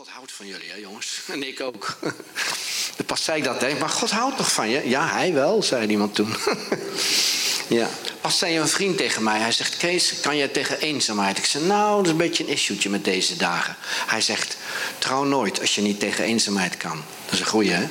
God 0.00 0.08
houdt 0.08 0.32
van 0.32 0.46
jullie, 0.46 0.70
hè 0.70 0.76
jongens. 0.76 1.20
En 1.32 1.48
ik 1.48 1.60
ook. 1.60 1.98
Zei 3.14 3.38
ik 3.38 3.44
dat, 3.44 3.60
hè. 3.60 3.78
Maar 3.78 3.88
God 3.88 4.10
houdt 4.10 4.36
toch 4.36 4.52
van 4.52 4.68
je? 4.68 4.88
Ja, 4.88 5.08
hij 5.08 5.32
wel, 5.32 5.62
zei 5.62 5.86
iemand 5.86 6.14
toen. 6.14 6.36
ja. 7.78 7.88
Pas 8.20 8.38
zei 8.38 8.58
een 8.58 8.68
vriend 8.68 8.96
tegen 8.96 9.22
mij. 9.22 9.38
Hij 9.38 9.52
zegt, 9.52 9.76
Kees, 9.76 10.20
kan 10.20 10.36
je 10.36 10.50
tegen 10.50 10.80
eenzaamheid? 10.80 11.38
Ik 11.38 11.44
zei, 11.44 11.64
nou, 11.64 11.96
dat 11.96 12.04
is 12.04 12.10
een 12.10 12.16
beetje 12.16 12.44
een 12.44 12.50
issue 12.50 12.90
met 12.90 13.04
deze 13.04 13.36
dagen. 13.36 13.76
Hij 14.06 14.20
zegt, 14.20 14.56
trouw 14.98 15.24
nooit 15.24 15.60
als 15.60 15.74
je 15.74 15.80
niet 15.80 16.00
tegen 16.00 16.24
eenzaamheid 16.24 16.76
kan. 16.76 17.02
Dat 17.24 17.34
is 17.34 17.40
een 17.40 17.46
goeie, 17.46 17.70
hè? 17.72 17.88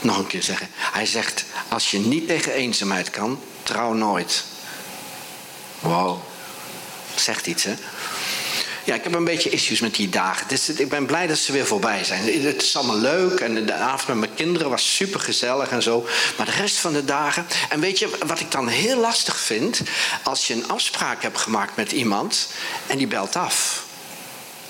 Nog 0.00 0.18
een 0.18 0.26
keer 0.26 0.42
zeggen. 0.42 0.68
Hij 0.72 1.06
zegt, 1.06 1.44
als 1.68 1.90
je 1.90 1.98
niet 1.98 2.26
tegen 2.26 2.52
eenzaamheid 2.52 3.10
kan, 3.10 3.40
trouw 3.62 3.92
nooit. 3.92 4.44
Wow. 5.80 6.18
Zegt 7.14 7.46
iets, 7.46 7.64
hè? 7.64 7.74
Ja, 8.84 8.94
ik 8.94 9.02
heb 9.02 9.14
een 9.14 9.24
beetje 9.24 9.50
issues 9.50 9.80
met 9.80 9.94
die 9.94 10.08
dagen. 10.08 10.48
Dus 10.48 10.68
ik 10.68 10.88
ben 10.88 11.06
blij 11.06 11.26
dat 11.26 11.38
ze 11.38 11.52
weer 11.52 11.66
voorbij 11.66 12.04
zijn. 12.04 12.42
Het 12.42 12.62
is 12.62 12.76
allemaal 12.76 12.98
leuk 12.98 13.40
en 13.40 13.66
de 13.66 13.72
avond 13.72 14.08
met 14.08 14.18
mijn 14.18 14.34
kinderen 14.34 14.70
was 14.70 14.94
super 14.94 15.20
gezellig 15.20 15.68
en 15.68 15.82
zo. 15.82 16.06
Maar 16.36 16.46
de 16.46 16.52
rest 16.52 16.76
van 16.76 16.92
de 16.92 17.04
dagen. 17.04 17.46
En 17.68 17.80
weet 17.80 17.98
je 17.98 18.10
wat 18.26 18.40
ik 18.40 18.50
dan 18.50 18.68
heel 18.68 19.00
lastig 19.00 19.38
vind? 19.38 19.80
Als 20.22 20.46
je 20.46 20.54
een 20.54 20.68
afspraak 20.68 21.22
hebt 21.22 21.38
gemaakt 21.38 21.76
met 21.76 21.92
iemand 21.92 22.48
en 22.86 22.98
die 22.98 23.06
belt 23.06 23.36
af. 23.36 23.84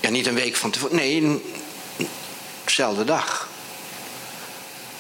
Ja, 0.01 0.11
niet 0.11 0.27
een 0.27 0.35
week 0.35 0.57
van 0.57 0.71
tevoren. 0.71 0.97
Nee, 0.97 1.43
dezelfde 2.65 3.05
dag. 3.05 3.49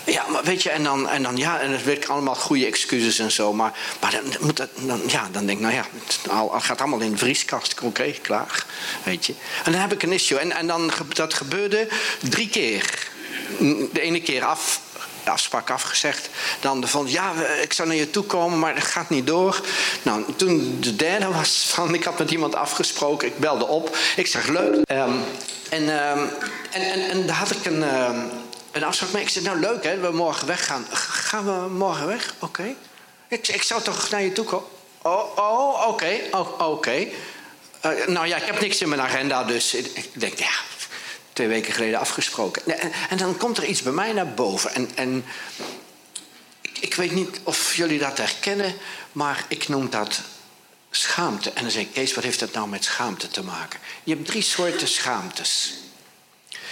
Ja, 0.04 0.26
maar 0.28 0.44
weet 0.44 0.62
je, 0.62 0.70
en 0.70 0.82
dan, 0.82 1.08
en 1.08 1.22
dan 1.22 1.36
ja, 1.36 1.60
en 1.60 1.70
het 1.70 1.84
werkt 1.84 2.08
allemaal 2.08 2.34
goede 2.34 2.66
excuses 2.66 3.18
en 3.18 3.30
zo. 3.30 3.52
Maar, 3.52 3.72
maar 4.00 4.10
dan, 4.10 4.20
moet 4.40 4.56
dat, 4.56 4.68
dan, 4.74 5.00
ja, 5.06 5.28
dan 5.32 5.46
denk 5.46 5.58
ik, 5.58 5.64
nou 5.64 5.74
ja, 5.74 5.84
het 6.52 6.64
gaat 6.64 6.80
allemaal 6.80 7.00
in 7.00 7.10
de 7.10 7.18
vrieskast. 7.18 7.80
Oké, 7.80 8.10
klaar. 8.22 8.64
Weet 9.02 9.26
je. 9.26 9.34
En 9.64 9.72
dan 9.72 9.80
heb 9.80 9.92
ik 9.92 10.02
een 10.02 10.12
issue. 10.12 10.38
En, 10.38 10.52
en 10.52 10.66
dan, 10.66 10.90
dat 11.08 11.34
gebeurde 11.34 11.88
drie 12.20 12.48
keer. 12.48 13.10
De 13.92 14.00
ene 14.00 14.20
keer 14.20 14.44
af, 14.44 14.80
de 15.24 15.30
afspraak 15.30 15.70
afgezegd. 15.70 16.28
Dan 16.60 16.88
van, 16.88 17.10
ja, 17.10 17.32
ik 17.62 17.72
zou 17.72 17.88
naar 17.88 17.96
je 17.96 18.10
toe 18.10 18.24
komen, 18.24 18.58
maar 18.58 18.74
dat 18.74 18.84
gaat 18.84 19.10
niet 19.10 19.26
door. 19.26 19.60
Nou, 20.02 20.24
toen 20.36 20.76
de 20.80 20.96
derde 20.96 21.28
was 21.28 21.66
van, 21.68 21.94
ik 21.94 22.04
had 22.04 22.18
met 22.18 22.30
iemand 22.30 22.54
afgesproken. 22.54 23.28
Ik 23.28 23.38
belde 23.38 23.66
op. 23.66 23.96
Ik 24.16 24.26
zeg, 24.26 24.46
leuk. 24.46 24.74
Um, 24.74 25.24
en, 25.70 25.82
um, 25.82 26.28
en, 26.70 27.10
en, 27.10 27.26
daar 27.26 27.36
had 27.36 27.50
ik 27.50 27.64
een... 27.64 27.82
Um, 27.82 28.30
een 28.72 28.84
afspraak 28.84 29.12
mee. 29.12 29.22
Ik 29.22 29.28
zei, 29.28 29.44
nou 29.44 29.58
leuk 29.58 29.84
hè, 29.84 29.98
we 29.98 30.10
morgen 30.10 30.46
weggaan. 30.46 30.86
Gaan 30.90 31.44
we 31.44 31.68
morgen 31.68 32.06
weg? 32.06 32.34
Oké. 32.38 32.74
Ik, 33.28 33.48
ik 33.48 33.62
zou 33.62 33.82
toch 33.82 34.10
naar 34.10 34.22
je 34.22 34.32
toe 34.32 34.44
komen? 34.44 34.68
Oh, 35.02 35.36
oh 35.36 35.88
oké, 35.88 36.20
oh, 36.30 36.60
oké. 36.70 37.06
Uh, 37.86 38.06
nou 38.06 38.26
ja, 38.26 38.36
ik 38.36 38.44
heb 38.44 38.60
niks 38.60 38.80
in 38.80 38.88
mijn 38.88 39.00
agenda, 39.00 39.44
dus 39.44 39.74
ik, 39.74 40.08
denk, 40.12 40.38
ja, 40.38 40.50
twee 41.32 41.48
weken 41.48 41.72
geleden 41.72 41.98
afgesproken. 41.98 42.80
En, 42.80 42.92
en, 43.10 43.16
dan 43.16 43.36
komt 43.36 43.56
er 43.56 43.64
iets 43.64 43.82
bij 43.82 43.92
mij 43.92 44.12
naar 44.12 44.34
boven. 44.34 44.74
En, 44.74 44.90
en 44.94 45.24
ik, 46.60 46.78
ik 46.80 46.94
weet 46.94 47.12
niet 47.12 47.40
of 47.42 47.74
jullie 47.74 47.98
dat 47.98 48.18
herkennen, 48.18 48.74
maar 49.12 49.44
ik 49.48 49.68
noem 49.68 49.90
dat 49.90 50.20
schaamte. 50.90 51.50
En 51.50 51.62
dan 51.62 51.70
zeg 51.70 51.82
ik, 51.82 51.92
Kees, 51.92 52.14
wat 52.14 52.24
heeft 52.24 52.40
dat 52.40 52.52
nou 52.52 52.68
met 52.68 52.84
schaamte 52.84 53.28
te 53.28 53.42
maken? 53.42 53.80
Je 54.04 54.14
hebt 54.14 54.26
drie 54.26 54.42
soorten 54.42 54.88
schaamtes. 54.88 55.74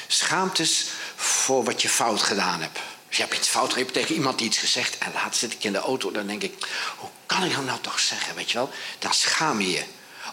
Schaamtes 0.07 0.87
voor 1.21 1.65
wat 1.65 1.83
je 1.83 1.89
fout 1.89 2.23
gedaan 2.23 2.61
hebt. 2.61 2.79
Als 3.09 3.17
je 3.17 3.23
hebt 3.23 3.37
iets 3.37 3.49
fout, 3.49 3.73
je 3.73 3.79
hebt 3.79 3.93
tegen 3.93 4.15
iemand 4.15 4.41
iets 4.41 4.59
gezegd 4.59 4.99
en 4.99 5.13
later 5.13 5.35
zit 5.39 5.53
ik 5.53 5.65
in 5.65 5.73
de 5.73 5.79
auto, 5.79 6.11
dan 6.11 6.27
denk 6.27 6.43
ik, 6.43 6.67
hoe 6.97 7.11
kan 7.27 7.45
ik 7.45 7.55
dat 7.55 7.65
nou 7.65 7.81
toch 7.81 8.01
zeggen, 8.01 8.35
weet 8.35 8.51
je 8.51 8.59
wel? 8.59 8.71
Dan 8.99 9.15
schaam 9.15 9.61
je 9.61 9.71
je. 9.71 9.85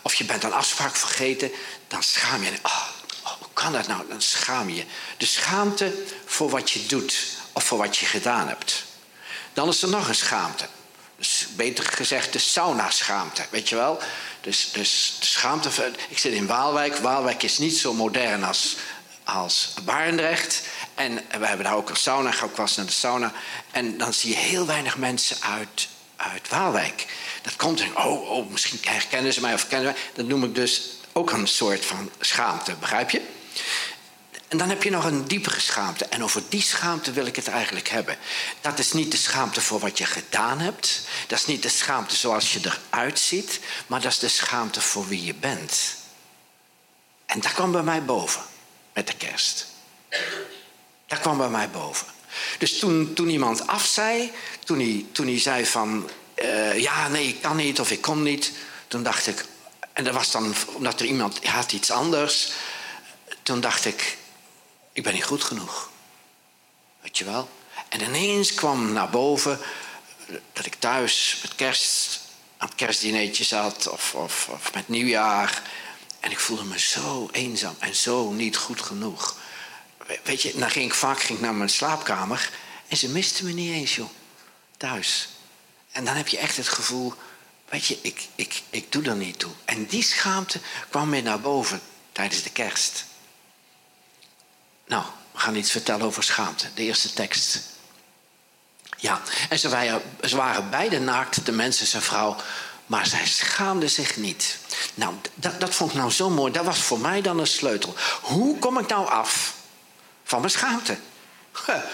Of 0.01 0.13
je 0.13 0.23
bent 0.23 0.43
een 0.43 0.53
afspraak 0.53 0.95
vergeten, 0.95 1.51
dan 1.87 2.03
schaam 2.03 2.43
je. 2.43 2.51
Oh, 2.63 2.87
oh, 3.23 3.31
hoe 3.31 3.47
kan 3.53 3.71
dat 3.71 3.87
nou? 3.87 4.07
Dan 4.09 4.21
schaam 4.21 4.69
je 4.69 4.75
je. 4.75 4.85
De 5.17 5.25
schaamte 5.25 6.03
voor 6.25 6.49
wat 6.49 6.71
je 6.71 6.85
doet 6.85 7.25
of 7.53 7.63
voor 7.63 7.77
wat 7.77 7.97
je 7.97 8.05
gedaan 8.05 8.47
hebt. 8.47 8.83
Dan 9.53 9.69
is 9.69 9.81
er 9.81 9.89
nog 9.89 10.07
een 10.07 10.15
schaamte. 10.15 10.67
Dus 11.17 11.47
beter 11.55 11.83
gezegd 11.85 12.33
de 12.33 12.39
sauna-schaamte, 12.39 13.45
weet 13.49 13.69
je 13.69 13.75
wel? 13.75 13.99
Dus, 14.41 14.69
dus 14.71 15.17
de 15.19 15.25
schaamte. 15.25 15.69
Ik 16.09 16.17
zit 16.17 16.33
in 16.33 16.47
Waalwijk. 16.47 16.97
Waalwijk 16.97 17.43
is 17.43 17.57
niet 17.57 17.77
zo 17.77 17.93
modern 17.93 18.43
als, 18.43 18.75
als 19.23 19.73
Barendrecht. 19.83 20.61
En 20.97 21.15
we 21.15 21.45
hebben 21.45 21.65
daar 21.65 21.75
ook 21.75 21.89
een 21.89 21.95
sauna, 21.95 22.31
ga 22.31 22.45
ook 22.45 22.57
eens 22.57 22.75
naar 22.75 22.85
de 22.85 22.91
sauna. 22.91 23.31
En 23.71 23.97
dan 23.97 24.13
zie 24.13 24.29
je 24.29 24.35
heel 24.35 24.65
weinig 24.65 24.97
mensen 24.97 25.37
uit, 25.41 25.87
uit 26.15 26.49
Waalwijk. 26.49 27.05
Dat 27.41 27.55
komt 27.55 27.81
en, 27.81 27.97
oh, 27.97 28.29
oh, 28.29 28.49
misschien 28.49 28.79
herkennen 28.81 29.33
ze 29.33 29.41
mij 29.41 29.53
of 29.53 29.67
kennen 29.67 29.91
mij. 29.91 30.01
Dat 30.13 30.25
noem 30.25 30.43
ik 30.43 30.55
dus 30.55 30.81
ook 31.13 31.31
een 31.31 31.47
soort 31.47 31.85
van 31.85 32.11
schaamte, 32.19 32.75
begrijp 32.75 33.09
je? 33.09 33.21
En 34.47 34.57
dan 34.57 34.69
heb 34.69 34.83
je 34.83 34.89
nog 34.89 35.05
een 35.05 35.27
diepere 35.27 35.59
schaamte. 35.59 36.05
En 36.05 36.23
over 36.23 36.43
die 36.49 36.61
schaamte 36.61 37.11
wil 37.11 37.25
ik 37.25 37.35
het 37.35 37.47
eigenlijk 37.47 37.89
hebben. 37.89 38.17
Dat 38.61 38.79
is 38.79 38.93
niet 38.93 39.11
de 39.11 39.17
schaamte 39.17 39.61
voor 39.61 39.79
wat 39.79 39.97
je 39.97 40.05
gedaan 40.05 40.59
hebt. 40.59 41.01
Dat 41.27 41.39
is 41.39 41.45
niet 41.45 41.63
de 41.63 41.69
schaamte 41.69 42.15
zoals 42.15 42.53
je 42.53 42.59
eruit 42.63 43.19
ziet. 43.19 43.59
Maar 43.87 44.01
dat 44.01 44.11
is 44.11 44.19
de 44.19 44.27
schaamte 44.27 44.81
voor 44.81 45.07
wie 45.07 45.23
je 45.23 45.33
bent. 45.33 45.95
En 47.25 47.39
dat 47.39 47.53
kwam 47.53 47.71
bij 47.71 47.83
mij 47.83 48.03
boven 48.03 48.41
met 48.93 49.07
de 49.07 49.13
kerst. 49.13 49.65
Dat 51.07 51.19
kwam 51.19 51.37
bij 51.37 51.49
mij 51.49 51.69
boven. 51.69 52.07
Dus 52.57 52.79
toen, 52.79 53.13
toen 53.13 53.29
iemand 53.29 53.67
afzei, 53.67 54.31
toen 54.63 54.79
hij, 54.79 55.05
toen 55.11 55.27
hij 55.27 55.39
zei 55.39 55.65
van... 55.65 56.09
Uh, 56.35 56.79
ja, 56.79 57.07
nee, 57.07 57.27
ik 57.27 57.41
kan 57.41 57.55
niet 57.55 57.79
of 57.79 57.91
ik 57.91 58.01
kom 58.01 58.23
niet. 58.23 58.51
Toen 58.87 59.03
dacht 59.03 59.27
ik... 59.27 59.45
En 59.93 60.03
dat 60.03 60.13
was 60.13 60.31
dan 60.31 60.55
omdat 60.73 60.99
er 60.99 61.05
iemand 61.05 61.45
had 61.45 61.71
iets 61.71 61.91
anders. 61.91 62.51
Toen 63.43 63.61
dacht 63.61 63.85
ik, 63.85 64.17
ik 64.93 65.03
ben 65.03 65.13
niet 65.13 65.23
goed 65.23 65.43
genoeg. 65.43 65.89
Weet 67.01 67.17
je 67.17 67.25
wel? 67.25 67.49
En 67.89 68.01
ineens 68.01 68.53
kwam 68.53 68.93
naar 68.93 69.09
boven 69.09 69.59
dat 70.53 70.65
ik 70.65 70.75
thuis 70.75 71.39
met 71.41 71.55
kerst 71.55 72.19
aan 72.57 72.67
het 72.67 72.77
kerstdineetje 72.77 73.43
zat 73.43 73.87
of, 73.87 74.13
of, 74.13 74.49
of 74.51 74.73
met 74.73 74.87
nieuwjaar. 74.87 75.61
En 76.19 76.31
ik 76.31 76.39
voelde 76.39 76.63
me 76.63 76.79
zo 76.79 77.29
eenzaam 77.31 77.75
en 77.79 77.95
zo 77.95 78.31
niet 78.31 78.57
goed 78.57 78.81
genoeg. 78.81 79.37
Weet 80.23 80.41
je, 80.41 80.53
dan 80.55 80.69
ging 80.69 80.85
ik 80.85 80.93
vaak 80.93 81.19
ging 81.19 81.37
ik 81.37 81.43
naar 81.43 81.55
mijn 81.55 81.69
slaapkamer 81.69 82.49
en 82.87 82.97
ze 82.97 83.09
misten 83.09 83.45
me 83.45 83.51
niet 83.51 83.71
eens, 83.71 83.95
joh. 83.95 84.09
Thuis. 84.77 85.29
En 85.91 86.05
dan 86.05 86.15
heb 86.15 86.27
je 86.27 86.37
echt 86.37 86.57
het 86.57 86.67
gevoel, 86.67 87.13
weet 87.69 87.85
je, 87.85 87.99
ik, 88.01 88.27
ik, 88.35 88.61
ik 88.69 88.91
doe 88.91 89.03
er 89.03 89.15
niet 89.15 89.39
toe. 89.39 89.51
En 89.65 89.85
die 89.85 90.03
schaamte 90.03 90.59
kwam 90.89 91.09
weer 91.09 91.23
naar 91.23 91.39
boven 91.39 91.81
tijdens 92.11 92.43
de 92.43 92.49
kerst. 92.49 93.05
Nou, 94.87 95.03
we 95.31 95.39
gaan 95.39 95.55
iets 95.55 95.71
vertellen 95.71 96.05
over 96.05 96.23
schaamte. 96.23 96.73
De 96.73 96.83
eerste 96.83 97.13
tekst. 97.13 97.61
Ja, 98.97 99.21
en 99.49 99.59
ze 99.59 99.69
waren, 99.69 100.01
waren 100.29 100.69
beide 100.69 100.99
naakt, 100.99 101.45
de 101.45 101.51
mens 101.51 101.79
en 101.79 101.87
zijn 101.87 102.01
vrouw, 102.01 102.35
maar 102.85 103.05
zij 103.05 103.25
schaamden 103.25 103.89
zich 103.89 104.17
niet. 104.17 104.57
Nou, 104.93 105.15
dat, 105.35 105.59
dat 105.59 105.75
vond 105.75 105.91
ik 105.91 105.97
nou 105.97 106.11
zo 106.11 106.29
mooi. 106.29 106.51
Dat 106.51 106.65
was 106.65 106.79
voor 106.79 106.99
mij 106.99 107.21
dan 107.21 107.39
een 107.39 107.47
sleutel. 107.47 107.95
Hoe 108.21 108.59
kom 108.59 108.79
ik 108.79 108.87
nou 108.87 109.09
af 109.09 109.56
van 110.27 110.39
mijn 110.39 110.51
schaamte? 110.51 110.97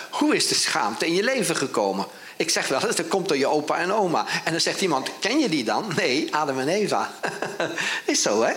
Hoe 0.09 0.35
is 0.35 0.47
de 0.47 0.55
schaamte 0.55 1.05
in 1.05 1.13
je 1.13 1.23
leven 1.23 1.55
gekomen? 1.55 2.05
Ik 2.37 2.49
zeg 2.49 2.67
wel, 2.67 2.79
dat 2.79 3.07
komt 3.07 3.27
door 3.27 3.37
je 3.37 3.47
opa 3.47 3.77
en 3.77 3.91
oma. 3.91 4.25
En 4.43 4.51
dan 4.51 4.61
zegt 4.61 4.81
iemand, 4.81 5.09
ken 5.19 5.39
je 5.39 5.49
die 5.49 5.63
dan? 5.63 5.91
Nee, 5.95 6.35
Adam 6.35 6.59
en 6.59 6.67
Eva. 6.67 7.11
is 8.05 8.21
zo, 8.21 8.41
hè? 8.41 8.53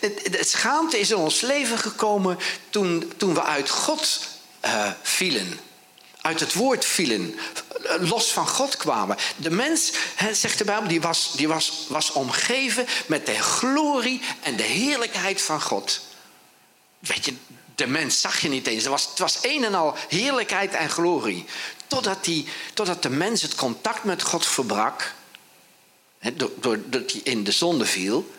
De, 0.00 0.44
schaamte 0.44 0.98
is 0.98 1.10
in 1.10 1.16
ons 1.16 1.40
leven 1.40 1.78
gekomen 1.78 2.38
toen, 2.70 3.12
toen 3.16 3.34
we 3.34 3.42
uit 3.42 3.70
God 3.70 4.20
uh, 4.64 4.90
vielen 5.02 5.58
uit 6.20 6.40
het 6.40 6.54
woord 6.54 6.84
vielen, 6.84 7.38
los 8.00 8.32
van 8.32 8.48
God 8.48 8.76
kwamen. 8.76 9.16
De 9.36 9.50
mens, 9.50 9.92
zegt 10.32 10.58
de 10.58 10.64
Bijbel, 10.64 10.88
die, 10.88 11.00
was, 11.00 11.32
die 11.36 11.48
was, 11.48 11.86
was 11.88 12.12
omgeven 12.12 12.86
met 13.06 13.26
de 13.26 13.38
glorie 13.38 14.22
en 14.42 14.56
de 14.56 14.62
heerlijkheid 14.62 15.42
van 15.42 15.62
God. 15.62 16.00
Weet 16.98 17.24
je, 17.24 17.34
de 17.80 17.86
mens 17.86 18.20
zag 18.20 18.40
je 18.40 18.48
niet 18.48 18.66
eens. 18.66 18.82
Het 18.82 18.90
was, 18.90 19.06
het 19.08 19.18
was 19.18 19.38
een 19.42 19.64
en 19.64 19.74
al 19.74 19.94
heerlijkheid 20.08 20.72
en 20.72 20.90
glorie. 20.90 21.44
Totdat, 21.86 22.24
die, 22.24 22.46
totdat 22.74 23.02
de 23.02 23.10
mens 23.10 23.42
het 23.42 23.54
contact 23.54 24.04
met 24.04 24.22
God 24.22 24.46
verbrak, 24.46 25.14
doordat 26.60 27.12
hij 27.12 27.20
in 27.24 27.44
de 27.44 27.52
zonde 27.52 27.84
viel. 27.84 28.30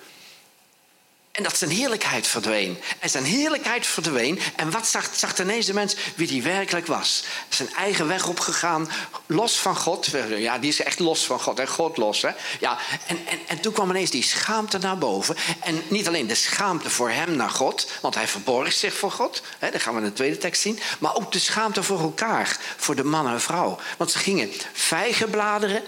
En 1.32 1.44
dat 1.44 1.58
zijn 1.58 1.70
heerlijkheid 1.70 2.28
verdween. 2.28 2.78
En 3.00 3.10
zijn 3.10 3.24
heerlijkheid 3.24 3.88
verdween. 3.88 4.40
En 4.56 4.72
wat 4.72 4.88
zag, 4.88 5.10
zag 5.16 5.40
ineens 5.40 5.66
de 5.66 5.74
mens 5.74 5.96
wie 6.16 6.28
die 6.28 6.44
werkelijk 6.44 6.88
was? 6.88 7.24
Zijn 7.50 7.74
eigen 7.74 8.08
weg 8.08 8.28
opgegaan, 8.28 8.90
los 9.26 9.58
van 9.58 9.76
God. 9.76 10.10
Ja, 10.30 10.58
die 10.58 10.70
is 10.70 10.82
echt 10.82 11.00
los 11.00 11.26
van 11.26 11.40
God, 11.40 11.60
en 11.60 11.68
God 11.68 11.98
los. 11.98 12.22
Hè? 12.22 12.30
Ja, 12.60 12.78
en, 13.08 13.28
en, 13.28 13.40
en 13.48 13.60
toen 13.60 13.74
kwam 13.74 13.90
ineens 13.90 14.10
die 14.10 14.24
schaamte 14.24 14.78
naar 14.78 14.98
boven. 14.98 15.36
En 15.60 15.84
niet 15.88 16.08
alleen 16.08 16.28
de 16.28 16.36
schaamte 16.36 16.90
voor 16.90 17.10
hem 17.10 17.36
naar 17.36 17.50
God, 17.50 17.92
want 18.02 18.16
hij 18.16 18.28
verborg 18.28 18.74
zich 18.74 18.94
voor 18.94 19.12
God. 19.12 19.42
Hè, 19.60 19.72
dat 19.72 19.82
gaan 19.82 19.94
we 19.94 20.00
in 20.00 20.06
de 20.06 20.14
tweede 20.14 20.38
tekst 20.38 20.62
zien. 20.62 20.80
Maar 21.00 21.16
ook 21.16 21.32
de 21.32 21.40
schaamte 21.40 21.84
voor 21.84 22.00
elkaar, 22.00 22.58
voor 22.78 22.96
de 22.96 23.04
man 23.04 23.28
en 23.28 23.42
vrouw. 23.42 23.80
Want 23.98 24.12
ze 24.12 24.18
gingen 24.18 24.52
vijgenbladeren 24.74 25.84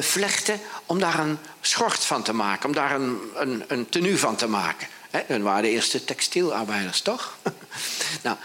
vlechten 0.00 0.60
om 0.86 0.98
daar 0.98 1.18
een 1.18 1.38
schort 1.60 2.04
van 2.04 2.22
te 2.22 2.32
maken, 2.32 2.68
om 2.68 2.74
daar 2.74 2.94
een, 2.94 3.20
een, 3.34 3.64
een 3.68 3.88
tenue 3.88 4.18
van 4.18 4.36
te 4.36 4.46
maken. 4.48 4.86
He, 5.10 5.42
waren 5.42 5.62
de 5.62 5.70
eerste 5.70 6.04
textielarbeiders, 6.04 7.00
toch? 7.00 7.36
nou, 8.22 8.36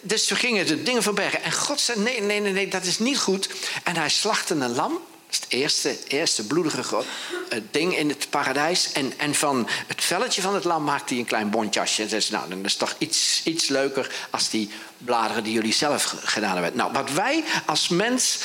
dus 0.00 0.28
we 0.28 0.34
gingen 0.34 0.66
de 0.66 0.82
dingen 0.82 1.02
verbergen. 1.02 1.42
En 1.42 1.52
God 1.52 1.80
zei, 1.80 2.00
nee, 2.00 2.20
nee, 2.20 2.40
nee, 2.40 2.52
nee, 2.52 2.68
dat 2.68 2.84
is 2.84 2.98
niet 2.98 3.18
goed. 3.18 3.48
En 3.84 3.96
hij 3.96 4.08
slachtte 4.08 4.54
een 4.54 4.74
lam. 4.74 4.92
Dat 4.92 5.38
is 5.38 5.40
het 5.40 5.52
eerste, 5.52 5.98
eerste 6.08 6.46
bloedige 6.46 6.82
uh, 6.96 7.60
ding 7.70 7.96
in 7.96 8.08
het 8.08 8.26
paradijs. 8.30 8.92
En, 8.92 9.12
en 9.16 9.34
van 9.34 9.68
het 9.86 10.04
velletje 10.04 10.42
van 10.42 10.54
het 10.54 10.64
lam 10.64 10.84
maakte 10.84 11.12
hij 11.12 11.22
een 11.22 11.28
klein 11.28 11.50
bontjasje. 11.50 12.02
En 12.02 12.08
zei 12.08 12.24
nou, 12.30 12.48
dan 12.48 12.64
is 12.64 12.76
toch 12.76 12.94
iets, 12.98 13.40
iets 13.44 13.68
leuker 13.68 14.14
als 14.30 14.50
die 14.50 14.70
bladeren 14.98 15.44
die 15.44 15.52
jullie 15.52 15.72
zelf 15.72 16.14
gedaan 16.24 16.52
hebben. 16.52 16.76
Nou, 16.76 16.92
wat 16.92 17.10
wij 17.10 17.44
als 17.66 17.88
mens 17.88 18.38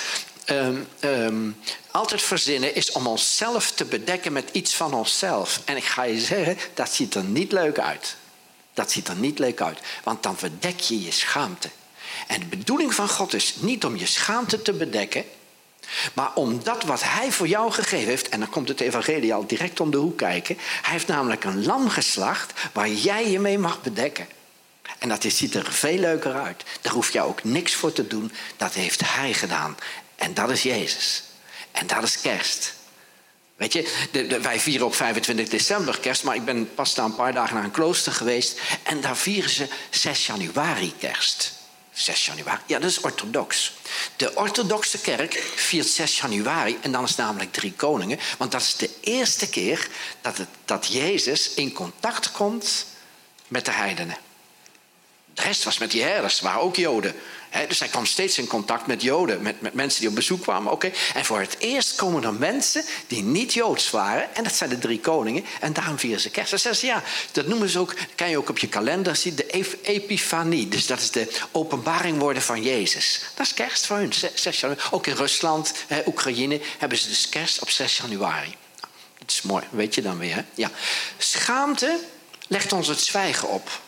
um, 0.50 0.88
um, 1.00 1.58
altijd 1.92 2.22
verzinnen 2.22 2.76
is 2.76 2.92
om 2.92 3.08
onszelf 3.08 3.72
te 3.72 3.86
bedekken 3.86 4.34
met 4.34 4.50
iets 4.52 4.76
van 4.76 4.94
onszelf. 4.94 5.62
En 5.66 5.78
ik 5.78 5.84
ga 5.84 6.04
je 6.04 6.20
zeggen, 6.20 6.58
dat 6.74 6.94
ziet 6.94 7.16
er 7.16 7.24
niet 7.24 7.52
leuk 7.52 7.80
uit. 7.80 8.16
Dat 8.74 8.92
ziet 8.92 9.08
er 9.08 9.16
niet 9.16 9.40
leuk 9.40 9.62
uit, 9.62 9.80
want 10.04 10.24
dan 10.24 10.38
verdek 10.38 10.80
je 10.80 11.02
je 11.02 11.12
schaamte. 11.12 11.70
En 12.28 12.40
de 12.40 12.46
bedoeling 12.46 12.94
van 12.94 13.10
God 13.10 13.34
is 13.34 13.56
niet 13.60 13.86
om 13.86 13.96
je 13.96 14.06
schaamte 14.06 14.62
te 14.62 14.74
bedekken, 14.74 15.24
maar 16.14 16.32
om 16.34 16.64
dat 16.64 16.84
wat 16.84 17.04
Hij 17.04 17.32
voor 17.32 17.48
jou 17.48 17.72
gegeven 17.72 18.08
heeft, 18.08 18.30
en 18.30 18.40
dan 18.40 18.50
komt 18.50 18.68
het 18.68 18.80
evangelie 18.80 19.34
al 19.34 19.48
direct 19.48 19.80
om 19.80 19.92
de 19.92 19.98
hoek 19.98 20.18
kijken. 20.18 20.58
Hij 20.82 20.92
heeft 20.92 21.08
namelijk 21.08 21.44
een 21.44 21.66
lam 21.66 21.90
geslacht 21.90 22.54
waar 22.74 22.90
jij 22.90 23.30
je 23.30 23.40
mee 23.40 23.58
mag 23.58 23.82
bedekken. 23.82 24.28
En 25.00 25.10
dat 25.10 25.26
ziet 25.28 25.56
er 25.56 25.72
veel 25.74 25.98
leuker 25.98 26.34
uit. 26.34 26.64
Daar 26.82 26.94
hoef 26.94 27.14
je 27.14 27.22
ook 27.22 27.44
niks 27.44 27.74
voor 27.74 27.94
te 27.94 28.08
doen. 28.08 28.32
Dat 28.58 28.74
heeft 28.74 29.02
Hij 29.06 29.34
gedaan. 29.34 29.78
En 30.16 30.34
dat 30.34 30.50
is 30.50 30.64
Jezus. 30.64 31.24
En 31.72 31.88
dat 31.88 32.04
is 32.04 32.22
kerst. 32.22 32.74
Weet 33.56 33.74
je, 33.74 34.08
de, 34.12 34.40
wij 34.42 34.60
vieren 34.60 34.86
op 34.86 34.96
25 34.96 35.48
december 35.48 36.00
kerst, 36.00 36.24
maar 36.24 36.36
ik 36.36 36.46
ben 36.46 36.74
pas 36.74 36.96
na 36.96 37.04
een 37.04 37.16
paar 37.16 37.34
dagen 37.34 37.56
naar 37.56 37.64
een 37.64 37.72
klooster 37.72 38.12
geweest. 38.12 38.60
En 38.84 39.02
daar 39.02 39.18
vieren 39.18 39.50
ze 39.50 39.68
6 39.90 40.26
januari 40.26 40.94
kerst. 41.00 41.54
6 41.92 42.26
januari, 42.26 42.62
ja, 42.66 42.80
dat 42.80 42.90
is 42.90 43.00
orthodox. 43.00 43.74
De 44.16 44.36
orthodoxe 44.36 45.00
kerk 45.00 45.34
viert 45.56 45.88
6 45.88 46.20
januari 46.20 46.78
en 46.82 46.92
dan 46.92 47.04
is 47.04 47.16
namelijk 47.16 47.54
drie 47.54 47.74
koningen. 47.74 48.20
Want 48.38 48.52
dat 48.52 48.62
is 48.62 48.76
de 48.76 48.90
eerste 49.02 49.50
keer 49.50 49.88
dat, 50.22 50.38
het, 50.38 50.48
dat 50.66 50.88
Jezus 50.88 51.54
in 51.54 51.74
contact 51.74 52.32
komt 52.32 52.86
met 53.48 53.66
de 53.66 53.72
heidenen. 53.72 54.18
De 55.34 55.42
rest 55.42 55.64
was 55.64 55.78
met 55.78 55.92
die 55.92 56.04
herders, 56.04 56.40
waren 56.40 56.62
ook 56.62 56.76
Joden 56.76 57.16
dus 57.68 57.80
hij 57.80 57.88
kwam 57.88 58.06
steeds 58.06 58.38
in 58.38 58.48
contact 58.48 58.88
met 58.88 59.02
Joden, 59.02 59.42
met, 59.42 59.62
met 59.62 59.74
mensen 59.74 60.00
die 60.00 60.10
op 60.10 60.16
bezoek 60.16 60.42
kwamen. 60.42 60.72
Oké, 60.72 60.92
En 61.14 61.26
voor 61.26 61.40
het 61.40 61.56
eerst 61.60 61.96
komen 61.96 62.24
er 62.24 62.34
mensen 62.34 62.84
die 63.08 63.24
niet 63.24 63.54
Joods 63.54 63.90
waren. 63.90 64.36
En 64.36 64.44
dat 64.44 64.56
zijn 64.56 64.70
de 64.70 64.78
drie 64.78 65.00
koningen. 65.00 65.46
En 65.60 65.74
daarom 65.74 66.00
vieren 66.00 66.22
ze 66.22 66.30
kerst. 66.30 66.50
zeggen 66.50 66.76
ze, 66.76 66.86
ja, 66.86 67.04
dat 67.32 67.48
noemen 67.48 67.70
ze 67.70 67.80
ook, 67.80 67.96
kan 68.16 68.30
je 68.30 68.38
ook 68.38 68.50
op 68.50 68.58
je 68.58 68.68
kalender 68.68 69.16
zien, 69.16 69.36
de 69.36 69.66
epifanie. 69.82 70.68
Dus 70.68 70.86
dat 70.86 71.00
is 71.00 71.12
de 71.12 71.28
openbaring 71.52 72.18
worden 72.18 72.42
van 72.42 72.64
Jezus. 72.64 73.22
Dat 73.36 73.46
is 73.46 73.54
kerst 73.54 73.86
voor 73.86 73.98
hun, 73.98 74.14
6 74.34 74.60
januari. 74.60 74.88
Ook 74.92 75.08
in 75.08 75.16
Rusland, 75.16 75.74
Oekraïne, 76.06 76.62
hebben 76.78 76.98
ze 76.98 77.08
dus 77.08 77.30
kerst 77.30 77.62
op 77.62 77.70
6 77.70 77.98
januari. 77.98 78.56
Dat 79.18 79.32
is 79.32 79.42
mooi, 79.42 79.64
weet 79.70 79.96
je 79.96 80.02
dan 80.02 80.18
weer. 80.18 80.36
Hè? 80.36 80.42
Ja. 80.54 80.72
Schaamte 81.18 82.00
legt 82.48 82.74
ons 82.74 82.88
het 82.88 83.00
zwijgen 83.00 83.50
op. 83.50 83.84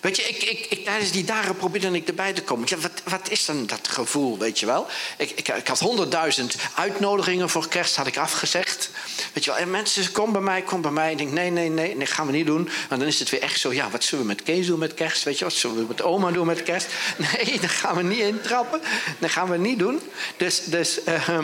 Weet 0.00 0.16
je, 0.16 0.22
ik, 0.22 0.42
ik, 0.42 0.66
ik, 0.68 0.84
tijdens 0.84 1.10
die 1.10 1.24
dagen 1.24 1.56
probeerde 1.56 1.90
ik 1.90 2.08
erbij 2.08 2.32
te 2.32 2.42
komen. 2.42 2.66
Ja, 2.68 2.76
wat, 2.76 3.02
wat 3.04 3.30
is 3.30 3.44
dan 3.44 3.66
dat 3.66 3.88
gevoel, 3.88 4.38
weet 4.38 4.58
je 4.58 4.66
wel? 4.66 4.86
Ik, 5.16 5.30
ik, 5.30 5.48
ik 5.48 5.68
had 5.68 5.78
honderdduizend 5.78 6.56
uitnodigingen 6.74 7.50
voor 7.50 7.68
kerst, 7.68 7.96
had 7.96 8.06
ik 8.06 8.16
afgezegd. 8.16 8.90
Weet 9.32 9.44
je 9.44 9.50
wel, 9.50 9.58
en 9.58 9.70
mensen, 9.70 10.12
kom 10.12 10.32
bij 10.32 10.40
mij, 10.40 10.62
kom 10.62 10.80
bij 10.80 10.90
mij. 10.90 11.10
Ik 11.10 11.18
denk, 11.18 11.30
nee, 11.30 11.50
nee, 11.50 11.68
nee, 11.68 11.98
dat 11.98 12.08
gaan 12.08 12.26
we 12.26 12.32
niet 12.32 12.46
doen. 12.46 12.68
En 12.88 12.98
dan 12.98 13.08
is 13.08 13.18
het 13.18 13.30
weer 13.30 13.42
echt 13.42 13.60
zo, 13.60 13.72
ja, 13.72 13.90
wat 13.90 14.04
zullen 14.04 14.24
we 14.26 14.32
met 14.32 14.42
Kees 14.42 14.66
doen 14.66 14.78
met 14.78 14.94
kerst? 14.94 15.22
Weet 15.22 15.38
je 15.38 15.44
wat 15.44 15.54
zullen 15.54 15.76
we 15.76 15.84
met 15.88 16.02
oma 16.02 16.30
doen 16.30 16.46
met 16.46 16.62
kerst? 16.62 16.86
Nee, 17.34 17.60
dat 17.60 17.70
gaan 17.70 17.96
we 17.96 18.02
niet 18.02 18.18
intrappen. 18.18 18.80
Dat 19.18 19.30
gaan 19.30 19.50
we 19.50 19.58
niet 19.58 19.78
doen. 19.78 20.00
Dus, 20.36 20.64
dus 20.64 20.98
uh, 21.08 21.38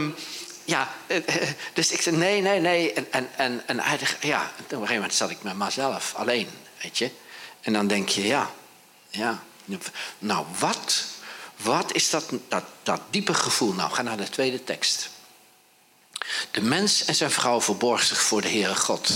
ja, 0.65 0.95
eh, 1.07 1.17
eh, 1.17 1.49
dus 1.73 1.93
ik 1.93 2.03
zei, 2.03 2.17
nee, 2.17 2.41
nee, 2.41 2.61
nee. 2.61 2.93
En, 2.93 3.07
en, 3.11 3.29
en, 3.37 3.63
en 3.67 3.83
ja, 4.21 4.53
op 4.59 4.59
een 4.59 4.67
gegeven 4.69 4.95
moment 4.95 5.15
zat 5.15 5.31
ik 5.31 5.43
met 5.43 5.57
mezelf 5.57 6.15
alleen, 6.17 6.49
weet 6.83 6.99
je. 6.99 7.11
En 7.67 7.73
dan 7.73 7.87
denk 7.87 8.09
je, 8.09 8.27
ja, 8.27 8.51
ja. 9.09 9.43
Nou, 10.19 10.47
wat, 10.59 11.05
wat 11.57 11.93
is 11.95 12.11
dat, 12.11 12.25
dat, 12.49 12.65
dat 12.83 13.01
diepe 13.11 13.35
gevoel? 13.35 13.73
Nou, 13.73 13.93
ga 13.93 14.03
naar 14.03 14.17
de 14.17 14.29
tweede 14.29 14.65
tekst. 14.65 15.09
De 16.51 16.61
mens 16.61 17.05
en 17.05 17.15
zijn 17.15 17.31
vrouw 17.31 17.61
verborg 17.61 18.03
zich 18.03 18.21
voor 18.21 18.41
de 18.41 18.49
Heere 18.49 18.77
God. 18.77 19.09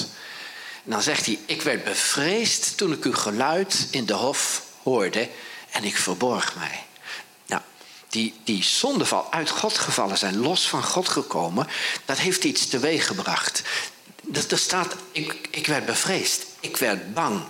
En 0.85 0.91
dan 0.91 1.02
zegt 1.02 1.26
hij, 1.26 1.38
ik 1.47 1.62
werd 1.62 1.85
bevreesd 1.85 2.76
toen 2.76 2.93
ik 2.93 3.05
uw 3.05 3.14
geluid 3.14 3.88
in 3.91 4.06
de 4.06 4.14
hof 4.14 4.62
hoorde 4.82 5.29
en 5.70 5.85
ik 5.85 5.96
verborg 5.96 6.56
mij. 6.56 6.87
Nou, 7.46 7.62
die, 8.08 8.41
die 8.44 8.64
zondeval, 8.64 9.32
uit 9.32 9.50
God 9.50 9.79
gevallen 9.79 10.19
zijn, 10.19 10.37
los 10.37 10.69
van 10.69 10.82
God 10.82 11.08
gekomen, 11.08 11.67
dat 12.05 12.19
heeft 12.19 12.44
iets 12.44 12.67
teweeggebracht. 12.67 13.62
Er 14.50 14.58
staat, 14.58 14.94
ik, 15.12 15.49
ik 15.50 15.67
werd 15.67 15.87
bevreesd, 15.87 16.46
ik 16.61 16.76
werd 16.76 17.14
bang. 17.14 17.43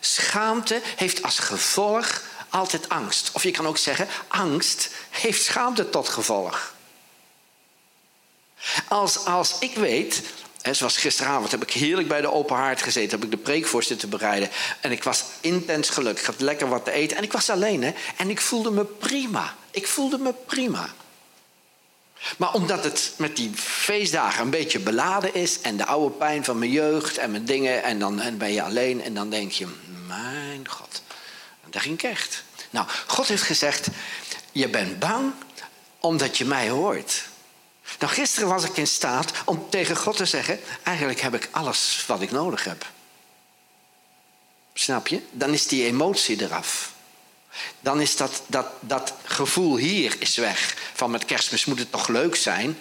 Schaamte 0.00 0.80
heeft 0.96 1.22
als 1.22 1.38
gevolg 1.38 2.22
altijd 2.48 2.88
angst. 2.88 3.30
Of 3.32 3.42
je 3.42 3.50
kan 3.50 3.66
ook 3.66 3.78
zeggen, 3.78 4.08
angst 4.28 4.90
heeft 5.10 5.44
schaamte 5.44 5.90
tot 5.90 6.08
gevolg. 6.08 6.74
Als, 8.88 9.24
als 9.24 9.56
ik 9.58 9.74
weet, 9.74 10.22
hè, 10.62 10.74
zoals 10.74 10.96
gisteravond 10.96 11.50
heb 11.50 11.62
ik 11.62 11.72
heerlijk 11.72 12.08
bij 12.08 12.20
de 12.20 12.32
open 12.32 12.56
haard 12.56 12.82
gezeten, 12.82 13.10
heb 13.10 13.24
ik 13.24 13.30
de 13.30 13.42
preek 13.42 13.66
voor 13.66 13.82
zitten 13.82 14.08
bereiden. 14.08 14.50
En 14.80 14.92
ik 14.92 15.04
was 15.04 15.24
intens 15.40 15.90
gelukkig, 15.90 16.20
ik 16.20 16.26
had 16.26 16.40
lekker 16.40 16.68
wat 16.68 16.84
te 16.84 16.90
eten. 16.90 17.16
En 17.16 17.22
ik 17.22 17.32
was 17.32 17.50
alleen 17.50 17.82
hè, 17.82 17.92
en 18.16 18.30
ik 18.30 18.40
voelde 18.40 18.70
me 18.70 18.84
prima. 18.84 19.54
Ik 19.70 19.86
voelde 19.86 20.18
me 20.18 20.32
prima. 20.46 20.94
Maar 22.36 22.52
omdat 22.52 22.84
het 22.84 23.12
met 23.16 23.36
die 23.36 23.50
feestdagen 23.54 24.42
een 24.42 24.50
beetje 24.50 24.78
beladen 24.78 25.34
is 25.34 25.60
en 25.60 25.76
de 25.76 25.86
oude 25.86 26.14
pijn 26.14 26.44
van 26.44 26.58
mijn 26.58 26.70
jeugd 26.70 27.18
en 27.18 27.30
mijn 27.30 27.44
dingen, 27.44 27.82
en 27.82 27.98
dan 27.98 28.20
en 28.20 28.38
ben 28.38 28.52
je 28.52 28.62
alleen 28.62 29.02
en 29.02 29.14
dan 29.14 29.30
denk 29.30 29.52
je, 29.52 29.66
mijn 30.06 30.68
God, 30.68 31.02
daar 31.70 31.82
ging 31.82 31.94
ik 31.94 32.02
echt. 32.02 32.44
Nou, 32.70 32.86
God 33.06 33.28
heeft 33.28 33.42
gezegd, 33.42 33.88
je 34.52 34.68
bent 34.68 34.98
bang 34.98 35.32
omdat 36.00 36.38
je 36.38 36.44
mij 36.44 36.68
hoort. 36.68 37.24
Nou, 37.98 38.12
gisteren 38.12 38.48
was 38.48 38.64
ik 38.64 38.76
in 38.76 38.86
staat 38.86 39.32
om 39.44 39.66
tegen 39.70 39.96
God 39.96 40.16
te 40.16 40.24
zeggen, 40.24 40.60
eigenlijk 40.82 41.20
heb 41.20 41.34
ik 41.34 41.48
alles 41.50 42.04
wat 42.06 42.20
ik 42.20 42.30
nodig 42.30 42.64
heb. 42.64 42.86
Snap 44.74 45.06
je? 45.06 45.22
Dan 45.30 45.52
is 45.52 45.66
die 45.66 45.84
emotie 45.84 46.42
eraf. 46.42 46.92
Dan 47.80 48.00
is 48.00 48.16
dat, 48.16 48.42
dat, 48.46 48.66
dat 48.80 49.12
gevoel 49.24 49.76
hier 49.76 50.16
is 50.18 50.36
weg. 50.36 50.76
Van 50.94 51.10
met 51.10 51.24
kerstmis 51.24 51.64
moet 51.64 51.78
het 51.78 51.92
toch 51.92 52.08
leuk 52.08 52.36
zijn. 52.36 52.78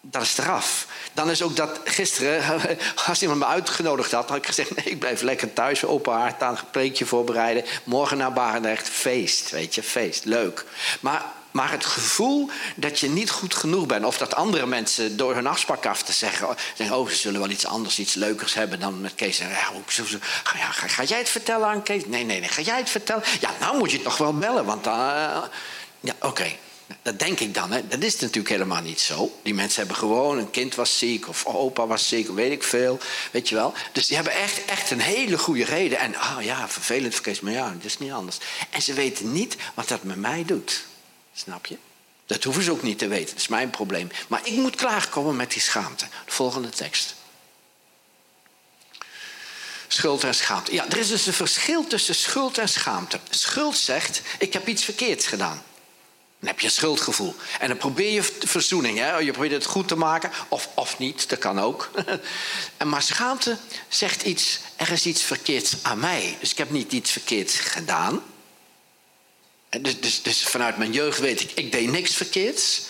Dat 0.00 0.22
is 0.22 0.38
eraf. 0.38 0.86
Dan 1.12 1.30
is 1.30 1.42
ook 1.42 1.56
dat 1.56 1.80
gisteren, 1.84 2.60
als 3.06 3.22
iemand 3.22 3.40
me 3.40 3.46
uitgenodigd 3.46 4.10
had, 4.10 4.28
had 4.28 4.36
ik 4.36 4.46
gezegd: 4.46 4.76
nee, 4.76 4.84
ik 4.84 4.98
blijf 4.98 5.20
lekker 5.20 5.52
thuis, 5.52 5.84
open 5.84 6.12
haard 6.12 6.42
aan, 6.42 6.56
een 6.56 6.70
preekje 6.70 7.06
voorbereiden. 7.06 7.64
Morgen 7.84 8.16
naar 8.16 8.32
Barendrecht, 8.32 8.88
feest, 8.88 9.50
weet 9.50 9.74
je, 9.74 9.82
feest, 9.82 10.24
leuk. 10.24 10.64
Maar, 11.00 11.24
maar 11.50 11.70
het 11.70 11.84
gevoel 11.84 12.50
dat 12.76 13.00
je 13.00 13.08
niet 13.08 13.30
goed 13.30 13.54
genoeg 13.54 13.86
bent, 13.86 14.04
of 14.04 14.18
dat 14.18 14.34
andere 14.34 14.66
mensen 14.66 15.16
door 15.16 15.34
hun 15.34 15.46
afspraak 15.46 15.86
af 15.86 16.02
te 16.02 16.12
zeggen: 16.12 16.56
zeggen, 16.76 16.98
oh, 16.98 17.08
ze 17.08 17.16
zullen 17.16 17.40
wel 17.40 17.50
iets 17.50 17.66
anders, 17.66 17.98
iets 17.98 18.14
leukers 18.14 18.54
hebben 18.54 18.80
dan 18.80 19.00
met 19.00 19.14
Kees. 19.14 19.38
Ja, 19.38 19.46
ga, 20.44 20.88
ga, 20.88 21.02
jij 21.02 21.18
het 21.18 21.28
vertellen 21.28 21.66
aan 21.66 21.82
Kees? 21.82 22.06
Nee, 22.06 22.24
nee, 22.24 22.40
nee, 22.40 22.48
ga 22.48 22.62
jij 22.62 22.78
het 22.78 22.90
vertellen? 22.90 23.22
Ja, 23.40 23.50
nou 23.60 23.78
moet 23.78 23.90
je 23.90 23.96
het 23.96 24.06
toch 24.06 24.16
wel 24.16 24.38
bellen, 24.38 24.64
want 24.64 24.84
dan. 24.84 24.98
Uh, 24.98 25.42
ja, 26.00 26.14
oké. 26.20 26.56
Dat 27.02 27.18
denk 27.18 27.40
ik 27.40 27.54
dan. 27.54 27.72
Hè. 27.72 27.88
Dat 27.88 28.02
is 28.02 28.18
natuurlijk 28.18 28.48
helemaal 28.48 28.82
niet 28.82 29.00
zo. 29.00 29.38
Die 29.42 29.54
mensen 29.54 29.78
hebben 29.78 29.96
gewoon, 29.96 30.38
een 30.38 30.50
kind 30.50 30.74
was 30.74 30.98
ziek 30.98 31.28
of 31.28 31.46
opa 31.46 31.86
was 31.86 32.08
ziek, 32.08 32.28
weet 32.28 32.52
ik 32.52 32.62
veel. 32.62 32.98
Weet 33.30 33.48
je 33.48 33.54
wel. 33.54 33.74
Dus 33.92 34.06
die 34.06 34.16
hebben 34.16 34.34
echt, 34.34 34.64
echt 34.64 34.90
een 34.90 35.00
hele 35.00 35.38
goede 35.38 35.64
reden. 35.64 35.98
En 35.98 36.14
oh 36.14 36.36
ja, 36.40 36.68
vervelend 36.68 37.14
verkeerd, 37.14 37.42
maar 37.42 37.52
ja, 37.52 37.72
dat 37.76 37.84
is 37.84 37.98
niet 37.98 38.12
anders. 38.12 38.38
En 38.70 38.82
ze 38.82 38.92
weten 38.92 39.32
niet 39.32 39.56
wat 39.74 39.88
dat 39.88 40.02
met 40.02 40.16
mij 40.16 40.44
doet. 40.46 40.88
Snap 41.40 41.66
je? 41.66 41.76
Dat 42.26 42.44
hoeven 42.44 42.62
ze 42.62 42.70
ook 42.70 42.82
niet 42.82 42.98
te 42.98 43.08
weten. 43.08 43.28
Dat 43.28 43.36
is 43.36 43.48
mijn 43.48 43.70
probleem. 43.70 44.10
Maar 44.28 44.40
ik 44.44 44.56
moet 44.56 44.76
klaarkomen 44.76 45.36
met 45.36 45.52
die 45.52 45.60
schaamte. 45.60 46.04
De 46.24 46.32
volgende 46.32 46.68
tekst. 46.68 47.14
Schuld 49.88 50.24
en 50.24 50.34
schaamte. 50.34 50.72
Ja, 50.72 50.88
er 50.88 50.96
is 50.96 51.08
dus 51.08 51.26
een 51.26 51.32
verschil 51.32 51.86
tussen 51.86 52.14
schuld 52.14 52.58
en 52.58 52.68
schaamte. 52.68 53.20
Schuld 53.30 53.76
zegt, 53.76 54.22
ik 54.38 54.52
heb 54.52 54.68
iets 54.68 54.84
verkeerds 54.84 55.26
gedaan. 55.26 55.62
Dan 56.38 56.48
heb 56.48 56.60
je 56.60 56.66
een 56.66 56.72
schuldgevoel. 56.72 57.34
En 57.58 57.68
dan 57.68 57.76
probeer 57.76 58.12
je 58.12 58.22
verzoening. 58.22 58.98
Hè? 58.98 59.16
Je 59.16 59.32
probeert 59.32 59.52
het 59.52 59.64
goed 59.64 59.88
te 59.88 59.96
maken. 59.96 60.30
Of, 60.48 60.68
of 60.74 60.98
niet, 60.98 61.28
dat 61.28 61.38
kan 61.38 61.60
ook. 61.60 61.90
en 62.76 62.88
maar 62.88 63.02
schaamte 63.02 63.58
zegt 63.88 64.22
iets. 64.22 64.60
Er 64.76 64.92
is 64.92 65.06
iets 65.06 65.22
verkeerds 65.22 65.76
aan 65.82 66.00
mij. 66.00 66.36
Dus 66.40 66.50
ik 66.50 66.58
heb 66.58 66.70
niet 66.70 66.92
iets 66.92 67.10
verkeerds 67.10 67.58
gedaan. 67.58 68.22
Dus, 69.78 70.00
dus, 70.00 70.22
dus 70.22 70.42
vanuit 70.42 70.76
mijn 70.76 70.92
jeugd 70.92 71.18
weet 71.18 71.40
ik, 71.40 71.52
ik 71.54 71.72
deed 71.72 71.90
niks 71.90 72.14
verkeerds. 72.14 72.82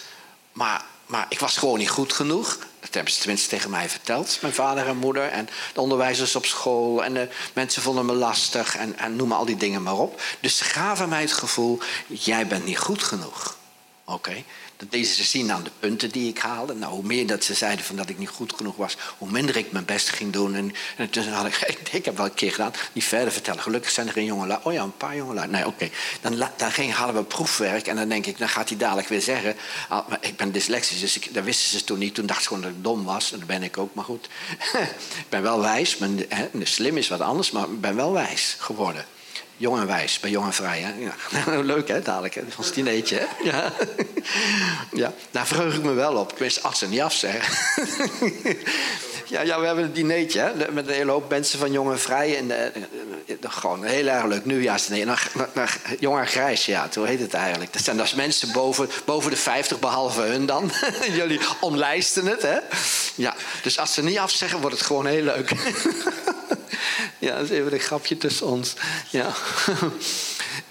Maar, 0.53 0.85
maar 1.07 1.27
ik 1.29 1.39
was 1.39 1.57
gewoon 1.57 1.79
niet 1.79 1.91
goed 1.91 2.13
genoeg. 2.13 2.59
Dat 2.81 2.95
hebben 2.95 3.13
ze 3.13 3.19
tenminste 3.19 3.49
tegen 3.49 3.71
mij 3.71 3.89
verteld, 3.89 4.39
mijn 4.41 4.55
vader 4.55 4.87
en 4.87 4.97
moeder. 4.97 5.29
En 5.29 5.49
de 5.75 5.81
onderwijzers 5.81 6.37
op 6.37 6.45
school. 6.47 7.05
En 7.05 7.15
de 7.15 7.29
mensen 7.53 7.83
vonden 7.83 8.07
me 8.07 8.13
lastig. 8.13 8.77
En, 8.77 8.99
en 8.99 9.17
noem 9.17 9.33
al 9.33 9.45
die 9.45 9.57
dingen 9.57 9.83
maar 9.83 9.99
op. 9.99 10.23
Dus 10.41 10.57
ze 10.57 10.65
gaven 10.65 11.09
mij 11.09 11.21
het 11.21 11.33
gevoel: 11.33 11.79
jij 12.07 12.47
bent 12.47 12.65
niet 12.65 12.79
goed 12.79 13.03
genoeg. 13.03 13.57
Oké. 14.05 14.45
Dat 14.81 14.91
deden 14.91 15.07
ze 15.07 15.25
zien 15.25 15.53
aan 15.53 15.63
de 15.63 15.71
punten 15.79 16.11
die 16.11 16.29
ik 16.29 16.39
haalde. 16.39 16.75
Nou, 16.75 16.93
hoe 16.93 17.03
meer 17.03 17.27
dat 17.27 17.45
ze 17.45 17.55
zeiden 17.55 17.85
van 17.85 17.97
dat 17.97 18.09
ik 18.09 18.19
niet 18.19 18.29
goed 18.29 18.53
genoeg 18.57 18.77
was, 18.77 18.97
hoe 19.19 19.31
minder 19.31 19.57
ik 19.57 19.73
mijn 19.73 19.85
best 19.85 20.09
ging 20.09 20.33
doen. 20.33 20.55
En, 20.55 20.73
en 20.97 21.11
toen 21.11 21.29
had 21.29 21.47
ik, 21.47 21.57
ik, 21.93 22.05
heb 22.05 22.17
wel 22.17 22.27
een 22.27 22.35
keer 22.35 22.51
gedaan, 22.51 22.73
niet 22.93 23.05
verder 23.05 23.33
vertellen. 23.33 23.63
Gelukkig 23.63 23.91
zijn 23.91 24.07
er 24.07 24.13
geen 24.13 24.25
jongelui. 24.25 24.61
Oh 24.63 24.73
ja, 24.73 24.83
een 24.83 24.97
paar 24.97 25.17
jongelui. 25.17 25.49
Nee, 25.49 25.67
oké. 25.67 25.91
Dan, 26.21 26.49
dan 26.57 26.73
ging, 26.73 26.95
hadden 26.95 27.17
we 27.17 27.23
proefwerk 27.23 27.87
en 27.87 27.97
dan 27.97 28.09
denk 28.09 28.27
ik, 28.27 28.39
dan 28.39 28.49
gaat 28.49 28.69
hij 28.69 28.79
dadelijk 28.79 29.09
weer 29.09 29.23
zeggen. 29.23 29.57
Ah, 29.89 30.09
maar 30.09 30.19
ik 30.21 30.37
ben 30.37 30.53
dyslexisch, 30.53 31.01
dus 31.01 31.17
ik, 31.17 31.35
dat 31.35 31.45
wisten 31.45 31.79
ze 31.79 31.85
toen 31.85 31.99
niet. 31.99 32.15
Toen 32.15 32.27
dacht 32.27 32.43
ze 32.43 32.49
gewoon 32.49 32.63
dat 32.63 32.71
ik 32.71 32.85
dom 32.85 33.05
was. 33.05 33.33
En 33.33 33.39
dat 33.39 33.49
ben 33.49 33.63
ik 33.63 33.79
ook, 33.79 33.95
maar 33.95 34.05
goed. 34.05 34.29
ik 35.25 35.29
ben 35.29 35.43
wel 35.43 35.61
wijs. 35.61 35.97
Ben, 35.97 36.27
hè, 36.29 36.49
slim 36.63 36.97
is 36.97 37.09
wat 37.09 37.21
anders, 37.21 37.51
maar 37.51 37.65
ik 37.65 37.81
ben 37.81 37.97
wel 37.97 38.13
wijs 38.13 38.57
geworden. 38.59 39.05
Jong 39.61 39.81
en 39.81 39.87
wijs, 39.87 40.21
bij 40.21 40.31
Jong 40.31 40.47
en 40.47 40.53
Vrij. 40.53 40.81
Hè? 40.81 40.93
Ja. 40.99 41.63
Leuk 41.73 41.89
hè, 41.89 42.03
dadelijk. 42.03 42.35
Hè? 42.35 42.43
Ons 42.57 42.73
dineetje. 42.73 43.17
Hè? 43.17 43.51
Ja. 43.51 43.73
ja, 44.93 45.13
daar 45.31 45.47
verheug 45.47 45.75
ik 45.75 45.83
me 45.83 45.93
wel 45.93 46.15
op. 46.15 46.39
Wist 46.39 46.63
als 46.63 46.79
ze 46.79 46.89
niet 46.89 47.01
afzeggen. 47.01 47.55
ja, 49.35 49.41
ja, 49.41 49.61
we 49.61 49.67
hebben 49.67 49.85
een 49.85 49.93
dineetje 49.93 50.41
hè? 50.41 50.73
met 50.73 50.89
een 50.89 50.95
hele 50.95 51.11
hoop 51.11 51.31
mensen 51.31 51.59
van 51.59 51.73
Jong 51.73 51.91
en 51.91 52.01
Vrij. 52.01 52.37
En, 52.37 52.47
uh, 52.47 53.37
gewoon 53.43 53.85
heel 53.85 54.07
erg 54.07 54.25
leuk 54.25 54.45
nieuwjaarsdiner. 54.45 55.31
Nee, 55.55 55.67
Jong 55.99 56.19
en 56.19 56.27
Grijs, 56.27 56.67
ja, 56.67 56.89
hoe 56.95 57.07
heet 57.07 57.21
het 57.21 57.35
eigenlijk? 57.35 57.73
Dat 57.73 57.83
zijn 57.83 57.97
dus 57.97 58.15
mensen 58.15 58.53
boven, 58.53 58.89
boven 59.05 59.31
de 59.31 59.37
50, 59.37 59.79
behalve 59.79 60.21
hun 60.21 60.47
dan. 60.47 60.73
Jullie 61.13 61.41
omlijsten 61.61 62.27
het, 62.27 62.43
hè? 62.43 62.59
Ja, 63.15 63.35
dus 63.63 63.79
als 63.79 63.95
ze 63.95 64.03
niet 64.03 64.19
afzeggen, 64.19 64.61
wordt 64.61 64.77
het 64.77 64.87
gewoon 64.87 65.07
heel 65.07 65.23
leuk. 65.23 65.51
Ja, 67.21 67.37
dat 67.37 67.45
is 67.45 67.51
even 67.51 67.73
een 67.73 67.81
grapje 67.81 68.17
tussen 68.17 68.47
ons. 68.47 68.75
Ja, 69.11 69.33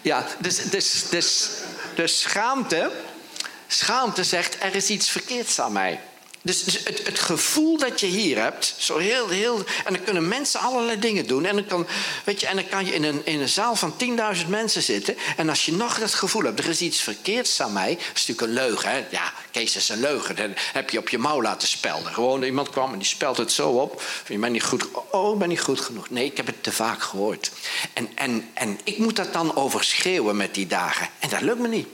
ja 0.02 0.28
dus, 0.40 0.70
dus, 0.70 1.10
dus, 1.10 1.50
dus 1.96 2.20
schaamte, 2.20 2.92
schaamte 3.68 4.24
zegt, 4.24 4.64
er 4.64 4.76
is 4.76 4.90
iets 4.90 5.10
verkeerds 5.10 5.60
aan 5.60 5.72
mij. 5.72 6.00
Dus, 6.42 6.64
het, 6.84 7.06
het, 7.06 7.20
gevoel 7.20 7.78
dat 7.78 8.00
je 8.00 8.06
hier 8.06 8.42
hebt, 8.42 8.76
zo 8.78 8.98
heel, 8.98 9.30
heel. 9.30 9.64
En 9.86 9.94
dan 9.94 10.04
kunnen 10.04 10.28
mensen 10.28 10.60
allerlei 10.60 11.00
dingen 11.00 11.28
doen. 11.28 11.46
En 11.46 11.56
dan 11.56 11.66
kan, 11.66 11.88
weet 12.24 12.40
je, 12.40 12.48
en 12.48 12.56
dan 12.56 12.68
kan 12.68 12.86
je 12.86 12.94
in 12.94 13.04
een, 13.04 13.22
in 13.24 13.40
een 13.42 13.50
zaal 13.50 13.76
van 13.76 13.94
10.000 14.38 14.48
mensen 14.48 14.84
zitten. 14.84 15.16
En 15.38 15.50
als 15.50 15.66
je 15.66 15.74
nog 15.74 16.00
dat 16.00 16.14
gevoel 16.14 16.44
hebt, 16.44 16.60
er 16.60 16.70
is 16.70 16.82
iets 16.82 17.02
verkeerds 17.02 17.62
aan 17.62 17.74
mij. 17.74 17.96
Dat 17.96 18.04
is 18.16 18.28
natuurlijk 18.28 18.42
een 18.42 18.66
leugen. 18.66 18.90
Hè? 18.90 19.06
Ja, 19.10 19.34
Kees 19.52 19.76
is 19.76 19.90
een 19.90 20.00
leugen. 20.00 20.36
Dan 20.36 20.54
heb 20.74 20.90
je 20.90 20.98
op 20.98 21.10
je 21.10 21.18
mouw 21.18 21.42
laten 21.42 21.68
spelden. 21.68 22.14
Gewoon 22.14 22.44
iemand 22.44 22.70
kwam 22.70 22.92
en 22.92 23.00
die 23.00 23.08
spelt 23.08 23.38
het 23.38 23.52
zo 23.52 23.70
op. 23.70 24.04
Je 24.28 24.38
bent 24.38 24.54
niet 24.54 24.64
goed. 24.64 24.88
Oh, 25.12 25.34
ik 25.34 25.40
ben 25.40 25.50
niet 25.50 25.62
goed 25.62 25.80
genoeg. 25.80 26.10
Nee, 26.10 26.26
ik 26.26 26.38
heb 26.38 26.46
het 26.46 26.64
te 26.64 26.72
vaak 26.72 27.02
gehoord. 27.02 27.52
En, 27.94 28.10
en, 28.16 28.50
en 28.54 28.80
ik 28.84 28.98
moet 28.98 29.16
dat 29.16 29.34
dan 29.34 29.56
overschreeuwen 29.56 30.38
met 30.38 30.54
die 30.54 30.68
dagen. 30.68 31.10
En 31.20 31.30
dat 31.30 31.42
lukt 31.42 31.60
me 31.60 31.68
niet. 31.68 31.88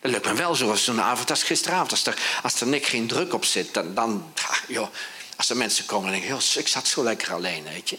Dat 0.00 0.10
lukt 0.10 0.24
me 0.24 0.34
wel 0.34 0.54
zoals 0.54 0.84
zo'n 0.84 1.00
avond 1.00 1.30
als 1.30 1.42
gisteravond. 1.42 1.90
Als 1.90 2.06
er, 2.06 2.18
als 2.42 2.60
er 2.60 2.66
niks 2.66 2.88
geen 2.88 3.06
druk 3.06 3.34
op 3.34 3.44
zit, 3.44 3.74
dan, 3.74 3.94
dan 3.94 4.32
joh, 4.68 4.88
als 5.36 5.50
er 5.50 5.56
mensen 5.56 5.86
komen, 5.86 6.10
dan 6.10 6.20
denk 6.20 6.32
ik, 6.32 6.54
ik 6.54 6.68
zat 6.68 6.86
zo 6.86 7.02
lekker 7.02 7.32
alleen, 7.32 7.64
weet 7.64 7.90
je. 7.90 7.98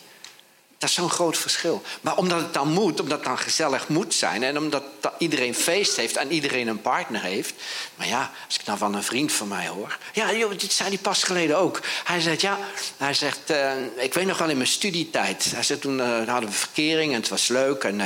Dat 0.77 0.89
is 0.89 0.95
zo'n 0.95 1.09
groot 1.09 1.37
verschil. 1.37 1.81
Maar 2.01 2.17
omdat 2.17 2.39
het 2.39 2.53
dan 2.53 2.71
moet, 2.71 2.99
omdat 2.99 3.17
het 3.17 3.27
dan 3.27 3.37
gezellig 3.37 3.87
moet 3.87 4.13
zijn... 4.13 4.43
en 4.43 4.57
omdat 4.57 4.83
iedereen 5.17 5.55
feest 5.55 5.95
heeft 5.95 6.17
en 6.17 6.31
iedereen 6.31 6.67
een 6.67 6.81
partner 6.81 7.21
heeft... 7.21 7.53
maar 7.95 8.07
ja, 8.07 8.31
als 8.45 8.55
ik 8.57 8.65
dan 8.65 8.77
van 8.77 8.93
een 8.93 9.03
vriend 9.03 9.31
van 9.31 9.47
mij 9.47 9.67
hoor... 9.67 9.97
ja, 10.13 10.33
joh, 10.33 10.51
dit 10.57 10.73
zei 10.73 10.89
hij 10.89 10.97
pas 10.97 11.23
geleden 11.23 11.57
ook. 11.57 11.79
Hij 12.03 12.19
zegt, 12.21 12.41
ja, 12.41 12.59
hij 12.97 13.13
zegt, 13.13 13.51
uh, 13.51 13.71
ik 13.95 14.13
weet 14.13 14.25
nog 14.25 14.37
wel 14.37 14.49
in 14.49 14.57
mijn 14.57 14.69
studietijd... 14.69 15.51
hij 15.51 15.63
zei, 15.63 15.79
toen 15.79 15.97
uh, 15.97 16.27
hadden 16.27 16.49
we 16.49 16.55
verkering 16.55 17.13
en 17.13 17.19
het 17.19 17.29
was 17.29 17.47
leuk... 17.47 17.83
en 17.83 17.99
uh, 17.99 18.05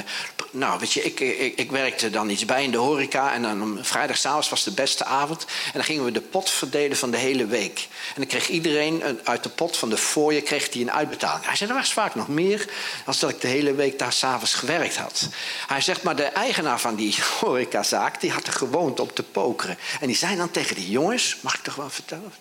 nou, 0.54 0.80
weet 0.80 0.94
je, 0.94 1.04
ik, 1.04 1.20
ik, 1.20 1.58
ik, 1.58 1.72
werkte 1.72 2.10
dan 2.10 2.30
iets 2.30 2.46
bij 2.46 2.64
in 2.64 2.72
de 2.72 2.78
horeca... 2.78 3.34
en 3.34 3.42
dan 3.42 3.80
vrijdagavond 3.82 4.50
was 4.50 4.64
de 4.64 4.72
beste 4.72 5.06
avond... 5.06 5.46
en 5.66 5.72
dan 5.74 5.84
gingen 5.84 6.04
we 6.04 6.12
de 6.12 6.22
pot 6.22 6.50
verdelen 6.50 6.98
van 6.98 7.12
de 7.12 7.18
hele 7.18 7.46
week. 7.46 7.88
En 8.08 8.14
dan 8.16 8.26
kreeg 8.26 8.48
iedereen 8.48 9.04
uit 9.24 9.44
de 9.44 9.50
pot 9.50 9.78
van 9.78 9.90
de 9.90 9.98
fooie 9.98 10.42
kreeg 10.42 10.70
die 10.70 10.82
een 10.82 10.92
uitbetaling. 10.92 11.46
Hij 11.46 11.56
zei, 11.56 11.70
er 11.70 11.76
was 11.76 11.94
vaak 11.94 12.16
nog 12.16 12.28
meer 12.28 12.70
als 13.06 13.20
dat 13.20 13.30
ik 13.30 13.42
de 13.42 13.48
hele 13.48 13.74
week 13.74 14.00
daar 14.00 14.14
s'avonds 14.14 14.54
gewerkt 14.54 14.98
had. 14.98 15.30
Hij 15.68 15.82
zegt, 15.82 16.04
maar 16.04 16.16
de 16.16 16.24
eigenaar 16.24 16.80
van 16.80 16.96
die 16.96 17.16
horecazaak, 17.40 18.22
die 18.22 18.32
had 18.32 18.48
er 18.48 18.54
gewoond 18.54 19.00
om 19.00 19.14
te 19.14 19.24
pokeren. 19.24 19.78
En 20.00 20.08
die 20.08 20.16
zei 20.16 20.36
dan 20.36 20.52
tegen 20.52 20.76
die 20.76 20.90
jongens, 20.90 21.38
mag 21.42 21.56
ik 21.56 21.64
toch 21.64 21.76
wel 21.76 21.90
vertellen? 21.90 22.34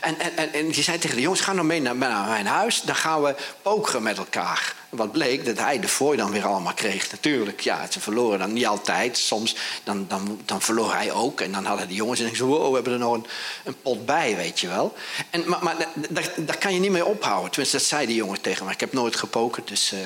En, 0.00 0.18
en, 0.36 0.52
en, 0.52 0.70
die 0.70 0.82
zei 0.82 0.98
tegen 0.98 1.16
de 1.16 1.22
jongens, 1.22 1.40
ga 1.40 1.52
nou 1.52 1.66
mee 1.66 1.80
naar 1.80 1.96
mijn 1.96 2.46
huis, 2.46 2.82
dan 2.82 2.96
gaan 2.96 3.22
we 3.22 3.34
pokeren 3.62 4.02
met 4.02 4.18
elkaar. 4.18 4.81
Wat 4.92 5.12
bleek 5.12 5.44
dat 5.44 5.58
hij 5.58 5.80
de 5.80 5.88
fooi 5.88 6.16
dan 6.16 6.30
weer 6.30 6.46
allemaal 6.46 6.74
kreeg. 6.74 7.10
Natuurlijk, 7.10 7.60
ja, 7.60 7.86
ze 7.90 8.00
verloren 8.00 8.38
dan 8.38 8.52
niet 8.52 8.66
altijd. 8.66 9.18
Soms 9.18 9.56
dan, 9.84 10.06
dan, 10.08 10.40
dan 10.44 10.62
verloor 10.62 10.92
hij 10.92 11.12
ook. 11.12 11.40
En 11.40 11.52
dan 11.52 11.64
hadden 11.64 11.88
de 11.88 11.94
jongens 11.94 12.20
en 12.20 12.36
zo, 12.36 12.46
wow, 12.46 12.68
we 12.68 12.74
hebben 12.74 12.92
er 12.92 12.98
nog 12.98 13.14
een, 13.14 13.26
een 13.64 13.80
pot 13.82 14.06
bij, 14.06 14.36
weet 14.36 14.60
je 14.60 14.68
wel. 14.68 14.94
En, 15.30 15.48
maar 15.48 15.62
maar 15.62 15.76
daar, 16.10 16.32
daar 16.36 16.58
kan 16.58 16.74
je 16.74 16.80
niet 16.80 16.90
mee 16.90 17.04
ophouden. 17.04 17.50
Tenminste, 17.50 17.76
dat 17.76 17.86
zei 17.86 18.06
die 18.06 18.16
jongen 18.16 18.40
tegen 18.40 18.66
me. 18.66 18.72
Ik 18.72 18.80
heb 18.80 18.92
nooit 18.92 19.16
gepokerd, 19.16 19.68
dus... 19.68 19.92
Uh, 19.92 20.00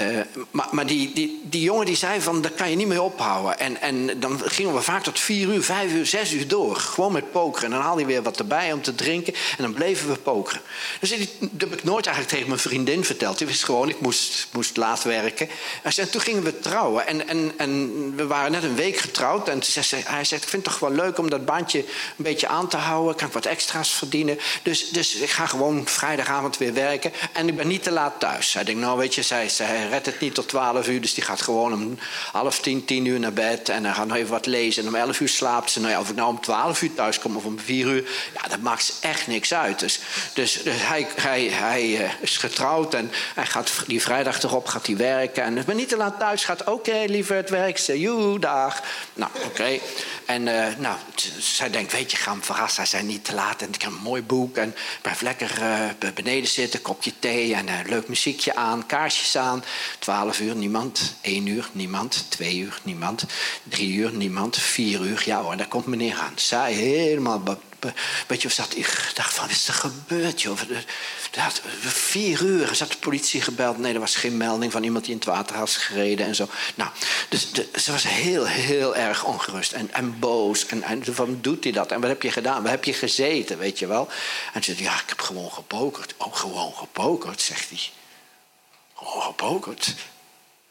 uh, 0.00 0.20
maar, 0.50 0.68
maar 0.70 0.86
die, 0.86 1.12
die, 1.12 1.40
die, 1.42 1.62
jongen 1.62 1.86
die 1.86 1.96
zei 1.96 2.20
van, 2.20 2.42
daar 2.42 2.50
kan 2.50 2.70
je 2.70 2.76
niet 2.76 2.86
mee 2.86 3.02
ophouden. 3.02 3.58
En, 3.58 3.80
en 3.80 4.20
dan 4.20 4.40
gingen 4.44 4.74
we 4.74 4.80
vaak 4.80 5.02
tot 5.02 5.20
vier 5.20 5.48
uur, 5.48 5.62
vijf 5.62 5.92
uur, 5.92 6.06
zes 6.06 6.32
uur 6.32 6.48
door. 6.48 6.76
Gewoon 6.76 7.12
met 7.12 7.32
pokeren. 7.32 7.64
En 7.64 7.70
dan 7.70 7.80
haalde 7.80 8.00
hij 8.00 8.10
weer 8.10 8.22
wat 8.22 8.38
erbij 8.38 8.72
om 8.72 8.82
te 8.82 8.94
drinken. 8.94 9.34
En 9.34 9.62
dan 9.62 9.72
bleven 9.72 10.08
we 10.08 10.16
pokeren. 10.16 10.60
Dus 11.00 11.10
dat 11.10 11.18
heb 11.58 11.72
ik 11.72 11.84
nooit 11.84 12.06
eigenlijk 12.06 12.28
tegen 12.28 12.48
mijn 12.48 12.60
vriendin 12.60 13.04
verteld. 13.04 13.38
Die 13.38 13.46
wist 13.46 13.64
gewoon, 13.64 13.88
ik 13.88 14.00
moest, 14.00 14.48
moest 14.52 14.76
laat 14.76 15.02
werken. 15.02 15.48
En 15.82 16.10
toen 16.10 16.20
gingen 16.20 16.42
we 16.42 16.58
trouwen. 16.58 17.06
En, 17.06 17.28
en, 17.28 17.52
en 17.56 18.16
we 18.16 18.26
waren 18.26 18.52
net 18.52 18.62
een 18.62 18.76
week 18.76 18.96
getrouwd. 18.96 19.48
En 19.48 19.60
hij 20.04 20.24
zegt, 20.24 20.42
ik 20.42 20.48
vind 20.48 20.64
het 20.64 20.72
toch 20.72 20.78
wel 20.78 20.92
leuk 20.92 21.18
om 21.18 21.30
dat 21.30 21.44
bandje 21.44 21.78
een 21.78 22.24
beetje 22.24 22.48
aan 22.48 22.68
te 22.68 22.76
houden. 22.76 23.16
Kan 23.16 23.26
ik 23.26 23.32
wat 23.32 23.46
extra's 23.46 23.90
verdienen. 23.90 24.38
Dus, 24.62 24.88
dus 24.88 25.14
ik 25.14 25.30
ga 25.30 25.46
gewoon 25.46 25.86
vrijdagavond 25.86 26.58
weer 26.58 26.74
werken. 26.74 27.12
En 27.32 27.48
ik 27.48 27.56
ben 27.56 27.68
niet 27.68 27.82
te 27.82 27.90
laat 27.90 28.20
thuis. 28.20 28.52
Hij 28.52 28.64
denkt, 28.64 28.80
nou 28.80 28.98
weet 28.98 29.14
je, 29.14 29.22
zij, 29.22 29.48
zij 29.48 29.85
redt 29.88 30.06
het 30.06 30.20
niet 30.20 30.34
tot 30.34 30.48
12 30.48 30.88
uur. 30.88 31.00
Dus 31.00 31.14
die 31.14 31.24
gaat 31.24 31.42
gewoon 31.42 31.72
om 31.72 31.98
half 32.32 32.60
tien, 32.60 32.84
tien 32.84 33.04
uur 33.04 33.20
naar 33.20 33.32
bed. 33.32 33.68
En 33.68 33.82
dan 33.82 33.94
gaat 33.94 34.06
nog 34.06 34.16
even 34.16 34.30
wat 34.30 34.46
lezen. 34.46 34.82
En 34.82 34.88
om 34.88 34.94
11 34.94 35.20
uur 35.20 35.28
slaapt 35.28 35.70
ze. 35.70 35.80
Nou 35.80 35.92
ja, 35.92 36.00
of 36.00 36.10
ik 36.10 36.16
nou 36.16 36.28
om 36.28 36.40
12 36.40 36.82
uur 36.82 36.94
thuis 36.94 37.18
kom 37.18 37.36
of 37.36 37.44
om 37.44 37.58
4 37.58 37.86
uur. 37.86 38.04
Ja, 38.34 38.48
dat 38.48 38.60
maakt 38.60 38.96
echt 39.00 39.26
niks 39.26 39.54
uit. 39.54 39.78
Dus, 39.78 40.00
dus, 40.32 40.62
dus 40.62 40.74
hij, 40.78 41.06
hij, 41.14 41.42
hij 41.42 41.86
uh, 41.88 42.10
is 42.20 42.36
getrouwd. 42.36 42.94
En 42.94 43.10
hij 43.34 43.46
gaat 43.46 43.72
die 43.86 44.02
vrijdag 44.02 44.42
erop 44.42 44.66
gaat 44.66 44.86
hij 44.86 44.96
werken. 44.96 45.42
En 45.42 45.64
ben 45.66 45.76
niet 45.76 45.88
te 45.88 45.96
laat 45.96 46.18
thuis. 46.18 46.44
Gaat 46.44 46.64
oké, 46.64 47.04
liever 47.06 47.36
het 47.36 47.50
werk. 47.50 47.78
Ze, 47.78 48.00
joe, 48.00 48.38
dag. 48.38 48.82
Nou, 49.14 49.30
oké. 49.44 49.78
En 50.24 50.46
uh, 50.46 50.66
nou, 50.78 50.96
zij 51.38 51.70
denkt, 51.70 51.92
weet 51.92 52.10
je, 52.10 52.16
ga 52.16 52.30
hem 52.30 52.42
verrassen. 52.42 52.82
Hij 52.82 52.90
zei 52.90 53.02
niet 53.02 53.24
te 53.24 53.34
laat. 53.34 53.62
En 53.62 53.68
ik 53.72 53.82
heb 53.82 53.90
een 53.90 54.02
mooi 54.02 54.22
boek. 54.22 54.56
En 54.56 54.74
blijf 55.00 55.20
lekker 55.20 55.50
uh, 55.60 56.10
beneden 56.14 56.48
zitten. 56.48 56.82
Kopje 56.82 57.12
thee 57.18 57.54
en 57.54 57.66
leuk 57.86 58.08
muziekje 58.08 58.54
aan. 58.54 58.86
Kaarsjes 58.86 59.36
aan. 59.36 59.64
12 59.98 60.40
uur 60.40 60.54
niemand, 60.54 61.14
1 61.20 61.46
uur 61.46 61.68
niemand, 61.72 62.24
2 62.28 62.56
uur 62.56 62.80
niemand, 62.82 63.24
3 63.62 63.92
uur 63.92 64.12
niemand, 64.12 64.56
4 64.56 65.00
uur. 65.00 65.22
Ja 65.24 65.42
hoor, 65.42 65.56
daar 65.56 65.68
komt 65.68 65.86
meneer 65.86 66.14
aan. 66.14 66.32
Zij 66.34 66.72
helemaal 66.72 67.42
Weet 68.26 68.42
je, 68.42 68.48
zat, 68.48 68.76
ik 68.76 69.10
dacht 69.14 69.34
van, 69.34 69.46
wat 69.46 69.56
is 69.56 69.68
er 69.68 69.74
gebeurd, 69.74 70.42
joh? 70.42 70.58
Dat, 71.30 71.62
vier 71.80 72.42
uur 72.42 72.74
zat 72.74 72.90
de 72.90 72.96
politie 72.96 73.40
gebeld. 73.40 73.78
Nee, 73.78 73.94
er 73.94 74.00
was 74.00 74.16
geen 74.16 74.36
melding 74.36 74.72
van 74.72 74.82
iemand 74.82 75.04
die 75.04 75.12
in 75.12 75.18
het 75.18 75.28
water 75.28 75.56
had 75.56 75.70
gereden 75.70 76.26
en 76.26 76.34
zo. 76.34 76.48
Nou, 76.74 76.90
dus 77.28 77.50
ze 77.74 77.92
was 77.92 78.02
heel, 78.08 78.46
heel 78.46 78.96
erg 78.96 79.24
ongerust 79.24 79.72
en, 79.72 79.92
en 79.92 80.18
boos. 80.18 80.66
En, 80.66 80.82
en 80.82 81.04
van, 81.04 81.38
doet 81.40 81.64
hij 81.64 81.72
dat? 81.72 81.92
En 81.92 82.00
wat 82.00 82.10
heb 82.10 82.22
je 82.22 82.30
gedaan? 82.30 82.62
Waar 82.62 82.70
heb 82.70 82.84
je 82.84 82.92
gezeten, 82.92 83.58
weet 83.58 83.78
je 83.78 83.86
wel? 83.86 84.08
En 84.52 84.62
ze 84.62 84.74
zei, 84.74 84.84
ja, 84.84 84.94
ik 84.94 85.08
heb 85.08 85.20
gewoon 85.20 85.52
gepokerd. 85.52 86.14
Oh, 86.16 86.34
gewoon 86.34 86.74
gepokerd, 86.74 87.40
zegt 87.40 87.68
hij. 87.68 87.80
Oh, 88.98 89.26
gepokerd. 89.26 89.94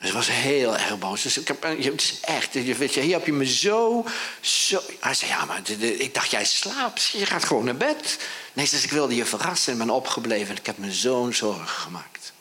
Ze 0.02 0.14
was 0.14 0.28
heel 0.28 0.78
erg 0.78 1.00
boos. 1.00 1.22
Dus 1.22 1.36
het 1.36 2.02
is 2.02 2.20
echt, 2.20 2.54
weet 2.54 2.94
je, 2.94 3.02
hier 3.02 3.18
heb 3.18 3.26
je 3.26 3.34
me 3.34 3.46
zo, 3.46 4.06
zo... 4.42 4.82
Hij 5.00 5.14
zei, 5.14 5.32
ja, 5.32 5.46
maar 5.46 5.70
ik 5.70 6.14
dacht, 6.14 6.32
jij 6.32 6.46
slaapt. 6.46 7.06
Je 7.06 7.26
gaat 7.26 7.46
gewoon 7.46 7.66
naar 7.66 7.76
bed. 7.76 8.18
Nee, 8.54 8.70
dus 8.70 8.84
ik 8.84 8.92
wilde 8.92 9.16
je 9.16 9.26
verrassen 9.26 9.72
en 9.72 9.78
ben 9.78 9.90
opgebleven. 9.90 10.50
En 10.50 10.58
ik 10.58 10.66
heb 10.66 10.78
me 10.78 10.92
zo'n 10.92 11.34
zorgen 11.34 11.68
gemaakt. 11.68 12.34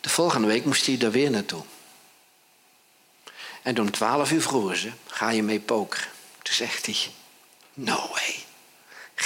De 0.00 0.08
volgende 0.08 0.46
week 0.46 0.64
moest 0.64 0.86
hij 0.86 0.98
er 1.00 1.10
weer 1.10 1.30
naartoe. 1.30 1.62
En 3.62 3.80
om 3.80 3.90
twaalf 3.90 4.30
uur 4.30 4.42
vroegen 4.42 4.76
ze, 4.76 4.92
ga 5.06 5.30
je 5.30 5.42
mee 5.42 5.60
pokeren? 5.60 6.08
Toen 6.42 6.54
zegt 6.54 6.86
hij, 6.86 6.96
no 7.74 8.08
way. 8.12 8.44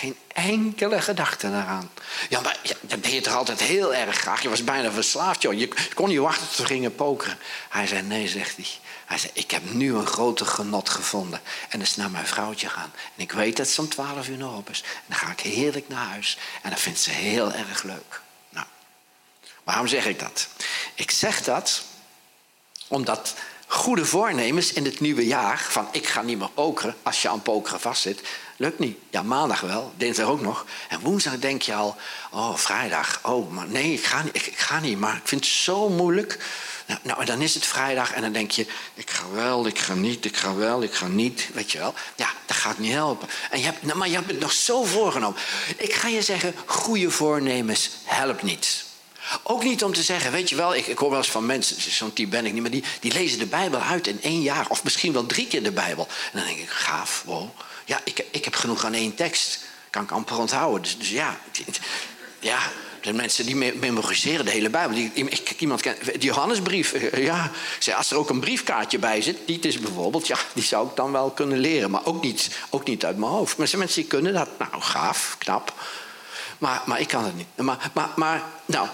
Geen 0.03 0.17
enkele 0.33 1.01
gedachte 1.01 1.51
daaraan. 1.51 1.91
Ja, 2.29 2.41
maar 2.41 2.59
ja, 2.63 2.75
dat 2.81 3.03
deed 3.03 3.13
je 3.13 3.21
toch 3.21 3.35
altijd 3.35 3.61
heel 3.61 3.95
erg 3.95 4.17
graag. 4.17 4.43
Je 4.43 4.49
was 4.49 4.65
bijna 4.65 4.91
verslaafd, 4.91 5.43
joh. 5.43 5.59
Je 5.59 5.69
kon 5.95 6.09
niet 6.09 6.19
wachten 6.19 6.49
tot 6.49 6.57
we 6.57 6.67
gingen 6.67 6.95
pokeren. 6.95 7.39
Hij 7.69 7.87
zei, 7.87 8.03
nee, 8.03 8.29
zegt 8.29 8.57
hij. 8.57 8.67
Hij 9.05 9.19
zei, 9.19 9.33
ik 9.35 9.51
heb 9.51 9.63
nu 9.73 9.95
een 9.95 10.07
grote 10.07 10.45
genot 10.45 10.89
gevonden. 10.89 11.41
En 11.69 11.79
dat 11.79 11.89
is 11.89 11.97
naar 11.97 12.11
mijn 12.11 12.27
vrouwtje 12.27 12.69
gaan. 12.69 12.93
En 13.17 13.23
ik 13.23 13.33
weet 13.33 13.57
dat 13.57 13.69
het 13.69 13.79
om 13.79 13.89
twaalf 13.89 14.29
uur 14.29 14.37
nog 14.37 14.57
op 14.57 14.71
is. 14.71 14.83
En 14.83 15.03
dan 15.07 15.19
ga 15.19 15.31
ik 15.31 15.41
heerlijk 15.41 15.89
naar 15.89 16.07
huis. 16.07 16.39
En 16.63 16.71
dat 16.71 16.81
vindt 16.81 17.01
ze 17.01 17.11
heel 17.11 17.53
erg 17.53 17.83
leuk. 17.83 18.21
Nou, 18.49 18.67
waarom 19.65 19.87
zeg 19.87 20.07
ik 20.07 20.19
dat? 20.19 20.49
Ik 20.95 21.11
zeg 21.11 21.43
dat 21.43 21.83
omdat 22.89 23.35
goede 23.67 24.05
voornemens 24.05 24.73
in 24.73 24.85
het 24.85 25.01
nieuwe 25.01 25.27
jaar... 25.27 25.67
van 25.69 25.89
ik 25.93 26.07
ga 26.07 26.23
niet 26.23 26.39
meer 26.39 26.51
pokeren 26.51 26.97
als 27.03 27.23
je 27.23 27.29
aan 27.29 27.43
pokeren 27.43 27.81
vastzit... 27.81 28.21
lukt 28.63 28.79
niet. 28.79 28.99
Ja, 29.11 29.23
maandag 29.23 29.61
wel, 29.61 29.93
dinsdag 29.97 30.27
ook 30.27 30.41
nog. 30.41 30.67
En 30.89 31.01
woensdag 31.01 31.39
denk 31.39 31.63
je 31.63 31.75
al, 31.75 31.97
oh, 32.31 32.57
vrijdag. 32.57 33.21
Oh, 33.23 33.51
maar 33.51 33.67
nee, 33.69 33.93
ik 33.93 34.05
ga 34.05 34.23
niet, 34.23 34.37
ik, 34.37 34.53
ga 34.57 34.81
niet 34.81 34.99
maar 34.99 35.17
ik 35.17 35.29
vind 35.29 35.45
het 35.45 35.55
zo 35.55 35.89
moeilijk... 35.89 36.39
Nou, 36.87 37.01
nou, 37.03 37.25
dan 37.25 37.41
is 37.41 37.55
het 37.55 37.67
vrijdag 37.67 38.13
en 38.13 38.23
dan 38.23 38.33
denk 38.33 38.51
je... 38.51 38.67
ik 38.95 39.11
ga 39.11 39.31
wel, 39.33 39.67
ik 39.67 39.79
ga 39.79 39.95
niet, 39.95 40.25
ik 40.25 40.37
ga 40.37 40.55
wel, 40.55 40.83
ik 40.83 40.95
ga 40.95 41.07
niet. 41.07 41.49
Weet 41.55 41.73
je 41.73 41.79
wel? 41.79 41.95
Ja, 42.17 42.29
dat 42.47 42.57
gaat 42.57 42.79
niet 42.79 42.93
helpen. 42.93 43.29
En 43.51 43.59
je 43.59 43.65
hebt, 43.65 43.83
nou, 43.83 43.99
maar 43.99 44.09
je 44.09 44.15
hebt 44.15 44.31
het 44.31 44.41
nog 44.41 44.53
zo 44.53 44.85
voorgenomen. 44.85 45.41
Ik 45.77 45.95
ga 45.95 46.09
je 46.09 46.23
zeggen, 46.23 46.55
goede 46.67 47.11
voornemens 47.11 47.91
helpt 48.05 48.43
niet. 48.43 48.85
Ook 49.43 49.63
niet 49.63 49.85
om 49.85 49.93
te 49.93 50.03
zeggen, 50.03 50.33
weet 50.33 50.49
je 50.49 50.57
wel, 50.57 50.75
ik, 50.75 50.87
ik 50.87 50.99
hoor 50.99 51.11
wel 51.11 51.19
eens 51.19 51.31
van 51.31 51.47
mensen, 51.47 51.93
zo'n 51.93 52.13
type 52.13 52.31
ben 52.31 52.47
ik 52.47 52.53
niet, 52.53 52.63
maar 52.63 52.71
die, 52.71 52.85
die 53.01 53.13
lezen 53.13 53.39
de 53.39 53.47
Bijbel 53.47 53.81
uit 53.81 54.07
in 54.07 54.23
één 54.23 54.43
jaar. 54.43 54.67
Of 54.69 54.85
misschien 54.85 55.13
wel 55.13 55.27
drie 55.27 55.47
keer 55.47 55.63
de 55.63 55.73
Bijbel. 55.73 56.07
En 56.33 56.39
dan 56.39 56.47
denk 56.47 56.59
ik, 56.59 56.69
gaaf, 56.69 57.23
wow. 57.27 57.49
Ja, 57.85 58.01
ik, 58.05 58.25
ik 58.31 58.45
heb 58.45 58.55
genoeg 58.55 58.85
aan 58.85 58.95
één 58.95 59.15
tekst. 59.15 59.59
Kan 59.91 60.03
ik 60.03 60.11
amper 60.11 60.39
onthouden. 60.39 60.83
Dus, 60.83 60.99
dus 60.99 61.11
ja, 61.11 61.39
ja, 62.41 62.59
de 63.01 63.13
mensen 63.13 63.47
die 63.47 63.75
memoriseren 63.75 64.45
de 64.45 64.51
hele 64.51 64.71
Bijbel. 64.71 64.97
Die, 64.97 65.11
ik, 65.15 65.55
iemand 65.59 65.81
ken, 65.81 65.97
de 66.05 66.19
Johannesbrief. 66.19 66.95
Ja, 67.17 67.51
als 67.97 68.11
er 68.11 68.17
ook 68.17 68.31
een 68.31 68.41
briefkaartje 68.41 68.99
bij 68.99 69.23
zit, 69.23 69.39
die 69.47 69.59
is 69.61 69.79
bijvoorbeeld, 69.79 70.27
ja, 70.27 70.37
die 70.53 70.63
zou 70.63 70.89
ik 70.89 70.97
dan 70.97 71.13
wel 71.13 71.31
kunnen 71.31 71.59
leren. 71.59 71.91
Maar 71.91 72.05
ook 72.05 72.23
niet, 72.23 72.51
ook 72.71 72.85
niet 72.85 73.05
uit 73.05 73.17
mijn 73.17 73.31
hoofd. 73.31 73.57
Maar 73.57 73.67
zijn 73.67 73.81
mensen 73.81 74.01
die 74.01 74.11
kunnen 74.11 74.33
dat. 74.33 74.49
Nou, 74.59 74.83
gaaf, 74.83 75.37
knap. 75.39 75.75
Maar, 76.59 76.83
maar 76.87 77.01
ik 77.01 77.09
kan 77.09 77.25
het 77.25 77.37
niet. 77.37 77.47
Maar, 77.57 77.91
maar, 77.93 78.09
maar 78.17 78.43
nou, 78.67 78.89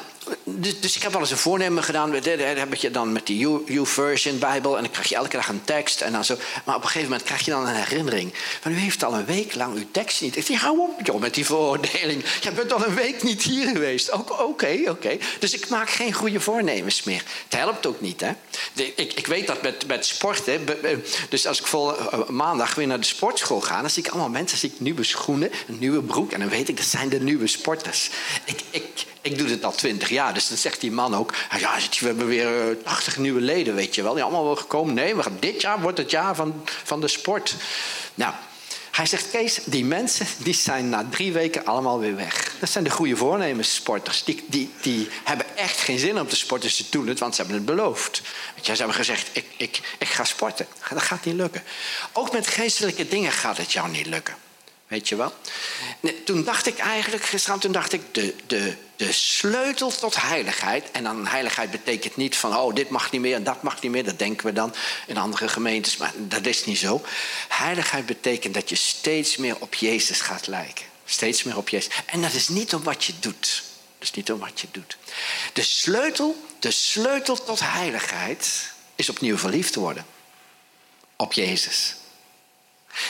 dus, 0.45 0.81
dus, 0.81 0.97
ik 0.97 1.03
heb 1.03 1.13
wel 1.13 1.21
eens 1.21 1.31
een 1.31 1.37
voornemen 1.37 1.83
gedaan. 1.83 2.13
Heb 2.13 2.75
je 2.75 2.91
dan 2.91 3.13
met 3.13 3.27
die 3.27 3.65
U-version 3.67 4.39
Bijbel. 4.39 4.77
En 4.77 4.83
dan 4.83 4.93
krijg 4.93 5.09
je 5.09 5.15
elke 5.15 5.37
dag 5.37 5.49
een 5.49 5.65
tekst. 5.65 6.01
En 6.01 6.13
dan 6.13 6.25
zo. 6.25 6.37
Maar 6.65 6.77
op 6.77 6.83
een 6.83 6.89
gegeven 6.89 7.11
moment 7.11 7.27
krijg 7.27 7.45
je 7.45 7.51
dan 7.51 7.67
een 7.67 7.75
herinnering. 7.75 8.35
Van 8.61 8.73
u 8.73 8.75
heeft 8.75 9.05
al 9.05 9.15
een 9.15 9.25
week 9.25 9.55
lang 9.55 9.77
uw 9.77 9.87
tekst 9.91 10.21
niet. 10.21 10.37
Ik 10.37 10.47
zeg, 10.47 10.61
hou 10.61 10.79
op 10.79 11.07
joh, 11.07 11.21
met 11.21 11.35
die 11.35 11.45
veroordeling. 11.45 12.25
Je 12.41 12.53
bent 12.53 12.73
al 12.73 12.87
een 12.87 12.95
week 12.95 13.23
niet 13.23 13.43
hier 13.43 13.69
geweest. 13.69 14.11
Oké, 14.13 14.79
oké. 14.89 15.19
Dus 15.39 15.55
ik 15.55 15.69
maak 15.69 15.91
geen 15.91 16.13
goede 16.13 16.41
voornemens 16.41 17.03
meer. 17.03 17.23
Het 17.45 17.59
helpt 17.61 17.87
ook 17.87 18.01
niet. 18.01 18.21
Hè? 18.21 18.33
ik, 18.75 19.13
ik 19.13 19.27
weet 19.27 19.47
dat 19.47 19.63
met, 19.63 19.87
met 19.87 20.07
sporten. 20.07 20.67
Dus 21.29 21.47
als 21.47 21.61
ik 21.61 21.67
vol 21.67 21.99
eh, 21.99 22.29
maandag 22.29 22.75
weer 22.75 22.87
naar 22.87 23.01
de 23.01 23.07
sportschool 23.07 23.61
ga. 23.61 23.81
Dan 23.81 23.91
zie 23.91 24.05
ik 24.05 24.11
allemaal 24.11 24.29
mensen. 24.29 24.59
zie 24.59 24.73
ik 24.75 24.81
nieuwe 24.81 25.05
schoenen, 25.05 25.51
een 25.69 25.79
nieuwe 25.79 26.03
broek. 26.03 26.33
En 26.33 26.41
dan 26.41 26.49
weet 26.49 26.69
ik, 26.69 26.77
dat 26.77 26.87
zijn 26.87 27.09
de 27.09 27.21
nieuwe 27.21 27.47
sporters. 27.47 28.11
Ik, 28.45 28.61
ik, 28.71 29.07
ik 29.31 29.39
doe 29.39 29.47
dit 29.47 29.65
al 29.65 29.73
twintig 29.73 30.09
jaar, 30.09 30.35
dus 30.35 30.49
dan 30.49 30.57
zegt 30.57 30.81
die 30.81 30.93
man 30.93 31.17
ook... 31.17 31.35
ja, 31.59 31.77
we 32.01 32.07
hebben 32.07 32.27
weer 32.27 32.77
80 32.85 33.15
eh, 33.15 33.21
nieuwe 33.21 33.41
leden, 33.41 33.75
weet 33.75 33.95
je 33.95 34.03
wel. 34.03 34.15
Die 34.15 34.23
allemaal 34.23 34.45
wel 34.45 34.57
gekomen. 34.57 34.95
Nee, 34.95 35.17
we 35.17 35.23
dit 35.39 35.61
jaar 35.61 35.81
wordt 35.81 35.99
het 35.99 36.11
jaar 36.11 36.35
van, 36.35 36.65
van 36.85 37.01
de 37.01 37.09
sport. 37.09 37.55
Nou, 38.15 38.33
hij 38.91 39.07
zegt, 39.07 39.31
Kees, 39.31 39.59
die 39.65 39.85
mensen 39.85 40.27
die 40.39 40.55
zijn 40.55 40.89
na 40.89 41.07
drie 41.11 41.33
weken 41.33 41.65
allemaal 41.65 42.01
weer 42.01 42.17
weg. 42.17 42.55
Dat 42.59 42.71
zijn 42.71 42.85
de 42.85 42.91
goede 42.91 43.17
voornemens 43.17 43.75
sporters. 43.75 44.25
Die, 44.25 44.45
die, 44.81 45.09
hebben 45.25 45.57
echt 45.57 45.79
geen 45.79 45.99
zin 45.99 46.21
om 46.21 46.29
te 46.29 46.37
sporten. 46.37 46.71
Ze 46.71 46.85
doen 46.91 47.07
het, 47.07 47.19
want 47.19 47.35
ze 47.35 47.41
hebben 47.41 47.59
het 47.59 47.77
beloofd. 47.77 48.23
Je, 48.61 48.73
ze 48.73 48.79
hebben 48.79 48.97
gezegd, 48.97 49.29
ik, 49.33 49.45
ik, 49.57 49.81
ik 49.99 50.09
ga 50.09 50.25
sporten. 50.25 50.67
Dat 50.91 51.03
gaat 51.03 51.25
niet 51.25 51.35
lukken. 51.35 51.63
Ook 52.13 52.33
met 52.33 52.47
geestelijke 52.47 53.09
dingen 53.09 53.33
gaat 53.33 53.57
het 53.57 53.73
jou 53.73 53.89
niet 53.89 54.07
lukken. 54.07 54.35
Weet 54.89 55.09
je 55.09 55.17
wel? 55.17 55.33
toen 56.25 56.45
dacht 56.45 56.67
ik 56.67 56.79
eigenlijk, 56.79 57.25
gisteravond, 57.25 57.63
toen 57.63 57.73
dacht 57.73 57.93
ik, 57.93 58.15
de, 58.15 58.35
de, 58.47 58.77
de 58.97 59.13
sleutel 59.13 59.91
tot 59.91 60.21
heiligheid. 60.21 60.91
En 60.91 61.05
dan 61.05 61.27
heiligheid 61.27 61.71
betekent 61.71 62.17
niet 62.17 62.37
van, 62.37 62.57
oh, 62.57 62.75
dit 62.75 62.89
mag 62.89 63.11
niet 63.11 63.21
meer 63.21 63.35
en 63.35 63.45
dat 63.45 63.63
mag 63.63 63.81
niet 63.81 63.91
meer. 63.91 64.05
Dat 64.05 64.19
denken 64.19 64.47
we 64.47 64.53
dan 64.53 64.75
in 65.07 65.17
andere 65.17 65.49
gemeentes, 65.49 65.97
maar 65.97 66.13
dat 66.17 66.47
is 66.47 66.65
niet 66.65 66.79
zo. 66.79 67.03
Heiligheid 67.49 68.07
betekent 68.07 68.55
dat 68.55 68.69
je 68.69 68.75
steeds 68.75 69.37
meer 69.37 69.57
op 69.59 69.75
Jezus 69.75 70.21
gaat 70.21 70.47
lijken. 70.47 70.85
Steeds 71.05 71.43
meer 71.43 71.57
op 71.57 71.69
Jezus. 71.69 71.95
En 72.07 72.23
dat 72.23 72.33
is 72.33 72.49
niet 72.49 72.75
om 72.75 72.83
wat 72.83 73.05
je 73.05 73.13
doet. 73.21 73.63
Dat 73.99 74.09
is 74.09 74.15
niet 74.15 74.33
om 74.33 74.39
wat 74.39 74.61
je 74.61 74.67
doet. 74.71 74.97
De 75.53 75.63
sleutel, 75.63 76.45
de 76.59 76.71
sleutel 76.71 77.45
tot 77.45 77.61
heiligheid 77.61 78.73
is 78.95 79.09
opnieuw 79.09 79.39
verliefd 79.39 79.75
worden. 79.75 80.07
Op 81.17 81.33
Jezus. 81.33 81.95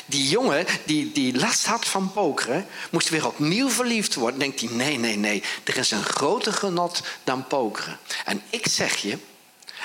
Die 0.07 0.29
jongen 0.29 0.67
die, 0.85 1.13
die 1.13 1.39
last 1.39 1.67
had 1.67 1.87
van 1.87 2.13
pokeren, 2.13 2.67
moest 2.91 3.09
weer 3.09 3.27
opnieuw 3.27 3.71
verliefd 3.71 4.15
worden. 4.15 4.41
Denkt 4.41 4.61
hij, 4.61 4.69
nee, 4.73 4.99
nee, 4.99 5.17
nee, 5.17 5.43
er 5.65 5.77
is 5.77 5.91
een 5.91 6.05
groter 6.05 6.53
genot 6.53 7.03
dan 7.25 7.47
pokeren. 7.47 7.99
En 8.25 8.43
ik 8.51 8.67
zeg 8.69 8.97
je, 8.97 9.19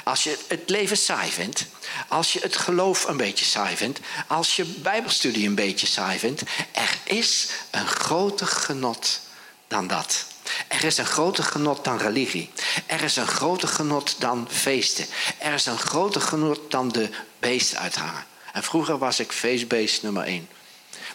als 0.04 0.24
je 0.24 0.38
het 0.48 0.70
leven 0.70 0.98
saai 0.98 1.32
vindt, 1.32 1.66
als 2.08 2.34
je 2.34 2.40
het 2.40 2.58
geloof 2.58 3.08
een 3.08 3.18
beetje 3.18 3.46
saai 3.46 3.76
vindt, 3.78 4.00
als 4.28 4.56
je 4.56 4.66
bijbelstudie 4.66 5.48
een 5.48 5.56
beetje 5.56 5.88
saai 5.88 6.20
vindt, 6.20 6.42
er 6.72 6.98
is 7.04 7.50
een 7.72 7.88
groter 7.88 8.48
genot 8.48 9.20
dan 9.68 9.88
dat. 9.88 10.26
Er 10.68 10.84
is 10.84 10.98
een 10.98 11.06
groter 11.06 11.44
genot 11.44 11.84
dan 11.84 11.98
religie. 11.98 12.52
Er 12.86 13.02
is 13.02 13.16
een 13.16 13.28
groter 13.28 13.68
genot 13.68 14.16
dan 14.20 14.48
feesten. 14.52 15.06
Er 15.38 15.54
is 15.54 15.66
een 15.66 15.78
groter 15.78 16.22
genot 16.22 16.72
dan 16.72 16.90
de 16.90 17.10
beesten 17.40 17.80
uithangen. 17.80 18.26
En 18.54 18.64
vroeger 18.64 18.98
was 18.98 19.20
ik 19.20 19.32
feestbeest 19.32 20.04
nummer 20.04 20.24
één. 20.24 20.50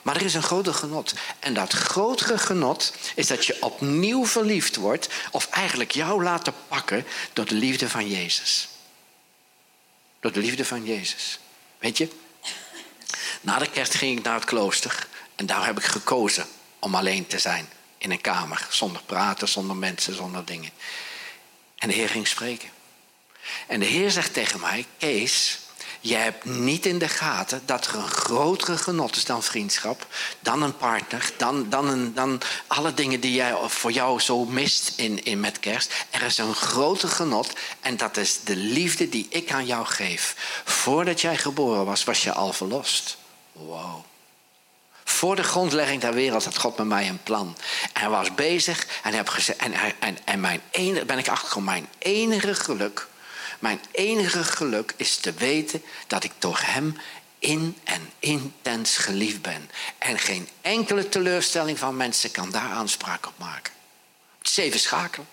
Maar 0.03 0.17
er 0.17 0.25
is 0.25 0.35
een 0.35 0.43
groter 0.43 0.75
genot. 0.75 1.15
En 1.39 1.55
dat 1.55 1.73
grotere 1.73 2.39
genot 2.39 2.93
is 3.15 3.27
dat 3.27 3.47
je 3.47 3.63
opnieuw 3.63 4.27
verliefd 4.27 4.77
wordt, 4.77 5.09
of 5.31 5.49
eigenlijk 5.51 5.91
jou 5.91 6.23
laten 6.23 6.55
pakken 6.69 7.07
door 7.33 7.45
de 7.45 7.55
liefde 7.55 7.89
van 7.89 8.09
Jezus. 8.09 8.69
Door 10.21 10.33
de 10.33 10.41
liefde 10.41 10.65
van 10.65 10.85
Jezus. 10.85 11.39
Weet 11.79 11.99
je, 11.99 12.09
na 13.41 13.59
de 13.59 13.71
kerst 13.71 13.95
ging 13.95 14.19
ik 14.19 14.25
naar 14.25 14.35
het 14.35 14.45
klooster 14.45 15.07
en 15.35 15.47
daar 15.47 15.67
heb 15.67 15.79
ik 15.79 15.85
gekozen 15.85 16.47
om 16.79 16.95
alleen 16.95 17.27
te 17.27 17.39
zijn 17.39 17.69
in 17.99 18.11
een 18.11 18.21
kamer, 18.21 18.67
zonder 18.71 19.03
praten, 19.03 19.49
zonder 19.49 19.77
mensen, 19.77 20.15
zonder 20.15 20.45
dingen. 20.45 20.71
En 21.77 21.89
de 21.89 21.95
Heer 21.95 22.09
ging 22.09 22.27
spreken. 22.27 22.71
En 23.67 23.81
de 23.81 23.87
Heer 23.87 24.11
zegt 24.11 24.33
tegen 24.33 24.61
mij: 24.61 24.87
Kees, 24.99 25.59
je 26.01 26.15
hebt 26.15 26.45
niet 26.45 26.87
in 26.87 26.99
de 26.99 27.09
gaten 27.09 27.63
dat 27.65 27.87
er 27.87 27.95
een 27.95 28.09
grotere 28.09 28.79
genot 28.79 29.17
is 29.17 29.25
dan 29.25 29.43
vriendschap, 29.43 30.07
dan 30.41 30.63
een 30.63 30.77
partner, 30.77 31.33
dan, 31.37 31.69
dan, 31.69 32.13
dan 32.15 32.41
alle 32.67 32.95
dingen 32.95 33.21
die 33.21 33.33
jij 33.33 33.55
voor 33.67 33.93
jou 33.93 34.21
zo 34.21 34.45
mist 34.45 34.93
in, 34.97 35.25
in 35.25 35.41
met 35.41 35.61
kerst. 35.61 35.95
Er 36.11 36.23
is 36.23 36.39
een 36.39 36.55
groter 36.55 37.09
genot 37.09 37.53
en 37.81 37.97
dat 37.97 38.17
is 38.17 38.41
de 38.45 38.57
liefde 38.57 39.09
die 39.09 39.27
ik 39.31 39.53
aan 39.53 39.67
jou 39.67 39.87
geef. 39.87 40.35
Voordat 40.65 41.21
jij 41.21 41.37
geboren 41.37 41.85
was, 41.85 42.05
was 42.05 42.23
je 42.23 42.33
al 42.33 42.53
verlost. 42.53 43.17
Wow. 43.53 44.05
Voor 45.05 45.37
de 45.37 45.43
grondlegging 45.43 46.01
der 46.01 46.15
wereld 46.15 46.45
had 46.45 46.59
God 46.59 46.77
met 46.77 46.87
mij 46.87 47.09
een 47.09 47.23
plan. 47.23 47.57
En 47.93 48.01
hij 48.01 48.11
was 48.11 48.35
bezig 48.35 48.87
en, 49.03 49.13
heb 49.15 49.29
en, 49.59 49.73
en, 50.01 50.19
en 50.25 50.41
mijn 50.41 50.61
enige, 50.71 51.05
ben 51.05 51.19
ik 51.19 51.29
achtergekomen, 51.29 51.73
mijn 51.73 51.89
enige 51.99 52.55
geluk 52.55 53.09
mijn 53.59 53.81
enige 53.91 54.45
geluk 54.45 54.95
is 54.97 55.17
te 55.17 55.33
weten 55.33 55.83
dat 56.07 56.25
ik 56.25 56.33
door 56.39 56.59
Hem 56.63 56.97
in 57.39 57.77
en 57.85 58.11
intens 58.19 58.97
geliefd 58.97 59.43
ben. 59.43 59.71
En 59.99 60.19
geen 60.19 60.49
enkele 60.61 61.09
teleurstelling 61.09 61.79
van 61.79 61.97
mensen 61.97 62.31
kan 62.31 62.51
daar 62.51 62.71
aanspraak 62.71 63.27
op 63.27 63.39
maken. 63.39 63.73
Het 64.39 64.49
is 64.49 64.57
even 64.57 64.81
schakelen. 64.81 65.29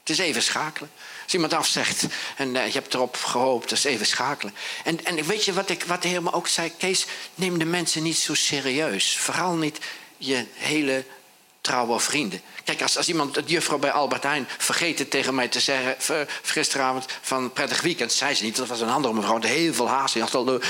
Het 0.00 0.10
is 0.10 0.18
even 0.18 0.42
schakelen. 0.42 0.90
Als 1.22 1.34
iemand 1.34 1.52
afzegt 1.52 2.06
en 2.36 2.54
uh, 2.54 2.66
je 2.66 2.72
hebt 2.72 2.94
erop 2.94 3.16
gehoopt, 3.16 3.68
dat 3.68 3.78
is 3.78 3.84
even 3.84 4.06
schakelen. 4.06 4.54
En, 4.84 5.04
en 5.04 5.24
weet 5.24 5.44
je 5.44 5.52
wat, 5.52 5.70
ik, 5.70 5.84
wat 5.84 6.02
de 6.02 6.08
Heer 6.08 6.22
me 6.22 6.32
ook 6.32 6.48
zei? 6.48 6.72
Kees, 6.76 7.06
neem 7.34 7.58
de 7.58 7.64
mensen 7.64 8.02
niet 8.02 8.16
zo 8.16 8.34
serieus. 8.34 9.16
Vooral 9.16 9.54
niet 9.54 9.78
je 10.16 10.46
hele 10.54 11.04
trouwe 11.66 12.00
vrienden. 12.00 12.40
Kijk, 12.64 12.82
als, 12.82 12.96
als 12.96 13.08
iemand, 13.08 13.34
de 13.34 13.42
juffrouw 13.46 13.78
bij 13.78 13.90
Albert 13.90 14.22
Heijn, 14.22 14.48
vergeten 14.58 15.08
tegen 15.08 15.34
mij 15.34 15.48
te 15.48 15.60
zeggen 15.60 15.96
gisteravond 16.42 17.06
van 17.20 17.52
prettig 17.52 17.80
weekend, 17.80 18.12
zei 18.12 18.34
ze 18.34 18.44
niet. 18.44 18.56
Dat 18.56 18.66
was 18.66 18.80
een 18.80 18.88
andere 18.88 19.14
mevrouw, 19.14 19.38
die 19.38 19.50
heel 19.50 19.74
veel 19.74 19.88
haast. 19.88 20.12
Die 20.12 20.22
had 20.22 20.34
al 20.34 20.54
uh, 20.54 20.60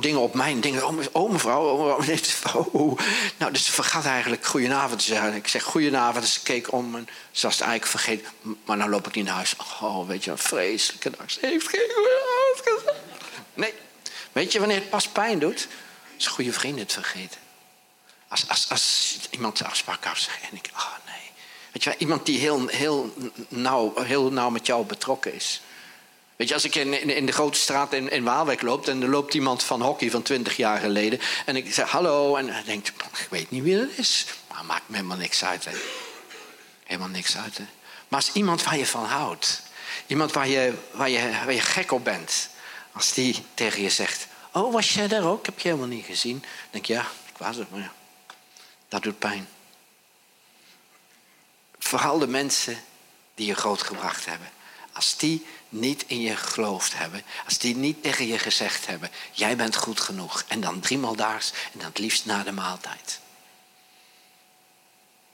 dingen 0.00 0.20
op 0.20 0.34
mijn 0.34 0.60
dingen. 0.60 0.86
Oh, 0.86 0.98
oh 1.12 1.32
mevrouw, 1.32 1.62
oh, 1.62 1.80
oh, 1.80 2.68
oh, 2.72 2.98
Nou, 3.36 3.52
dus 3.52 3.64
ze 3.64 3.72
vergat 3.72 4.04
eigenlijk 4.04 4.46
goedenavond 4.46 4.98
te 4.98 5.04
zeggen. 5.04 5.34
Ik 5.34 5.48
zeg 5.48 5.62
goedenavond, 5.62 6.24
dus 6.24 6.32
ze 6.32 6.42
keek 6.42 6.72
om 6.72 6.94
en 6.96 7.08
ze 7.30 7.46
was 7.46 7.60
eigenlijk 7.60 7.90
vergeten. 7.90 8.26
Maar 8.64 8.76
nou 8.76 8.90
loop 8.90 9.06
ik 9.06 9.14
niet 9.14 9.24
naar 9.24 9.34
huis. 9.34 9.54
Oh, 9.80 10.08
weet 10.08 10.24
je, 10.24 10.30
een 10.30 10.38
vreselijke 10.38 11.10
dag. 11.10 11.30
Ze 11.30 11.38
heeft 11.42 11.68
geen 11.68 11.90
goedenavond 11.94 12.62
gezegd. 12.62 12.98
Nee, 13.54 13.72
weet 14.32 14.52
je 14.52 14.58
wanneer 14.58 14.76
het 14.76 14.90
pas 14.90 15.08
pijn 15.08 15.38
doet? 15.38 15.68
Als 16.14 16.26
goede 16.26 16.52
vrienden 16.52 16.82
het 16.82 16.92
vergeten. 16.92 17.45
Als, 18.28 18.68
als, 18.68 19.18
iemand 19.30 19.58
de 19.58 19.66
afspraak 19.66 20.06
afzegt 20.06 20.42
en 20.50 20.56
ik, 20.56 20.70
oh 20.74 20.92
nee. 21.06 21.30
Weet 21.72 21.84
je 21.84 21.94
iemand 21.98 22.26
die 22.26 22.38
heel, 22.38 22.66
heel, 22.66 23.14
nauw, 23.48 23.92
heel 24.02 24.30
nauw 24.32 24.50
met 24.50 24.66
jou 24.66 24.84
betrokken 24.84 25.34
is. 25.34 25.60
Weet 26.36 26.48
je, 26.48 26.54
als 26.54 26.64
ik 26.64 26.74
in, 26.74 27.16
in, 27.16 27.26
de 27.26 27.32
grote 27.32 27.58
straat 27.58 27.92
in, 27.92 28.10
in 28.10 28.24
Waalwijk 28.24 28.62
loop... 28.62 28.88
en 28.88 29.02
er 29.02 29.08
loopt 29.08 29.34
iemand 29.34 29.62
van 29.62 29.82
hockey 29.82 30.10
van 30.10 30.22
20 30.22 30.56
jaar 30.56 30.78
geleden... 30.78 31.20
en 31.46 31.56
ik 31.56 31.74
zeg 31.74 31.90
hallo 31.90 32.36
en 32.36 32.48
hij 32.48 32.64
denkt, 32.64 32.88
ik 32.88 33.26
weet 33.30 33.50
niet 33.50 33.62
wie 33.62 33.78
dat 33.78 33.88
is. 33.96 34.26
Maar 34.52 34.64
maakt 34.64 34.88
me 34.88 34.96
helemaal 34.96 35.16
niks 35.16 35.44
uit. 35.44 35.64
Hè. 35.64 35.72
Helemaal 36.84 37.08
niks 37.08 37.36
uit. 37.36 37.58
Hè. 37.58 37.64
Maar 38.08 38.20
als 38.20 38.32
iemand 38.32 38.62
waar 38.62 38.78
je 38.78 38.86
van 38.86 39.04
houdt... 39.04 39.62
iemand 40.06 40.32
waar 40.32 40.48
je, 40.48 40.74
waar, 40.90 41.10
je, 41.10 41.30
waar 41.30 41.52
je 41.52 41.60
gek 41.60 41.92
op 41.92 42.04
bent... 42.04 42.48
als 42.92 43.12
die 43.12 43.44
tegen 43.54 43.82
je 43.82 43.90
zegt... 43.90 44.26
oh, 44.52 44.72
was 44.72 44.94
jij 44.94 45.08
daar 45.08 45.24
ook? 45.24 45.46
Heb 45.46 45.58
je 45.58 45.68
helemaal 45.68 45.88
niet 45.88 46.04
gezien. 46.04 46.38
Dan 46.38 46.50
denk 46.70 46.84
je, 46.84 46.92
ja, 46.92 47.06
ik 47.28 47.38
was 47.38 47.56
maar 47.70 47.80
ja. 47.80 47.92
Dat 48.88 49.02
doet 49.02 49.18
pijn. 49.18 49.48
Vooral 51.78 52.18
de 52.18 52.26
mensen 52.26 52.82
die 53.34 53.46
je 53.46 53.54
grootgebracht 53.54 54.24
hebben. 54.24 54.50
Als 54.92 55.16
die 55.16 55.46
niet 55.68 56.04
in 56.06 56.20
je 56.20 56.36
geloofd 56.36 56.94
hebben. 56.94 57.22
Als 57.44 57.58
die 57.58 57.76
niet 57.76 58.02
tegen 58.02 58.26
je 58.26 58.38
gezegd 58.38 58.86
hebben. 58.86 59.10
Jij 59.32 59.56
bent 59.56 59.76
goed 59.76 60.00
genoeg. 60.00 60.44
En 60.48 60.60
dan 60.60 60.80
driemaal 60.80 61.16
daags 61.16 61.50
en 61.50 61.78
dan 61.78 61.88
het 61.88 61.98
liefst 61.98 62.24
na 62.26 62.42
de 62.42 62.52
maaltijd. 62.52 63.20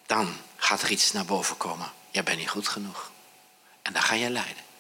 Dan 0.06 0.36
gaat 0.56 0.82
er 0.82 0.90
iets 0.90 1.12
naar 1.12 1.24
boven 1.24 1.56
komen. 1.56 1.92
Jij 2.10 2.22
bent 2.22 2.38
niet 2.38 2.50
goed 2.50 2.68
genoeg. 2.68 3.10
En 3.82 3.92
dan 3.92 4.02
ga 4.02 4.14
je 4.14 4.30
lijden. 4.30 4.71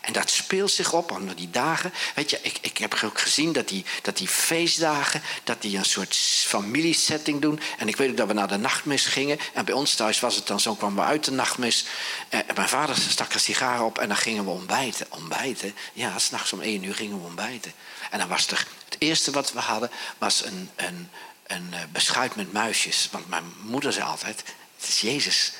En 0.00 0.12
dat 0.12 0.30
speelt 0.30 0.70
zich 0.70 0.92
op 0.92 1.10
onder 1.10 1.36
die 1.36 1.50
dagen. 1.50 1.92
Weet 2.14 2.30
je, 2.30 2.38
ik, 2.42 2.58
ik 2.60 2.78
heb 2.78 3.00
ook 3.04 3.20
gezien 3.20 3.52
dat 3.52 3.68
die, 3.68 3.84
dat 4.02 4.16
die 4.16 4.28
feestdagen, 4.28 5.22
dat 5.44 5.62
die 5.62 5.78
een 5.78 5.84
soort 5.84 6.16
familiesetting 6.46 7.40
doen. 7.40 7.60
En 7.78 7.88
ik 7.88 7.96
weet 7.96 8.10
ook 8.10 8.16
dat 8.16 8.26
we 8.26 8.32
naar 8.32 8.48
de 8.48 8.56
nachtmis 8.56 9.06
gingen. 9.06 9.38
En 9.52 9.64
bij 9.64 9.74
ons 9.74 9.94
thuis 9.94 10.20
was 10.20 10.34
het 10.34 10.46
dan 10.46 10.60
zo, 10.60 10.74
kwamen 10.74 10.96
we 10.96 11.10
uit 11.10 11.24
de 11.24 11.30
nachtmis. 11.30 11.84
En 12.28 12.44
mijn 12.54 12.68
vader 12.68 12.96
stak 12.96 13.32
een 13.32 13.40
sigaar 13.40 13.82
op 13.82 13.98
en 13.98 14.08
dan 14.08 14.16
gingen 14.16 14.44
we 14.44 14.50
ontbijten. 14.50 15.06
Ontbijten? 15.08 15.74
Ja, 15.92 16.18
s'nachts 16.18 16.52
om 16.52 16.60
één 16.60 16.82
uur 16.82 16.94
gingen 16.94 17.20
we 17.20 17.26
ontbijten. 17.26 17.72
En 18.10 18.18
dan 18.18 18.28
was 18.28 18.46
er, 18.46 18.66
het 18.84 18.96
eerste 18.98 19.30
wat 19.30 19.52
we 19.52 19.60
hadden, 19.60 19.90
was 20.18 20.44
een, 20.44 20.70
een, 20.76 21.10
een 21.46 21.68
eh, 21.72 21.80
beschuit 21.92 22.36
met 22.36 22.52
muisjes. 22.52 23.08
Want 23.12 23.28
mijn 23.28 23.52
moeder 23.62 23.92
zei 23.92 24.06
altijd, 24.06 24.42
het 24.76 24.88
is 24.88 25.00
Jezus 25.00 25.52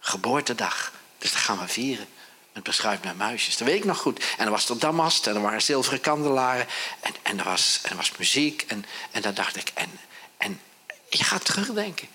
geboortedag. 0.00 0.92
Dus 1.18 1.32
dat 1.32 1.40
gaan 1.40 1.58
we 1.58 1.68
vieren. 1.68 2.06
Met 2.54 2.62
beschuit 2.62 3.04
met 3.04 3.16
muisjes. 3.16 3.56
Dat 3.56 3.68
weet 3.68 3.76
ik 3.76 3.84
nog 3.84 3.98
goed. 3.98 4.24
En 4.36 4.44
er 4.44 4.50
was 4.50 4.68
er 4.68 4.78
damast 4.78 5.26
en 5.26 5.34
er 5.34 5.40
waren 5.40 5.62
zilveren 5.62 6.00
kandelaren. 6.00 6.66
En, 7.00 7.14
en, 7.22 7.38
er, 7.38 7.44
was, 7.44 7.78
en 7.82 7.90
er 7.90 7.96
was 7.96 8.12
muziek. 8.18 8.64
En, 8.68 8.84
en 9.10 9.22
dan 9.22 9.34
dacht 9.34 9.56
ik, 9.56 9.70
en, 9.74 9.90
en 10.36 10.60
je 11.08 11.24
gaat 11.24 11.44
terugdenken. 11.44 12.08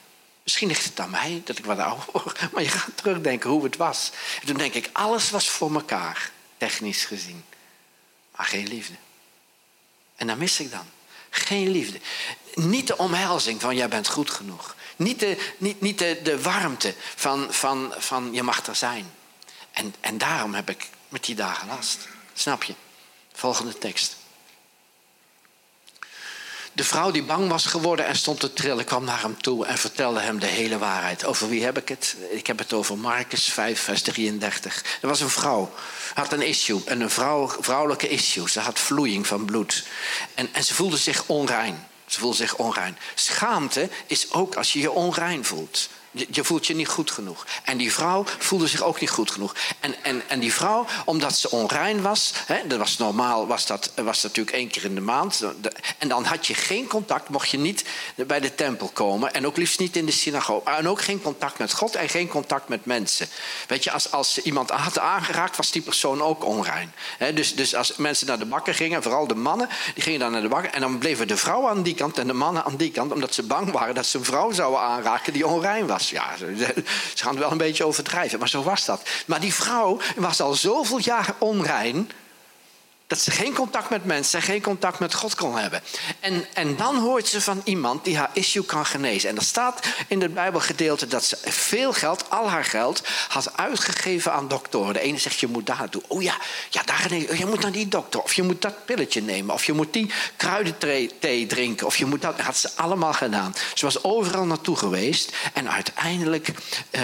Misschien 0.43 0.67
ligt 0.67 0.83
het 0.83 0.99
aan 0.99 1.09
mij 1.09 1.41
dat 1.45 1.57
ik 1.57 1.65
wat 1.65 1.79
ouder 1.79 2.05
word. 2.13 2.51
Maar 2.51 2.63
je 2.63 2.69
gaat 2.69 2.97
terugdenken 2.97 3.49
hoe 3.49 3.63
het 3.63 3.77
was. 3.77 4.11
En 4.39 4.47
toen 4.47 4.57
denk 4.57 4.73
ik, 4.73 4.89
alles 4.93 5.29
was 5.29 5.49
voor 5.49 5.73
elkaar. 5.73 6.31
Technisch 6.57 7.05
gezien. 7.05 7.43
Maar 8.35 8.45
geen 8.45 8.67
liefde. 8.67 8.95
En 10.15 10.27
daar 10.27 10.37
mis 10.37 10.59
ik 10.59 10.71
dan. 10.71 10.85
Geen 11.29 11.69
liefde. 11.69 11.99
Niet 12.53 12.87
de 12.87 12.97
omhelzing 12.97 13.61
van 13.61 13.75
jij 13.75 13.87
bent 13.87 14.07
goed 14.07 14.29
genoeg. 14.29 14.75
Niet 14.95 15.19
de, 15.19 15.53
niet, 15.57 15.81
niet 15.81 15.99
de, 15.99 16.19
de 16.23 16.41
warmte 16.41 16.93
van, 17.15 17.53
van, 17.53 17.93
van 17.97 18.33
je 18.33 18.43
mag 18.43 18.67
er 18.67 18.75
zijn. 18.75 19.11
En, 19.71 19.95
en 19.99 20.17
daarom 20.17 20.53
heb 20.53 20.69
ik 20.69 20.89
met 21.09 21.25
die 21.25 21.35
dagen 21.35 21.67
last. 21.67 22.07
Snap 22.33 22.63
je? 22.63 22.73
Volgende 23.33 23.77
tekst. 23.77 24.17
De 26.73 26.83
vrouw 26.83 27.11
die 27.11 27.23
bang 27.23 27.49
was 27.49 27.65
geworden 27.65 28.05
en 28.05 28.15
stond 28.15 28.39
te 28.39 28.53
trillen, 28.53 28.85
kwam 28.85 29.03
naar 29.03 29.21
hem 29.21 29.41
toe 29.41 29.65
en 29.65 29.77
vertelde 29.77 30.19
hem 30.19 30.39
de 30.39 30.45
hele 30.47 30.77
waarheid. 30.77 31.25
Over 31.25 31.49
wie 31.49 31.63
heb 31.63 31.77
ik 31.77 31.89
het? 31.89 32.15
Ik 32.31 32.47
heb 32.47 32.57
het 32.57 32.73
over 32.73 32.97
Marcus 32.97 33.45
5, 33.45 33.81
vers 33.81 34.01
33. 34.01 34.83
Er 35.01 35.07
was 35.07 35.19
een 35.19 35.29
vrouw, 35.29 35.73
had 36.13 36.33
een 36.33 36.41
issue, 36.41 36.81
en 36.85 37.01
een 37.01 37.09
vrouw, 37.09 37.55
vrouwelijke 37.59 38.07
issue. 38.07 38.49
Ze 38.49 38.59
had 38.59 38.79
vloeiing 38.79 39.27
van 39.27 39.45
bloed. 39.45 39.83
En, 40.33 40.49
en 40.53 40.63
ze 40.63 40.73
voelde 40.73 40.97
zich 40.97 41.23
onrein. 41.25 41.87
Ze 42.05 42.19
voelde 42.19 42.35
zich 42.35 42.55
onrein. 42.55 42.97
Schaamte 43.15 43.89
is 44.07 44.31
ook 44.31 44.55
als 44.55 44.73
je 44.73 44.79
je 44.79 44.91
onrein 44.91 45.45
voelt. 45.45 45.89
Je, 46.11 46.43
voelt 46.43 46.67
je 46.67 46.75
niet 46.75 46.87
goed 46.87 47.11
genoeg. 47.11 47.45
En 47.63 47.77
die 47.77 47.93
vrouw 47.93 48.25
voelde 48.37 48.67
zich 48.67 48.81
ook 48.81 48.99
niet 48.99 49.09
goed 49.09 49.31
genoeg. 49.31 49.55
En, 49.79 50.03
en, 50.03 50.21
en 50.27 50.39
die 50.39 50.53
vrouw, 50.53 50.85
omdat 51.05 51.37
ze 51.37 51.51
onrein 51.51 52.01
was, 52.01 52.33
hè, 52.45 52.67
dat 52.67 52.77
was 52.77 52.97
normaal, 52.97 53.47
was 53.47 53.65
dat, 53.65 53.91
was 53.95 54.23
natuurlijk 54.23 54.55
één 54.55 54.67
keer 54.67 54.83
in 54.83 54.95
de 54.95 55.01
maand. 55.01 55.43
En 55.97 56.07
dan 56.07 56.23
had 56.23 56.47
je 56.47 56.53
geen 56.53 56.87
contact, 56.87 57.29
mocht 57.29 57.49
je 57.49 57.57
niet 57.57 57.85
bij 58.15 58.39
de 58.39 58.55
tempel 58.55 58.87
komen. 58.87 59.33
En 59.33 59.45
ook 59.45 59.57
liefst 59.57 59.79
niet 59.79 59.95
in 59.95 60.05
de 60.05 60.11
synagoge. 60.11 60.69
En 60.69 60.87
ook 60.87 61.01
geen 61.01 61.21
contact 61.21 61.57
met 61.57 61.73
God 61.73 61.95
en 61.95 62.09
geen 62.09 62.27
contact 62.27 62.67
met 62.67 62.85
mensen. 62.85 63.27
Weet 63.67 63.83
je, 63.83 63.91
als, 63.91 64.11
als 64.11 64.41
iemand 64.41 64.69
had 64.69 64.99
aangeraakt, 64.99 65.57
was 65.57 65.71
die 65.71 65.81
persoon 65.81 66.21
ook 66.21 66.45
onrein. 66.45 66.93
dus, 67.33 67.55
dus 67.55 67.75
als 67.75 67.95
mensen 67.95 68.27
naar 68.27 68.39
de 68.39 68.45
bakker 68.45 68.73
gingen, 68.73 69.03
vooral 69.03 69.27
de 69.27 69.35
mannen, 69.35 69.69
die 69.93 70.03
gingen 70.03 70.19
dan 70.19 70.31
naar 70.31 70.41
de 70.41 70.47
bakker. 70.47 70.71
En 70.71 70.81
dan 70.81 70.97
bleven 70.97 71.27
de 71.27 71.37
vrouwen 71.37 71.69
aan 71.69 71.83
die 71.83 71.95
kant 71.95 72.17
en 72.17 72.27
de 72.27 72.33
mannen 72.33 72.65
aan 72.65 72.75
die 72.75 72.91
kant, 72.91 73.11
omdat 73.11 73.33
ze 73.33 73.43
bang 73.43 73.71
waren 73.71 73.95
dat 73.95 74.05
ze 74.05 74.17
een 74.17 74.25
vrouw 74.25 74.51
zouden 74.51 74.79
aanraken 74.81 75.33
die 75.33 75.47
onrein 75.47 75.87
was. 75.87 75.98
Ja, 76.01 76.37
ze 76.37 76.83
gaan 77.15 77.37
wel 77.37 77.51
een 77.51 77.57
beetje 77.57 77.85
overdrijven, 77.85 78.39
maar 78.39 78.49
zo 78.49 78.63
was 78.63 78.85
dat. 78.85 79.09
Maar 79.25 79.39
die 79.39 79.53
vrouw 79.53 79.99
was 80.15 80.41
al 80.41 80.53
zoveel 80.53 80.99
jaar 80.99 81.35
onrein 81.37 82.11
dat 83.09 83.19
ze 83.19 83.31
geen 83.31 83.53
contact 83.53 83.89
met 83.89 84.05
mensen 84.05 84.39
en 84.39 84.45
geen 84.45 84.61
contact 84.61 84.99
met 84.99 85.13
God 85.13 85.35
kon 85.35 85.57
hebben. 85.57 85.81
En, 86.19 86.45
en 86.53 86.75
dan 86.75 86.97
hoort 86.97 87.27
ze 87.27 87.41
van 87.41 87.61
iemand 87.63 88.03
die 88.03 88.17
haar 88.17 88.29
issue 88.33 88.63
kan 88.63 88.85
genezen. 88.85 89.29
En 89.29 89.35
er 89.35 89.41
staat 89.41 89.87
in 90.07 90.21
het 90.21 90.33
Bijbelgedeelte 90.33 91.07
dat 91.07 91.23
ze 91.23 91.37
veel 91.41 91.93
geld, 91.93 92.29
al 92.29 92.49
haar 92.49 92.65
geld, 92.65 93.01
had 93.27 93.57
uitgegeven 93.57 94.33
aan 94.33 94.47
doktoren. 94.47 94.93
De 94.93 94.99
ene 94.99 95.17
zegt, 95.17 95.39
je 95.39 95.47
moet 95.47 95.65
daar 95.65 95.77
naartoe. 95.77 96.01
Oh 96.07 96.21
ja, 96.21 96.37
ja 96.69 96.83
daar, 96.83 97.13
je 97.13 97.45
moet 97.45 97.59
naar 97.61 97.71
die 97.71 97.87
dokter. 97.87 98.21
Of 98.21 98.33
je 98.33 98.43
moet 98.43 98.61
dat 98.61 98.85
pilletje 98.85 99.21
nemen. 99.21 99.53
Of 99.53 99.65
je 99.65 99.73
moet 99.73 99.93
die 99.93 100.11
kruidenthee 100.37 101.47
drinken. 101.47 101.87
Of 101.87 101.97
je 101.97 102.05
moet 102.05 102.21
dat. 102.21 102.37
Dat 102.37 102.45
had 102.45 102.57
ze 102.57 102.69
allemaal 102.75 103.13
gedaan. 103.13 103.55
Ze 103.73 103.85
was 103.85 104.03
overal 104.03 104.45
naartoe 104.45 104.75
geweest. 104.75 105.31
En 105.53 105.71
uiteindelijk 105.71 106.49
uh, 106.91 107.01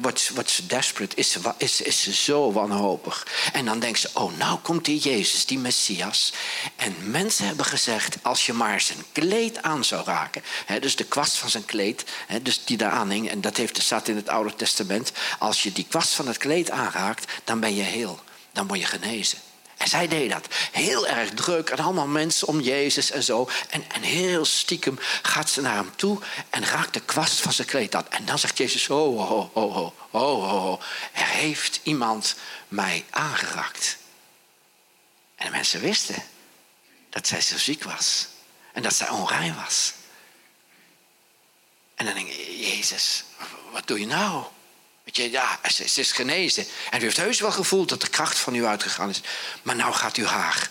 wordt, 0.00 0.30
wordt 0.34 0.50
ze 0.50 0.66
desperate. 0.66 1.16
Is 1.16 1.30
ze, 1.30 1.40
is, 1.56 1.80
is 1.80 2.02
ze 2.02 2.14
zo 2.14 2.52
wanhopig. 2.52 3.26
En 3.52 3.64
dan 3.64 3.78
denkt 3.78 3.98
ze, 3.98 4.08
oh 4.12 4.38
nou 4.38 4.58
komt 4.58 4.84
die 4.84 4.98
Jezus 4.98 5.35
die 5.44 5.58
Messias. 5.58 6.32
En 6.76 7.10
mensen 7.10 7.46
hebben 7.46 7.64
gezegd, 7.64 8.16
als 8.22 8.46
je 8.46 8.52
maar 8.52 8.80
zijn 8.80 9.04
kleed 9.12 9.62
aan 9.62 9.84
zou 9.84 10.04
raken, 10.04 10.42
hè, 10.66 10.80
dus 10.80 10.96
de 10.96 11.04
kwast 11.04 11.36
van 11.36 11.50
zijn 11.50 11.64
kleed, 11.64 12.04
hè, 12.26 12.42
dus 12.42 12.64
die 12.64 12.76
daar 12.76 12.90
aanhing, 12.90 13.30
en 13.30 13.40
dat 13.40 13.56
heeft, 13.56 13.82
staat 13.82 14.08
in 14.08 14.16
het 14.16 14.28
Oude 14.28 14.54
Testament, 14.54 15.12
als 15.38 15.62
je 15.62 15.72
die 15.72 15.86
kwast 15.88 16.14
van 16.14 16.26
het 16.26 16.36
kleed 16.36 16.70
aanraakt, 16.70 17.32
dan 17.44 17.60
ben 17.60 17.74
je 17.74 17.82
heel, 17.82 18.20
dan 18.52 18.66
word 18.66 18.80
je 18.80 18.86
genezen. 18.86 19.38
En 19.76 19.88
zij 19.88 20.08
deed 20.08 20.30
dat. 20.30 20.46
Heel 20.72 21.06
erg 21.06 21.30
druk. 21.30 21.70
En 21.70 21.78
allemaal 21.78 22.06
mensen 22.06 22.48
om 22.48 22.60
Jezus 22.60 23.10
en 23.10 23.22
zo. 23.22 23.48
En, 23.70 23.84
en 23.92 24.02
heel 24.02 24.44
stiekem 24.44 24.98
gaat 25.22 25.50
ze 25.50 25.60
naar 25.60 25.74
hem 25.74 25.90
toe 25.96 26.18
en 26.50 26.64
raakt 26.64 26.94
de 26.94 27.00
kwast 27.00 27.40
van 27.40 27.52
zijn 27.52 27.66
kleed 27.66 27.94
aan. 27.94 28.10
En 28.10 28.24
dan 28.24 28.38
zegt 28.38 28.58
Jezus: 28.58 28.88
Oh, 28.88 29.18
oh, 29.18 29.56
oh, 29.56 29.76
oh, 29.76 29.76
oh, 29.76 29.92
oh, 30.10 30.64
oh. 30.64 30.80
Er 31.12 31.26
heeft 31.26 31.80
iemand 31.82 32.36
mij 32.68 33.04
aangeraakt. 33.10 33.98
En 35.36 35.46
de 35.46 35.52
mensen 35.52 35.80
wisten 35.80 36.22
dat 37.10 37.26
zij 37.26 37.40
zo 37.40 37.58
ziek 37.58 37.82
was. 37.82 38.26
En 38.72 38.82
dat 38.82 38.94
zij 38.94 39.08
onrein 39.08 39.54
was. 39.54 39.92
En 41.94 42.04
dan 42.04 42.14
denk 42.14 42.28
ik, 42.28 42.46
Jezus, 42.46 43.24
wat 43.72 43.86
doe 43.86 44.00
je 44.00 44.06
nou? 44.06 44.44
Weet 45.04 45.16
je, 45.16 45.30
ja, 45.30 45.58
ze, 45.68 46.00
is 46.00 46.12
genezen. 46.12 46.66
En 46.90 47.00
u 47.00 47.02
heeft 47.02 47.16
heus 47.16 47.40
wel 47.40 47.52
gevoeld 47.52 47.88
dat 47.88 48.00
de 48.00 48.08
kracht 48.08 48.38
van 48.38 48.54
u 48.54 48.66
uitgegaan 48.66 49.08
is. 49.08 49.20
Maar 49.62 49.76
nou 49.76 49.92
gaat 49.92 50.16
u 50.16 50.26
haar 50.26 50.68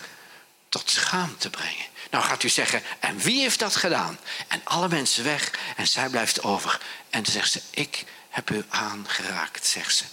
tot 0.68 0.90
schaamte 0.90 1.50
brengen. 1.50 1.86
Nou 2.10 2.24
gaat 2.24 2.42
u 2.42 2.48
zeggen, 2.48 2.82
en 3.00 3.18
wie 3.18 3.40
heeft 3.40 3.58
dat 3.58 3.76
gedaan? 3.76 4.18
En 4.48 4.60
alle 4.64 4.88
mensen 4.88 5.24
weg 5.24 5.50
en 5.76 5.88
zij 5.88 6.08
blijft 6.08 6.42
over. 6.42 6.80
En 7.10 7.22
dan 7.22 7.32
zegt 7.32 7.50
ze, 7.50 7.60
ik 7.70 8.04
heb 8.28 8.50
u 8.50 8.64
aangeraakt, 8.68 9.66
zegt 9.66 9.96
ze. 9.96 10.04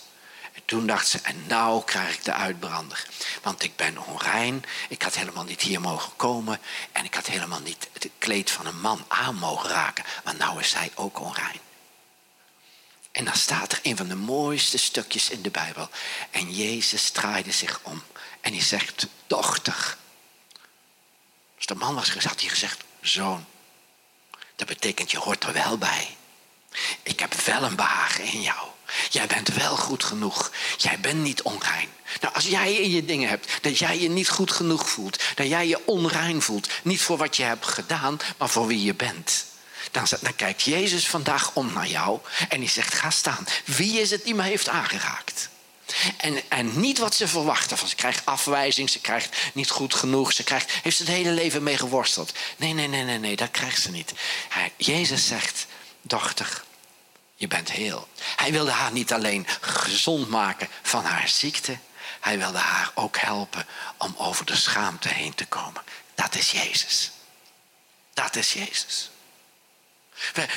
Toen 0.66 0.88
dacht 0.88 1.08
ze, 1.08 1.20
en 1.24 1.48
nou 1.48 1.84
krijg 1.84 2.16
ik 2.16 2.24
de 2.24 2.34
uitbrander. 2.34 3.08
Want 3.42 3.64
ik 3.64 3.76
ben 3.76 4.06
onrein, 4.06 4.64
ik 4.90 5.02
had 5.02 5.16
helemaal 5.16 5.44
niet 5.44 5.62
hier 5.62 5.82
mogen 5.82 6.16
komen... 6.16 6.60
en 6.92 7.06
ik 7.06 7.14
had 7.14 7.28
helemaal 7.28 7.60
niet 7.60 7.90
het 7.94 8.10
kleed 8.18 8.52
van 8.52 8.66
een 8.66 8.80
man 8.80 9.06
aan 9.08 9.36
mogen 9.36 9.70
raken... 9.70 10.06
want 10.24 10.38
nou 10.38 10.60
is 10.60 10.70
zij 10.70 10.92
ook 10.96 11.20
onrein. 11.20 11.60
En 13.12 13.26
dan 13.26 13.36
staat 13.36 13.72
er 13.72 13.80
een 13.84 13.98
van 13.98 14.08
de 14.08 14.16
mooiste 14.16 14.78
stukjes 14.78 15.30
in 15.30 15.42
de 15.42 15.50
Bijbel. 15.50 15.90
En 16.32 16.54
Jezus 16.54 17.10
draaide 17.10 17.52
zich 17.52 17.80
om 17.84 18.04
en 18.42 18.54
hij 18.54 18.62
zegt, 18.62 19.08
dochter. 19.28 19.98
Als 21.56 21.66
de 21.66 21.76
man 21.76 21.96
was 21.96 22.10
gezegd, 22.10 22.40
hij 22.40 22.50
gezegd, 22.50 22.84
zoon. 23.02 23.46
Dat 24.56 24.68
betekent, 24.68 25.12
je 25.12 25.18
hoort 25.18 25.44
er 25.44 25.54
wel 25.54 25.78
bij. 25.78 26.18
Ik 27.04 27.20
heb 27.20 27.34
wel 27.34 27.64
een 27.64 27.76
behagen 27.76 28.24
in 28.24 28.42
jou. 28.42 28.68
Jij 29.10 29.28
bent 29.28 29.48
wel 29.48 29.78
goed 29.78 30.04
genoeg. 30.04 30.52
Jij 30.78 31.00
bent 31.00 31.22
niet 31.22 31.42
onrein. 31.42 31.90
Nou, 32.22 32.34
als 32.34 32.46
jij 32.46 32.76
in 32.76 32.92
je 32.92 33.06
dingen 33.06 33.30
hebt 33.30 33.48
dat 33.62 33.78
jij 33.78 34.00
je 34.00 34.10
niet 34.10 34.30
goed 34.30 34.52
genoeg 34.52 34.90
voelt, 34.90 35.24
dat 35.36 35.48
jij 35.48 35.68
je 35.68 35.86
onrein 35.86 36.42
voelt, 36.42 36.70
niet 36.84 37.02
voor 37.02 37.18
wat 37.18 37.38
je 37.38 37.44
hebt 37.44 37.68
gedaan, 37.68 38.20
maar 38.38 38.50
voor 38.50 38.68
wie 38.68 38.84
je 38.84 38.94
bent, 38.94 39.46
dan, 39.92 40.06
dan 40.22 40.36
kijkt 40.36 40.62
Jezus 40.62 41.08
vandaag 41.08 41.52
om 41.54 41.74
naar 41.74 41.88
jou 41.88 42.20
en 42.50 42.60
die 42.60 42.70
zegt: 42.70 42.94
Ga 42.94 43.10
staan. 43.10 43.48
Wie 43.66 44.00
is 44.00 44.10
het 44.12 44.24
die 44.24 44.36
me 44.36 44.44
heeft 44.44 44.70
aangeraakt? 44.70 45.50
En, 46.18 46.42
en 46.50 46.80
niet 46.80 46.98
wat 46.98 47.16
ze 47.16 47.28
verwachten. 47.28 47.78
Van 47.78 47.88
ze 47.88 47.96
krijgt 47.96 48.26
afwijzing, 48.26 48.90
ze 48.90 49.00
krijgt 49.00 49.38
niet 49.54 49.70
goed 49.70 49.94
genoeg, 49.94 50.34
ze 50.34 50.44
krijgt, 50.44 50.72
heeft 50.84 50.98
ze 50.98 51.04
het 51.04 51.12
hele 51.12 51.32
leven 51.32 51.64
mee 51.64 51.78
geworsteld. 51.78 52.34
Nee, 52.58 52.74
nee, 52.74 52.88
nee, 52.88 53.04
nee, 53.04 53.20
nee, 53.20 53.36
dat 53.36 53.52
krijgt 53.52 53.82
ze 53.82 53.92
niet. 53.92 54.14
Hij, 54.50 54.72
Jezus 54.78 55.28
zegt: 55.28 55.66
Dochter, 56.02 56.64
je 57.44 57.50
bent 57.50 57.72
heel. 57.72 58.08
Hij 58.36 58.52
wilde 58.52 58.72
haar 58.72 58.92
niet 58.92 59.14
alleen 59.14 59.48
gezond 59.62 60.30
maken 60.30 60.68
van 60.82 61.06
haar 61.06 61.28
ziekte, 61.28 61.78
hij 62.20 62.38
wilde 62.38 62.58
haar 62.58 62.92
ook 62.94 63.18
helpen 63.18 63.66
om 63.98 64.16
over 64.18 64.46
de 64.46 64.56
schaamte 64.56 65.08
heen 65.08 65.34
te 65.36 65.46
komen. 65.46 65.82
Dat 66.16 66.36
is 66.36 66.52
Jezus. 66.52 67.12
Dat 68.14 68.36
is 68.36 68.54
Jezus. 68.54 69.10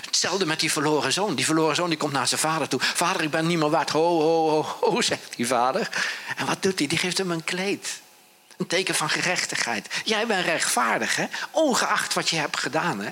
Hetzelfde 0.04 0.46
met 0.46 0.60
die 0.60 0.72
verloren 0.72 1.12
zoon. 1.12 1.34
Die 1.34 1.44
verloren 1.44 1.76
zoon 1.76 1.88
die 1.88 1.98
komt 1.98 2.12
naar 2.12 2.28
zijn 2.28 2.40
vader 2.40 2.68
toe. 2.68 2.80
Vader, 2.80 3.22
ik 3.22 3.30
ben 3.30 3.46
niet 3.46 3.58
meer 3.58 3.70
waard. 3.70 3.90
Ho, 3.90 4.20
ho, 4.20 4.50
ho, 4.50 4.62
ho, 4.80 5.00
zegt 5.00 5.36
die 5.36 5.46
vader. 5.46 5.88
En 6.36 6.46
wat 6.46 6.62
doet 6.62 6.78
hij? 6.78 6.88
Die 6.88 6.98
geeft 6.98 7.18
hem 7.18 7.30
een 7.30 7.44
kleed. 7.44 8.00
Een 8.56 8.66
teken 8.66 8.94
van 8.94 9.10
gerechtigheid. 9.10 9.88
Jij 10.04 10.26
bent 10.26 10.44
rechtvaardig, 10.44 11.16
hè? 11.16 11.26
Ongeacht 11.50 12.14
wat 12.14 12.28
je 12.28 12.36
hebt 12.36 12.58
gedaan, 12.58 13.00
hè? 13.00 13.10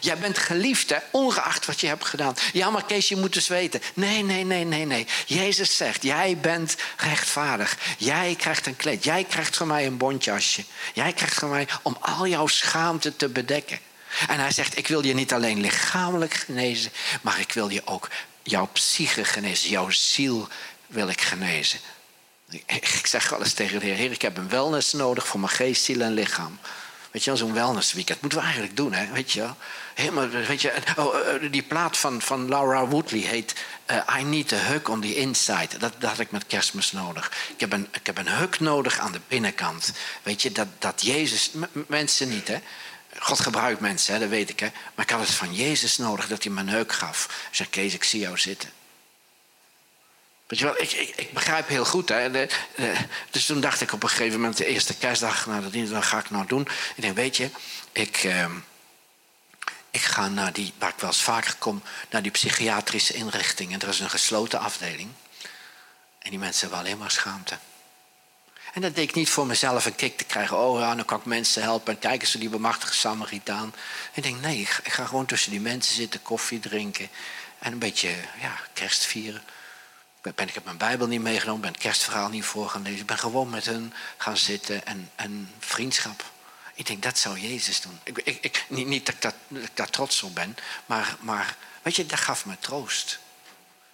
Jij 0.00 0.18
bent 0.18 0.38
geliefd, 0.38 0.94
ongeacht 1.10 1.66
wat 1.66 1.80
je 1.80 1.86
hebt 1.86 2.04
gedaan. 2.04 2.34
Ja, 2.52 2.70
maar 2.70 2.84
Kees, 2.84 3.08
je 3.08 3.16
moet 3.16 3.32
dus 3.32 3.48
weten. 3.48 3.82
Nee, 3.94 4.22
nee, 4.22 4.44
nee, 4.44 4.64
nee, 4.64 4.86
nee. 4.86 5.06
Jezus 5.26 5.76
zegt, 5.76 6.02
jij 6.02 6.38
bent 6.40 6.76
rechtvaardig. 6.96 7.78
Jij 7.98 8.34
krijgt 8.38 8.66
een 8.66 8.76
kleed. 8.76 9.04
Jij 9.04 9.24
krijgt 9.24 9.56
van 9.56 9.66
mij 9.66 9.86
een 9.86 9.96
bontjasje. 9.96 10.64
Jij 10.94 11.12
krijgt 11.12 11.34
van 11.34 11.50
mij 11.50 11.68
om 11.82 11.96
al 12.00 12.26
jouw 12.26 12.46
schaamte 12.46 13.16
te 13.16 13.28
bedekken. 13.28 13.78
En 14.28 14.40
hij 14.40 14.52
zegt, 14.52 14.78
ik 14.78 14.88
wil 14.88 15.04
je 15.04 15.14
niet 15.14 15.32
alleen 15.32 15.60
lichamelijk 15.60 16.34
genezen, 16.34 16.92
maar 17.22 17.40
ik 17.40 17.52
wil 17.52 17.68
je 17.68 17.86
ook 17.86 18.08
jouw 18.42 18.68
psyche 18.72 19.24
genezen. 19.24 19.70
Jouw 19.70 19.90
ziel 19.90 20.48
wil 20.86 21.08
ik 21.08 21.20
genezen. 21.20 21.80
Ik 22.66 23.06
zeg 23.06 23.28
wel 23.28 23.38
eens 23.38 23.52
tegen 23.52 23.80
de 23.80 23.86
Heer, 23.86 23.94
Heer, 23.94 24.10
ik 24.10 24.22
heb 24.22 24.36
een 24.36 24.48
wellness 24.48 24.92
nodig 24.92 25.26
voor 25.26 25.40
mijn 25.40 25.52
geest, 25.52 25.84
ziel 25.84 26.00
en 26.00 26.12
lichaam. 26.12 26.58
Weet 27.10 27.24
je 27.24 27.30
wel, 27.30 27.38
zo'n 27.38 27.52
wellness 27.52 27.92
weekend. 27.92 28.20
Moeten 28.20 28.38
we 28.38 28.44
eigenlijk 28.44 28.76
doen, 28.76 28.92
hè? 28.92 29.12
Weet 29.12 29.32
je? 29.32 29.48
Helemaal, 29.94 30.28
weet 30.28 30.62
je, 30.62 30.72
oh, 30.96 31.28
eh, 31.28 31.52
die 31.52 31.62
plaat 31.62 31.96
van, 31.96 32.22
van 32.22 32.48
Laura 32.48 32.86
Woodley 32.86 33.20
heet 33.20 33.54
uh, 33.90 34.18
I 34.18 34.24
Need 34.24 34.52
a 34.52 34.56
Hug 34.56 34.88
on 34.88 35.00
the 35.00 35.16
Inside. 35.16 35.78
Dat, 35.78 35.92
dat 35.98 36.10
had 36.10 36.18
ik 36.18 36.30
met 36.30 36.46
kerstmis 36.46 36.92
nodig. 36.92 37.32
Ik 37.48 37.60
heb, 37.60 37.72
een, 37.72 37.88
ik 37.92 38.06
heb 38.06 38.18
een 38.18 38.28
hug 38.28 38.60
nodig 38.60 38.98
aan 38.98 39.12
de 39.12 39.20
binnenkant. 39.28 39.92
Weet 40.22 40.42
je, 40.42 40.52
dat, 40.52 40.68
dat 40.78 41.02
Jezus... 41.02 41.50
Mensen 41.86 42.28
niet, 42.28 42.48
hè? 42.48 42.60
God 43.18 43.40
gebruikt 43.40 43.80
mensen, 43.80 44.14
hè, 44.14 44.20
dat 44.20 44.28
weet 44.28 44.50
ik. 44.50 44.60
Hè? 44.60 44.68
Maar 44.94 45.04
ik 45.04 45.10
had 45.10 45.20
het 45.20 45.30
van 45.30 45.54
Jezus 45.54 45.98
nodig 45.98 46.28
dat 46.28 46.42
hij 46.44 46.52
me 46.52 46.60
een 46.60 46.68
heuk 46.68 46.92
gaf. 46.92 47.48
Zei, 47.50 47.68
Kees, 47.68 47.94
ik 47.94 48.04
zie 48.04 48.20
jou 48.20 48.38
zitten. 48.38 48.70
Weet 50.50 50.60
wel, 50.60 50.80
ik, 50.80 50.92
ik, 50.92 51.16
ik 51.16 51.32
begrijp 51.32 51.68
heel 51.68 51.84
goed. 51.84 52.08
Hè? 52.08 52.30
De, 52.30 52.48
dus 53.30 53.46
toen 53.46 53.60
dacht 53.60 53.80
ik 53.80 53.92
op 53.92 54.02
een 54.02 54.08
gegeven 54.08 54.40
moment, 54.40 54.56
de 54.56 54.66
eerste 54.66 54.94
kerstdag, 54.94 55.46
nou, 55.46 55.70
dat 55.70 55.88
wat 55.88 56.04
ga 56.04 56.18
ik 56.18 56.30
nou 56.30 56.46
doen? 56.46 56.68
Ik 56.96 57.02
denk, 57.02 57.16
weet 57.16 57.36
je, 57.36 57.50
ik, 57.92 58.24
uh, 58.24 58.46
ik 59.90 60.00
ga 60.00 60.28
naar 60.28 60.52
die, 60.52 60.72
waar 60.78 60.88
ik 60.88 60.98
wel 60.98 61.10
eens 61.10 61.22
vaker 61.22 61.54
kom, 61.58 61.82
naar 62.10 62.22
die 62.22 62.30
psychiatrische 62.30 63.14
inrichting. 63.14 63.72
En 63.72 63.80
er 63.80 63.88
is 63.88 64.00
een 64.00 64.10
gesloten 64.10 64.60
afdeling. 64.60 65.10
En 66.18 66.30
die 66.30 66.38
mensen 66.38 66.60
hebben 66.60 66.78
alleen 66.78 66.98
maar 66.98 67.10
schaamte. 67.10 67.58
En 68.72 68.80
dat 68.80 68.94
deed 68.94 69.08
ik 69.08 69.14
niet 69.14 69.30
voor 69.30 69.46
mezelf 69.46 69.84
een 69.84 69.94
kick 69.94 70.16
te 70.16 70.24
krijgen. 70.24 70.58
Oh 70.58 70.80
ja, 70.80 70.94
dan 70.94 71.04
kan 71.04 71.18
ik 71.18 71.24
mensen 71.24 71.62
helpen. 71.62 71.94
En 71.94 71.98
kijken 71.98 72.28
ze 72.28 72.38
die 72.38 72.48
bemachtige 72.48 72.94
Samaritaan. 72.94 73.74
Ik 74.12 74.22
denk, 74.22 74.40
nee, 74.40 74.60
ik 74.60 74.92
ga 74.92 75.04
gewoon 75.06 75.26
tussen 75.26 75.50
die 75.50 75.60
mensen 75.60 75.94
zitten, 75.94 76.22
koffie 76.22 76.60
drinken. 76.60 77.08
En 77.58 77.72
een 77.72 77.78
beetje 77.78 78.14
ja, 78.40 78.58
kerst 78.72 79.04
vieren. 79.04 79.42
Ben, 80.22 80.48
ik 80.48 80.54
heb 80.54 80.64
mijn 80.64 80.76
Bijbel 80.76 81.06
niet 81.06 81.20
meegenomen, 81.20 81.60
ben 81.60 81.72
het 81.72 81.80
kerstverhaal 81.80 82.28
niet 82.28 82.44
voor 82.44 82.68
gaan 82.68 82.82
lezen. 82.82 83.00
Ik 83.00 83.06
ben 83.06 83.18
gewoon 83.18 83.50
met 83.50 83.64
hen 83.64 83.94
gaan 84.16 84.36
zitten 84.36 84.86
en, 84.86 85.10
en 85.14 85.54
vriendschap. 85.58 86.24
Ik 86.74 86.86
denk, 86.86 87.02
dat 87.02 87.18
zou 87.18 87.38
Jezus 87.38 87.80
doen. 87.80 88.00
Ik, 88.02 88.18
ik, 88.18 88.38
ik 88.40 88.64
niet, 88.68 89.06
dat, 89.06 89.22
dat, 89.22 89.34
dat 89.48 89.62
ik 89.62 89.76
daar 89.76 89.90
trots 89.90 90.22
op 90.22 90.34
ben, 90.34 90.56
maar, 90.86 91.16
maar 91.20 91.56
weet 91.82 91.96
je, 91.96 92.06
dat 92.06 92.18
gaf 92.18 92.46
me 92.46 92.58
troost. 92.58 93.18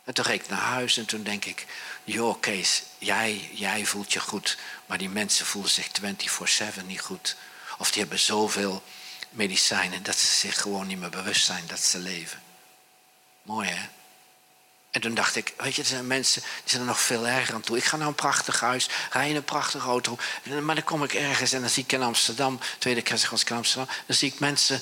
En 0.05 0.15
toen 0.15 0.25
reed 0.25 0.43
ik 0.43 0.49
naar 0.49 0.59
huis 0.59 0.97
en 0.97 1.07
toen 1.07 1.23
denk 1.23 1.45
ik, 1.45 1.67
joh 2.05 2.41
Kees, 2.41 2.83
jij, 2.99 3.51
jij 3.53 3.85
voelt 3.85 4.13
je 4.13 4.21
goed, 4.21 4.59
maar 4.87 4.99
die 4.99 5.09
mensen 5.09 5.47
voelen 5.47 5.71
zich 5.71 5.89
24-7 6.81 6.87
niet 6.87 7.01
goed. 7.01 7.37
Of 7.79 7.91
die 7.91 8.01
hebben 8.01 8.19
zoveel 8.19 8.83
medicijnen 9.31 10.03
dat 10.03 10.17
ze 10.17 10.27
zich 10.27 10.61
gewoon 10.61 10.87
niet 10.87 10.99
meer 10.99 11.11
bewust 11.11 11.45
zijn 11.45 11.67
dat 11.67 11.81
ze 11.81 11.99
leven. 11.99 12.43
Mooi 13.43 13.69
hè? 13.69 13.89
En 14.97 15.03
toen 15.03 15.15
dacht 15.15 15.37
ik, 15.37 15.55
weet 15.57 15.75
je, 15.75 15.83
er 15.83 15.89
zijn 15.89 16.07
mensen 16.07 16.43
die 16.43 16.51
zijn 16.65 16.83
er 16.83 16.89
nog 16.89 17.01
veel 17.01 17.27
erger 17.27 17.55
aan 17.55 17.61
toe. 17.61 17.77
Ik 17.77 17.85
ga 17.85 17.97
naar 17.97 18.07
een 18.07 18.15
prachtig 18.15 18.61
huis, 18.61 18.89
rij 19.11 19.29
in 19.29 19.37
een 19.37 19.45
prachtige 19.45 19.87
auto. 19.87 20.19
Maar 20.63 20.75
dan 20.75 20.85
kom 20.85 21.05
ik 21.05 21.15
ergens 21.15 21.53
en 21.53 21.61
dan 21.61 21.71
zie 21.71 21.83
ik 21.83 21.93
in 21.93 22.03
Amsterdam, 22.03 22.59
tweede 22.79 23.01
ik 23.01 23.11
in 23.11 23.19
Amsterdam, 23.31 23.89
dan 24.07 24.17
zie 24.17 24.33
ik 24.33 24.39
mensen 24.39 24.81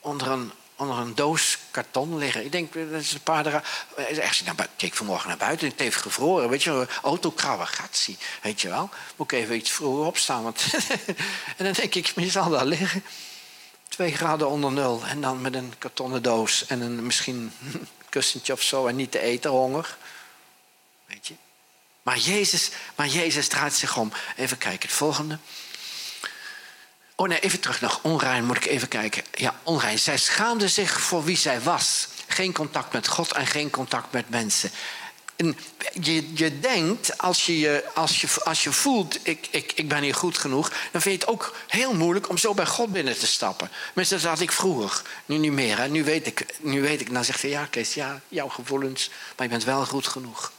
onder 0.00 0.28
een 0.28 0.52
onder 0.76 0.98
een 0.98 1.14
doos 1.14 1.58
karton 1.70 2.18
liggen. 2.18 2.44
Ik 2.44 2.52
denk, 2.52 2.72
dat 2.72 3.00
is 3.00 3.12
een 3.12 3.20
paar 3.20 3.42
dagen. 3.42 3.62
Ik 3.96 4.42
nou, 4.44 4.68
keek 4.76 4.94
vanmorgen 4.94 5.28
naar 5.28 5.36
buiten 5.36 5.66
en 5.66 5.72
het 5.72 5.82
heeft 5.82 5.96
gevroren. 5.96 6.48
Weet 6.48 6.62
je, 6.62 6.86
autokrabben, 7.02 7.66
gatsie. 7.66 8.18
Weet 8.42 8.60
je 8.60 8.68
wel. 8.68 8.90
Moet 9.16 9.32
ik 9.32 9.38
even 9.38 9.56
iets 9.56 9.70
vroeger 9.70 10.06
opstaan. 10.06 10.42
Want 10.42 10.66
en 11.56 11.64
dan 11.64 11.72
denk 11.72 11.94
ik, 11.94 12.12
je 12.16 12.30
zal 12.30 12.50
daar 12.50 12.66
liggen. 12.66 13.02
Twee 13.88 14.16
graden 14.16 14.48
onder 14.48 14.72
nul. 14.72 15.02
En 15.06 15.20
dan 15.20 15.40
met 15.40 15.54
een 15.54 15.72
kartonnen 15.78 16.22
doos 16.22 16.66
en 16.66 16.80
een, 16.80 17.06
misschien 17.06 17.52
kussentje 18.10 18.52
of 18.52 18.62
zo. 18.62 18.86
En 18.86 18.96
niet 18.96 19.10
te 19.10 19.20
eten, 19.20 19.50
honger. 19.50 19.96
Weet 21.06 21.26
je. 21.26 21.34
Maar 22.02 22.18
Jezus, 22.18 22.70
maar 22.94 23.06
Jezus 23.06 23.48
draait 23.48 23.74
zich 23.74 23.96
om. 23.96 24.12
Even 24.36 24.58
kijken, 24.58 24.88
het 24.88 24.96
volgende. 24.96 25.38
Oh 27.14 27.28
nee, 27.28 27.40
even 27.40 27.60
terug 27.60 27.80
nog. 27.80 28.00
Onrein 28.02 28.44
moet 28.44 28.56
ik 28.56 28.66
even 28.66 28.88
kijken. 28.88 29.22
Ja, 29.32 29.54
onrein. 29.62 29.98
Zij 29.98 30.18
schaamde 30.18 30.68
zich 30.68 31.00
voor 31.00 31.24
wie 31.24 31.36
zij 31.36 31.60
was. 31.60 32.08
Geen 32.26 32.52
contact 32.52 32.92
met 32.92 33.08
God 33.08 33.32
en 33.32 33.46
geen 33.46 33.70
contact 33.70 34.12
met 34.12 34.28
mensen. 34.28 34.70
Je, 36.00 36.32
je 36.34 36.60
denkt, 36.60 37.18
als 37.18 37.46
je, 37.46 37.84
als 37.94 38.20
je, 38.20 38.28
als 38.44 38.62
je 38.62 38.72
voelt, 38.72 39.18
ik, 39.22 39.48
ik, 39.50 39.72
ik 39.74 39.88
ben 39.88 40.02
hier 40.02 40.14
goed 40.14 40.38
genoeg... 40.38 40.72
dan 40.90 41.00
vind 41.00 41.14
je 41.14 41.20
het 41.20 41.26
ook 41.26 41.56
heel 41.66 41.94
moeilijk 41.94 42.28
om 42.28 42.38
zo 42.38 42.54
bij 42.54 42.66
God 42.66 42.92
binnen 42.92 43.18
te 43.18 43.26
stappen. 43.26 43.70
Mensen, 43.94 44.20
dat 44.20 44.30
had 44.30 44.40
ik 44.40 44.52
vroeger. 44.52 45.02
Nu 45.26 45.38
niet 45.38 45.52
meer. 45.52 45.78
Hè. 45.78 45.88
Nu, 45.88 46.04
weet 46.04 46.26
ik, 46.26 46.46
nu 46.60 46.80
weet 46.80 47.00
ik, 47.00 47.12
dan 47.12 47.24
zegt 47.24 47.42
hij, 47.42 47.50
ja 47.50 47.64
Kees, 47.64 47.94
ja, 47.94 48.20
jouw 48.28 48.48
gevoelens... 48.48 49.10
maar 49.36 49.46
je 49.46 49.52
bent 49.52 49.64
wel 49.64 49.86
goed 49.86 50.06
genoeg. 50.06 50.52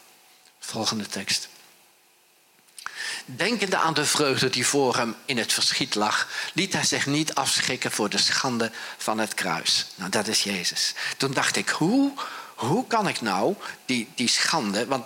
Volgende 0.60 1.08
tekst. 1.08 1.50
Denkende 3.26 3.78
aan 3.78 3.94
de 3.94 4.06
vreugde 4.06 4.50
die 4.50 4.66
voor 4.66 4.96
hem 4.96 5.16
in 5.26 5.38
het 5.38 5.54
verschiet 5.54 5.96
lag, 5.96 6.28
liet 6.54 6.74
hij 6.74 6.84
zich 6.84 7.06
niet 7.06 7.36
afschrikken 7.36 7.92
voor 7.92 8.10
de 8.10 8.18
schande 8.18 8.72
van 8.98 9.20
het 9.20 9.34
kruis. 9.34 9.86
Nou, 9.96 10.10
dat 10.10 10.28
is 10.28 10.44
Jezus. 10.44 10.94
Toen 11.18 11.32
dacht 11.32 11.56
ik, 11.56 11.70
hoe, 11.70 12.12
hoe 12.62 12.88
kan 12.88 13.08
ik 13.08 13.22
nou 13.22 13.56
die, 13.86 14.10
die 14.16 14.28
schande, 14.28 14.86
want 14.86 15.06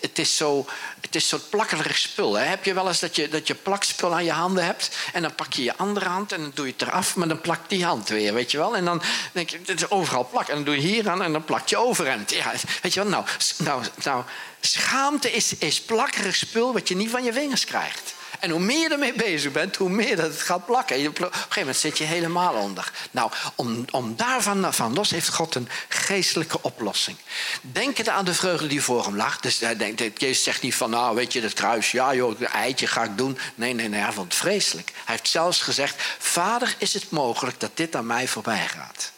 het 0.00 0.18
is 0.18 0.36
zo, 0.36 0.66
het 1.00 1.14
is 1.14 1.28
zo'n 1.28 1.48
plakkerig 1.50 1.98
spul. 1.98 2.34
Hè? 2.34 2.44
Heb 2.44 2.64
je 2.64 2.74
wel 2.74 2.88
eens 2.88 3.00
dat 3.00 3.16
je, 3.16 3.28
dat 3.28 3.46
je 3.46 3.54
plakspul 3.54 4.14
aan 4.14 4.24
je 4.24 4.32
handen 4.32 4.64
hebt 4.64 4.96
en 5.12 5.22
dan 5.22 5.34
pak 5.34 5.52
je 5.52 5.62
je 5.62 5.76
andere 5.76 6.08
hand 6.08 6.32
en 6.32 6.40
dan 6.40 6.52
doe 6.54 6.66
je 6.66 6.72
het 6.72 6.82
eraf, 6.82 7.16
maar 7.16 7.28
dan 7.28 7.40
plakt 7.40 7.68
die 7.68 7.84
hand 7.84 8.08
weer, 8.08 8.34
weet 8.34 8.50
je 8.50 8.58
wel? 8.58 8.76
En 8.76 8.84
dan 8.84 9.02
denk 9.32 9.50
je, 9.50 9.58
het 9.64 9.80
is 9.80 9.90
overal 9.90 10.28
plak 10.30 10.48
en 10.48 10.54
dan 10.54 10.64
doe 10.64 10.74
je 10.74 10.80
hier 10.80 11.08
aan 11.08 11.22
en 11.22 11.32
dan 11.32 11.44
plakt 11.44 11.70
je 11.70 11.76
overhemd. 11.76 12.30
Ja, 12.30 12.52
weet 12.82 12.94
je 12.94 13.00
wel? 13.00 13.08
Nou, 13.08 13.24
nou, 13.58 13.82
nou 14.04 14.24
Schaamte 14.60 15.32
is, 15.32 15.54
is 15.58 15.80
plakkerig 15.80 16.36
spul 16.36 16.72
wat 16.72 16.88
je 16.88 16.96
niet 16.96 17.10
van 17.10 17.24
je 17.24 17.32
vingers 17.32 17.64
krijgt. 17.64 18.14
En 18.44 18.50
hoe 18.50 18.60
meer 18.60 18.78
je 18.78 18.88
ermee 18.88 19.12
bezig 19.12 19.52
bent, 19.52 19.76
hoe 19.76 19.88
meer 19.88 20.16
dat 20.16 20.26
het 20.26 20.42
gaat 20.42 20.66
plakken. 20.66 21.06
op 21.06 21.18
een 21.18 21.32
gegeven 21.32 21.58
moment 21.58 21.76
zit 21.76 21.98
je 21.98 22.04
helemaal 22.04 22.54
onder. 22.54 22.92
Nou, 23.10 23.30
om, 23.54 23.84
om 23.90 24.16
daarvan 24.16 24.74
van 24.74 24.94
los 24.94 25.10
heeft 25.10 25.28
God 25.28 25.54
een 25.54 25.68
geestelijke 25.88 26.62
oplossing. 26.62 27.16
Denk 27.60 28.08
aan 28.08 28.24
de 28.24 28.34
vreugde 28.34 28.66
die 28.66 28.82
voor 28.82 29.04
hem 29.04 29.16
lag. 29.16 29.40
Dus 29.40 29.60
hij 29.60 29.76
denkt, 29.76 30.20
Jezus 30.20 30.42
zegt 30.42 30.62
niet 30.62 30.74
van, 30.74 30.90
nou 30.90 31.14
weet 31.14 31.32
je, 31.32 31.40
dat 31.40 31.52
kruis, 31.52 31.90
ja 31.90 32.14
joh, 32.14 32.40
een 32.40 32.46
eitje 32.46 32.86
ga 32.86 33.02
ik 33.02 33.18
doen. 33.18 33.38
Nee, 33.54 33.74
nee, 33.74 33.88
nee, 33.88 34.00
hij 34.00 34.12
vond 34.12 34.32
het 34.32 34.42
vreselijk. 34.42 34.90
Hij 34.94 35.14
heeft 35.14 35.28
zelfs 35.28 35.60
gezegd, 35.60 36.02
vader 36.18 36.74
is 36.78 36.94
het 36.94 37.10
mogelijk 37.10 37.60
dat 37.60 37.70
dit 37.74 37.96
aan 37.96 38.06
mij 38.06 38.28
voorbij 38.28 38.68
gaat. 38.68 39.12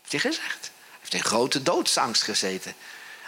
Heeft 0.00 0.10
hij 0.10 0.20
gezegd. 0.20 0.60
Hij 0.60 0.98
heeft 1.00 1.14
in 1.14 1.24
grote 1.24 1.62
doodsangst 1.62 2.22
gezeten. 2.22 2.74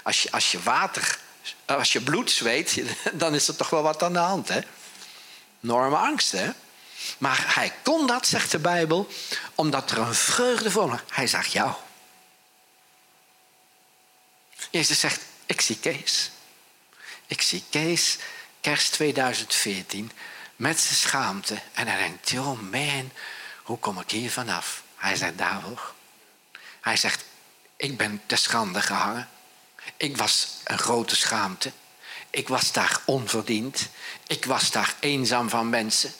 Als 0.03 0.22
je, 0.22 0.31
als 0.31 0.51
je 0.51 0.62
water 0.62 1.18
als 1.66 1.92
je 1.92 2.01
bloed 2.01 2.31
zweet, 2.31 2.83
dan 3.12 3.35
is 3.35 3.48
er 3.48 3.57
toch 3.57 3.70
wel 3.70 3.83
wat 3.83 4.03
aan 4.03 4.12
de 4.12 4.18
hand, 4.18 4.48
hè? 4.48 4.61
Enorme 5.68 5.96
angst? 5.96 6.35
Maar 7.18 7.54
hij 7.54 7.72
kon 7.83 8.07
dat, 8.07 8.26
zegt 8.26 8.50
de 8.50 8.59
Bijbel, 8.59 9.09
omdat 9.54 9.90
er 9.90 9.98
een 9.98 10.14
vreugde 10.14 10.70
voor. 10.70 11.02
Hij 11.09 11.26
zag 11.26 11.46
jou. 11.46 11.72
Jezus 14.70 15.00
zegt, 15.00 15.20
ik 15.46 15.61
zie 15.61 15.78
Kees. 15.78 16.31
Ik 17.26 17.42
zie 17.42 17.64
Kees, 17.70 18.18
kerst 18.61 18.92
2014, 18.92 20.12
met 20.57 20.81
zijn 20.81 20.94
schaamte. 20.94 21.59
En 21.72 21.87
hij 21.87 21.98
denkt, 21.98 22.33
oh 22.33 22.61
man, 22.61 23.12
hoe 23.62 23.78
kom 23.78 24.00
ik 24.00 24.11
hier 24.11 24.31
vanaf? 24.31 24.83
Hij 24.96 25.16
zegt, 25.16 25.38
David, 25.38 25.78
Hij 26.81 26.96
zegt, 26.96 27.24
ik 27.76 27.96
ben 27.96 28.22
te 28.26 28.37
schande 28.37 28.81
gehangen. 28.81 29.28
Ik 29.96 30.16
was 30.16 30.48
een 30.64 30.78
grote 30.78 31.16
schaamte. 31.16 31.72
Ik 32.30 32.48
was 32.48 32.72
daar 32.72 33.00
onverdiend. 33.04 33.88
Ik 34.26 34.44
was 34.44 34.70
daar 34.70 34.94
eenzaam 35.00 35.48
van 35.48 35.68
mensen. 35.68 36.12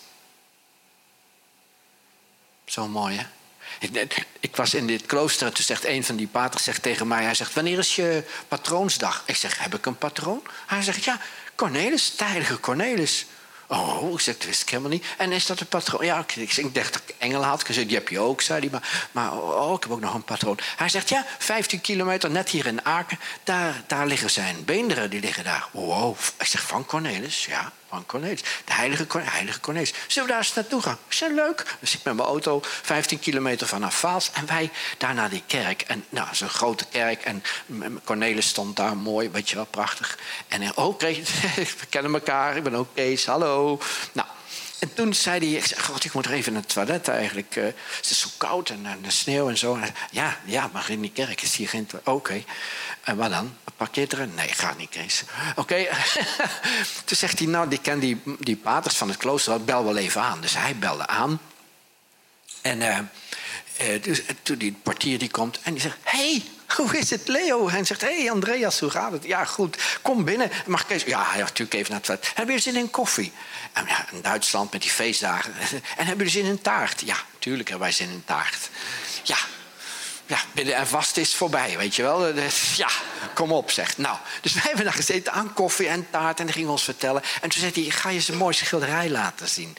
Zo 2.64 2.88
mooi, 2.88 3.16
hè? 3.16 3.25
Ik, 4.40 4.57
was 4.57 4.75
in 4.75 4.87
dit 4.87 5.07
klooster 5.07 5.47
en 5.47 5.55
toen 5.55 5.64
zegt 5.64 5.85
een 5.85 6.05
van 6.05 6.16
die 6.16 6.27
paters 6.27 6.64
zegt 6.64 6.83
tegen 6.83 7.09
mij... 7.09 7.23
hij 7.23 7.35
zegt, 7.35 7.55
wanneer 7.55 7.79
is 7.79 7.97
je 7.97 8.25
patroonsdag? 8.49 9.23
Ik 9.27 9.37
zeg, 9.37 9.59
heb 9.59 9.75
ik 9.75 9.87
een 9.87 9.99
patroon? 9.99 10.42
Hij 10.66 10.83
zegt, 10.83 11.05
ja, 11.05 11.21
Cornelis, 11.55 12.12
heilige 12.16 12.61
Cornelis. 12.61 13.27
Oh, 13.71 14.13
ik 14.13 14.21
zeg, 14.21 14.37
dat 14.37 14.47
wist 14.47 14.63
ik 14.63 14.69
helemaal 14.69 14.91
niet. 14.91 15.05
En 15.19 15.33
is 15.33 15.47
dat 15.47 15.61
een 15.61 15.67
patroon? 15.67 16.05
Ja, 16.05 16.25
ik, 16.35 16.75
dacht 16.75 16.93
dat 16.93 17.03
ik 17.07 17.15
engelen 17.19 17.49
had. 17.49 17.61
Ik 17.61 17.75
zei, 17.75 17.87
die 17.87 17.97
heb 17.97 18.09
je 18.09 18.19
ook, 18.19 18.41
zei 18.41 18.61
hij. 18.61 18.69
Maar, 18.71 19.09
maar 19.13 19.39
oh, 19.39 19.75
ik 19.75 19.83
heb 19.83 19.93
ook 19.93 20.01
nog 20.01 20.15
een 20.15 20.25
patroon. 20.25 20.59
Hij 20.77 20.89
zegt, 20.89 21.09
ja, 21.09 21.27
15 21.39 21.81
kilometer, 21.81 22.31
net 22.31 22.49
hier 22.49 22.67
in 22.67 22.85
Aken. 22.85 23.19
Daar, 23.45 23.83
daar 23.87 24.07
liggen 24.07 24.31
zijn 24.31 24.65
beenderen, 24.65 25.11
die 25.11 25.21
liggen 25.21 25.45
daar. 25.45 25.69
Wow. 25.71 26.17
Ik 26.39 26.47
zeg, 26.47 26.63
van 26.63 26.87
Cornelis? 26.87 27.47
Ja, 27.47 27.73
van 27.88 28.07
Cornelis. 28.07 28.42
De 28.64 28.72
heilige, 28.72 29.07
heilige 29.11 29.61
Cornelis. 29.61 29.92
Zullen 30.07 30.29
we 30.29 30.35
daar 30.35 30.44
eens 30.44 30.55
naartoe 30.55 30.83
gaan? 30.83 30.98
Ik 31.07 31.12
zeg, 31.12 31.31
leuk. 31.31 31.77
Dus 31.81 31.94
ik 31.94 32.05
met 32.05 32.14
mijn 32.14 32.29
auto 32.29 32.61
15 32.62 33.18
kilometer 33.18 33.66
vanaf 33.66 33.94
Vaals. 33.94 34.31
En 34.33 34.46
wij 34.46 34.70
daar 34.98 35.14
naar 35.14 35.31
die 35.31 35.42
kerk. 35.46 35.83
En 35.83 36.05
nou, 36.09 36.29
is 36.31 36.40
een 36.40 36.48
grote 36.48 36.85
kerk. 36.90 37.22
En 37.22 37.42
Cornelis 38.05 38.48
stond 38.48 38.77
daar 38.77 38.96
mooi, 38.96 39.31
weet 39.31 39.51
je 39.51 39.57
wel, 39.57 39.64
prachtig. 39.64 40.18
En 40.48 40.77
ook 40.77 40.98
kreeg 40.98 41.40
we 41.81 41.87
kennen 41.88 42.14
elkaar. 42.14 42.57
Ik 42.57 42.62
ben 42.62 42.74
ook 42.74 42.94
Kees, 42.94 43.27
hallo. 43.27 43.81
Nou, 44.12 44.29
en 44.79 44.95
toen 44.95 45.14
zei 45.14 45.38
hij, 45.38 45.59
ik 45.59 45.67
zei, 45.67 45.81
god, 45.81 46.05
ik 46.05 46.12
moet 46.12 46.25
er 46.25 46.33
even 46.33 46.53
naar 46.53 46.62
het 46.62 46.71
toilet 46.73 47.09
eigenlijk. 47.09 47.57
Uh, 47.57 47.64
het 47.64 48.11
is 48.11 48.21
zo 48.21 48.29
koud 48.37 48.71
en, 48.71 48.87
de 49.03 49.11
sneeuw 49.11 49.49
en 49.49 49.59
zo. 49.59 49.79
Ja, 50.11 50.41
ja, 50.45 50.71
maar 50.73 50.91
in 50.91 51.01
die 51.01 51.12
kerk 51.12 51.43
is 51.43 51.57
hier 51.57 51.69
geen 51.69 51.87
toilet. 51.87 52.09
Oké. 52.09 52.45
En 53.03 53.17
wat 53.17 53.31
dan? 53.31 53.57
Parkeert 53.77 54.35
Nee, 54.35 54.49
gaat 54.49 54.79
niet, 54.79 54.88
Kees. 54.88 55.23
Oké. 55.57 55.87
toen 57.05 57.17
zegt 57.17 57.38
hij, 57.38 57.49
nou, 57.49 57.69
die 57.69 57.81
ken 57.81 57.99
die, 57.99 58.23
die 58.38 58.57
paters 58.57 58.97
van 58.97 59.09
het 59.09 59.17
klooster, 59.17 59.64
bel 59.64 59.85
wel 59.85 59.97
even 59.97 60.23
aan. 60.23 60.41
Dus 60.41 60.57
hij 60.57 60.77
belde 60.77 61.07
aan. 61.07 61.41
En 62.61 62.81
uh, 62.81 62.99
uh, 63.81 64.03
dus, 64.03 64.23
toen 64.43 64.59
die 64.59 64.77
portier 64.83 65.19
die 65.19 65.31
komt 65.31 65.59
en 65.62 65.73
die 65.73 65.83
zegt, 65.83 65.97
hey, 66.03 66.43
hoe 66.77 66.99
is 66.99 67.11
het, 67.11 67.29
Leo? 67.29 67.69
En 67.69 67.87
zegt, 67.87 68.01
hé 68.01 68.19
hey 68.21 68.31
Andreas, 68.31 68.81
hoe 68.81 68.91
gaat 68.91 69.13
het? 69.13 69.25
Ja, 69.25 69.45
goed, 69.45 69.77
kom 70.03 70.25
binnen. 70.25 70.51
Mag 70.67 70.87
Kees? 70.87 71.03
Ja, 71.03 71.27
ja, 71.33 71.39
natuurlijk 71.39 71.75
even 71.75 71.91
naar 71.91 71.99
het 71.99 72.07
toilet. 72.07 72.27
Hebben 72.27 72.47
jullie 72.47 72.73
zin 72.73 72.77
in 72.77 72.91
koffie? 72.91 73.33
En 73.73 73.85
ja, 73.87 74.07
in 74.13 74.21
Duitsland 74.23 74.73
met 74.73 74.83
die 74.83 74.91
feestdagen. 74.91 75.55
En 75.97 76.07
hebben 76.07 76.27
jullie 76.27 76.43
zin 76.43 76.45
in 76.45 76.61
taart? 76.61 77.01
Ja, 77.01 77.17
natuurlijk 77.33 77.69
hebben 77.69 77.89
wij 77.89 77.97
zin 77.97 78.11
in 78.11 78.23
taart. 78.25 78.71
Ja, 79.23 79.37
ja, 80.27 80.39
bidden 80.53 80.75
en 80.75 80.87
vast 80.87 81.17
is 81.17 81.35
voorbij, 81.35 81.77
weet 81.77 81.97
je 81.97 82.03
wel. 82.03 82.27
Ja, 82.77 82.89
kom 83.38 83.53
op, 83.53 83.70
zegt. 83.70 83.98
Nou, 83.98 84.16
dus 84.40 84.53
wij 84.53 84.62
hebben 84.66 84.85
daar 84.85 84.94
gezeten 84.94 85.33
aan 85.33 85.53
koffie 85.53 85.88
en 85.88 86.07
taart 86.11 86.40
en 86.40 86.53
gingen 86.53 86.66
we 86.66 86.72
ons 86.72 86.85
vertellen. 86.85 87.22
En 87.40 87.48
toen 87.48 87.61
zei 87.61 87.72
hij, 87.74 87.90
ga 87.90 88.11
je 88.11 88.20
zijn 88.20 88.37
mooie 88.37 88.55
schilderij 88.55 89.11
laten 89.11 89.48
zien. 89.48 89.77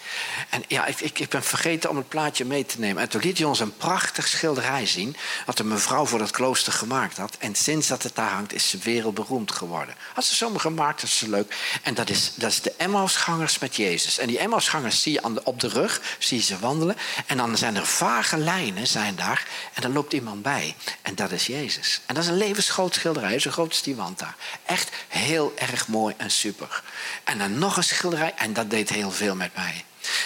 En 0.49 0.63
ja, 0.67 0.85
ik, 0.85 0.99
ik, 0.99 1.19
ik 1.19 1.29
ben 1.29 1.43
vergeten 1.43 1.89
om 1.89 1.97
het 1.97 2.09
plaatje 2.09 2.45
mee 2.45 2.65
te 2.65 2.79
nemen. 2.79 3.01
En 3.01 3.09
toen 3.09 3.21
liet 3.21 3.37
hij 3.37 3.47
ons 3.47 3.59
een 3.59 3.77
prachtig 3.77 4.27
schilderij 4.27 4.85
zien, 4.85 5.15
wat 5.45 5.59
een 5.59 5.67
mevrouw 5.67 6.05
voor 6.05 6.19
dat 6.19 6.31
klooster 6.31 6.73
gemaakt 6.73 7.17
had. 7.17 7.35
En 7.39 7.55
sinds 7.55 7.87
dat 7.87 8.03
het 8.03 8.15
daar 8.15 8.29
hangt, 8.29 8.53
is 8.53 8.69
ze 8.69 8.77
wereldberoemd 8.77 9.51
geworden. 9.51 9.95
Had 10.13 10.25
ze 10.25 10.35
zomaar 10.35 10.59
gemaakt, 10.59 11.01
dat 11.01 11.09
is 11.09 11.19
leuk. 11.19 11.55
En 11.83 11.93
dat 11.93 12.09
is, 12.09 12.31
dat 12.35 12.51
is 12.51 12.61
de 12.61 12.73
Emmausgangers 12.77 13.59
met 13.59 13.75
Jezus. 13.75 14.17
En 14.17 14.27
die 14.27 14.39
Emmausgangers 14.39 15.01
zie 15.01 15.13
je 15.13 15.23
aan 15.23 15.43
op 15.43 15.59
de 15.59 15.67
rug, 15.67 16.01
zie 16.19 16.37
je 16.37 16.43
ze 16.43 16.59
wandelen. 16.59 16.95
En 17.25 17.37
dan 17.37 17.57
zijn 17.57 17.75
er 17.75 17.85
vage 17.85 18.37
lijnen, 18.37 18.87
zijn 18.87 19.15
daar. 19.15 19.47
En 19.73 19.81
dan 19.81 19.93
loopt 19.93 20.13
iemand 20.13 20.41
bij. 20.41 20.75
En 21.01 21.15
dat 21.15 21.31
is 21.31 21.45
Jezus. 21.45 22.01
En 22.05 22.15
dat 22.15 22.23
is 22.23 22.29
een 22.29 22.37
levensgroot 22.37 22.93
schilderij, 22.93 23.39
zo 23.49 23.55
groot 23.55 23.73
is 23.73 23.81
die 23.81 23.95
wand 23.95 24.19
daar. 24.19 24.35
Echt 24.65 24.89
heel 25.07 25.53
erg 25.55 25.87
mooi 25.87 26.13
en 26.17 26.31
super. 26.31 26.83
En 27.23 27.37
dan 27.37 27.57
nog 27.57 27.77
een 27.77 27.83
schilderij, 27.83 28.33
en 28.35 28.53
dat 28.53 28.69
deed 28.69 28.89
heel 28.89 29.11
veel 29.11 29.35
met 29.35 29.55
mij. 29.55 29.85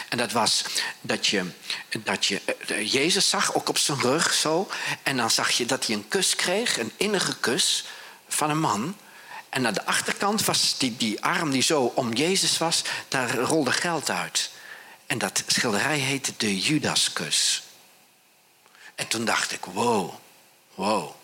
En 0.10 0.18
dat 0.18 0.32
was 0.32 0.64
dat 1.02 1.28
je, 1.28 1.52
dat 2.04 2.26
je 2.26 2.42
eh, 2.68 2.92
Jezus 2.92 3.30
zag, 3.30 3.56
ook 3.56 3.70
op 3.70 3.78
zijn 3.78 4.00
rug 4.00 4.34
zo. 4.34 4.70
En 5.04 5.18
dan 5.18 5.32
zag 5.32 5.52
je 5.52 5.66
dat 5.66 5.86
hij 5.86 5.96
een 5.96 6.08
kus 6.08 6.36
kreeg, 6.36 6.78
een 6.78 6.92
innige 6.98 7.38
kus 7.40 7.86
van 8.28 8.50
een 8.50 8.60
man. 8.60 8.98
En 9.50 9.68
aan 9.68 9.74
de 9.74 9.86
achterkant 9.86 10.46
was 10.46 10.78
die, 10.78 10.98
die 10.98 11.24
arm 11.24 11.52
die 11.52 11.62
zo 11.62 11.92
om 11.96 12.14
Jezus 12.14 12.58
was, 12.58 12.82
daar 13.08 13.36
rolde 13.36 13.72
geld 13.72 14.10
uit. 14.10 14.50
En 15.06 15.18
dat 15.18 15.44
schilderij 15.48 15.98
heette 15.98 16.34
de 16.38 16.60
Judaskus. 16.60 17.64
En 18.96 19.08
toen 19.08 19.26
dacht 19.26 19.52
ik, 19.52 19.66
wow, 19.66 20.14
wow. 20.76 21.16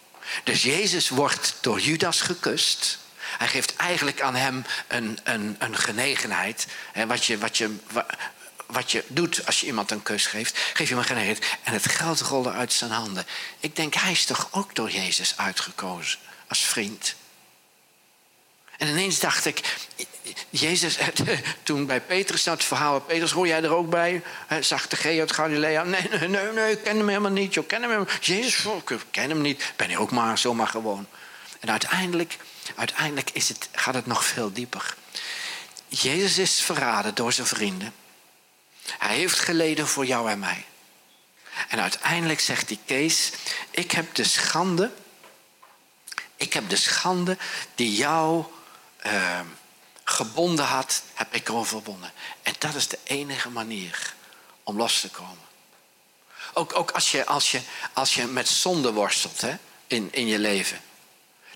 Dus 0.44 0.64
Jezus 0.64 1.10
wordt 1.10 1.56
door 1.62 1.80
Judas 1.80 2.22
gekust. 2.22 3.00
Hij 3.38 3.48
geeft 3.48 3.76
eigenlijk 3.76 4.22
aan 4.22 4.36
hem 4.36 4.66
een, 4.88 5.20
een, 5.24 5.56
een 5.60 5.78
genegenheid. 5.78 6.68
Hè, 6.92 7.08
wat, 7.08 7.26
je, 7.26 7.38
wat, 7.38 7.58
je, 7.58 7.76
wat 8.66 8.92
je 8.92 9.04
doet 9.08 9.46
als 9.46 9.60
je 9.60 9.66
iemand 9.66 9.92
een 9.92 10.04
kus 10.04 10.26
geeft, 10.26 10.58
geef 10.74 10.88
je 10.88 10.94
hem 10.94 10.98
een 10.98 11.10
genegenheid. 11.10 11.58
En 11.64 11.74
het 11.74 11.90
geld 11.90 12.22
rolde 12.22 12.52
uit 12.52 12.74
zijn 12.74 12.92
handen. 12.92 13.26
Ik 13.60 13.76
denk, 13.76 13.94
hij 13.94 14.12
is 14.12 14.26
toch 14.26 14.48
ook 14.52 14.76
door 14.76 14.92
Jezus 14.92 15.34
uitgekozen 15.38 16.20
als 16.48 16.60
vriend. 16.60 17.16
En 18.80 18.88
ineens 18.88 19.20
dacht 19.20 19.46
ik, 19.46 19.76
Jezus, 20.50 20.98
toen 21.64 21.86
bij 21.86 22.02
Petrus 22.02 22.44
dat 22.44 22.64
verhaal, 22.64 23.00
Petrus, 23.00 23.32
hoor 23.32 23.48
jij 23.48 23.64
er 23.64 23.74
ook 23.74 23.90
bij? 23.90 24.24
Zag 24.60 24.88
de 24.88 24.96
G 24.96 25.06
uit 25.06 25.32
Galilea. 25.32 25.84
Nee, 25.84 26.10
nee, 26.28 26.52
nee, 26.52 26.72
ik 26.72 26.84
ken 26.84 26.98
hem 26.98 27.08
helemaal 27.08 27.32
niet. 27.32 27.56
Ik 27.56 27.68
ken 27.68 27.84
hem. 27.84 28.08
Jezus, 28.22 28.66
ik 28.88 29.06
ken 29.12 29.30
hem 29.30 29.42
niet. 29.42 29.74
Ben 29.76 29.90
je 29.90 30.00
ook 30.00 30.12
maar 30.12 30.38
zomaar 30.38 30.68
gewoon. 30.68 31.08
En 31.60 31.70
uiteindelijk, 31.70 32.38
uiteindelijk 32.76 33.30
is 33.34 33.50
het, 33.50 33.70
gaat 33.72 33.94
het 33.94 34.06
nog 34.06 34.26
veel 34.26 34.54
dieper. 34.54 34.96
Jezus 35.88 36.38
is 36.38 36.62
verraden 36.62 37.16
door 37.16 37.34
zijn 37.34 37.48
vrienden. 37.48 37.94
Hij 39.00 39.16
heeft 39.16 39.40
geleden 39.40 39.88
voor 39.88 40.06
jou 40.06 40.30
en 40.30 40.40
mij. 40.40 40.66
En 41.68 41.82
uiteindelijk 41.82 42.40
zegt 42.40 42.68
die 42.68 42.80
Kees, 42.86 43.32
ik 43.72 43.92
heb 43.92 44.16
de 44.16 44.24
schande, 44.24 44.92
ik 46.36 46.54
heb 46.54 46.70
de 46.70 46.76
schande 46.76 47.38
die 47.76 47.96
jou 47.96 48.46
uh, 49.06 49.40
gebonden 50.04 50.66
had, 50.66 51.04
heb 51.14 51.34
ik 51.34 51.50
overwonnen. 51.50 52.12
En 52.42 52.54
dat 52.58 52.76
is 52.76 52.88
de 52.88 53.00
enige 53.04 53.50
manier 53.50 54.14
om 54.64 54.78
los 54.78 55.00
te 55.00 55.10
komen. 55.10 55.48
Ook, 56.54 56.76
ook 56.76 56.92
als, 56.92 57.12
je, 57.12 57.26
als, 57.26 57.52
je, 57.52 57.62
als 57.94 58.14
je 58.14 58.26
met 58.26 58.48
zonde 58.48 58.92
worstelt 58.92 59.42
hè, 59.42 59.58
in, 59.88 60.08
in 60.12 60.28
je 60.28 60.40
leven. 60.40 60.82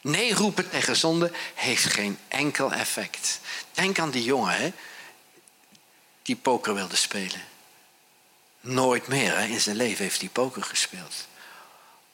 Nee 0.01 0.33
roepen 0.33 0.69
tegen 0.69 0.95
zonde 0.95 1.31
heeft 1.53 1.83
geen 1.83 2.19
enkel 2.27 2.71
effect. 2.71 3.39
Denk 3.71 3.99
aan 3.99 4.11
die 4.11 4.23
jongen 4.23 4.55
hè, 4.55 4.73
die 6.21 6.35
poker 6.35 6.73
wilde 6.73 6.95
spelen. 6.95 7.41
Nooit 8.59 9.07
meer 9.07 9.37
in 9.37 9.61
zijn 9.61 9.75
leven 9.75 10.03
heeft 10.03 10.19
hij 10.19 10.29
poker 10.29 10.63
gespeeld. 10.63 11.27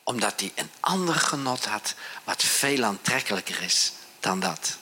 Omdat 0.04 0.40
hij 0.40 0.52
een 0.56 0.72
ander 0.80 1.16
genot 1.16 1.66
had 1.66 1.94
wat 2.24 2.44
veel 2.44 2.84
aantrekkelijker 2.84 3.62
is 3.62 3.92
dan 4.20 4.40
dat. 4.40 4.78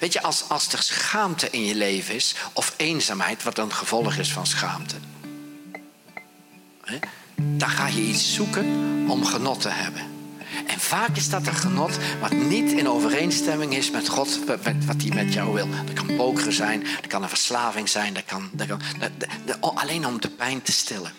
Weet 0.00 0.12
je, 0.12 0.22
als, 0.22 0.48
als 0.48 0.72
er 0.72 0.82
schaamte 0.82 1.50
in 1.50 1.64
je 1.64 1.74
leven 1.74 2.14
is, 2.14 2.34
of 2.52 2.74
eenzaamheid, 2.76 3.42
wat 3.42 3.58
een 3.58 3.72
gevolg 3.72 4.14
is 4.14 4.32
van 4.32 4.46
schaamte, 4.46 4.96
hè, 6.84 6.98
dan 7.34 7.68
ga 7.68 7.86
je 7.86 8.02
iets 8.02 8.34
zoeken 8.34 8.66
om 9.08 9.24
genot 9.24 9.60
te 9.60 9.68
hebben. 9.68 10.18
En 10.66 10.80
vaak 10.80 11.16
is 11.16 11.28
dat 11.28 11.46
een 11.46 11.54
genot 11.54 11.98
wat 12.20 12.32
niet 12.32 12.72
in 12.72 12.88
overeenstemming 12.88 13.74
is 13.74 13.90
met 13.90 14.08
God, 14.08 14.38
wat 14.86 15.02
hij 15.02 15.10
met 15.14 15.32
jou 15.32 15.52
wil. 15.52 15.68
Dat 15.84 15.94
kan 15.94 16.16
pokeren 16.16 16.52
zijn, 16.52 16.80
dat 16.80 17.06
kan 17.06 17.22
een 17.22 17.28
verslaving 17.28 17.88
zijn, 17.88 18.14
dat 18.14 18.24
kan, 18.24 18.50
dat 18.54 18.66
kan 18.66 19.74
alleen 19.74 20.06
om 20.06 20.20
de 20.20 20.30
pijn 20.30 20.62
te 20.62 20.72
stillen. 20.72 21.12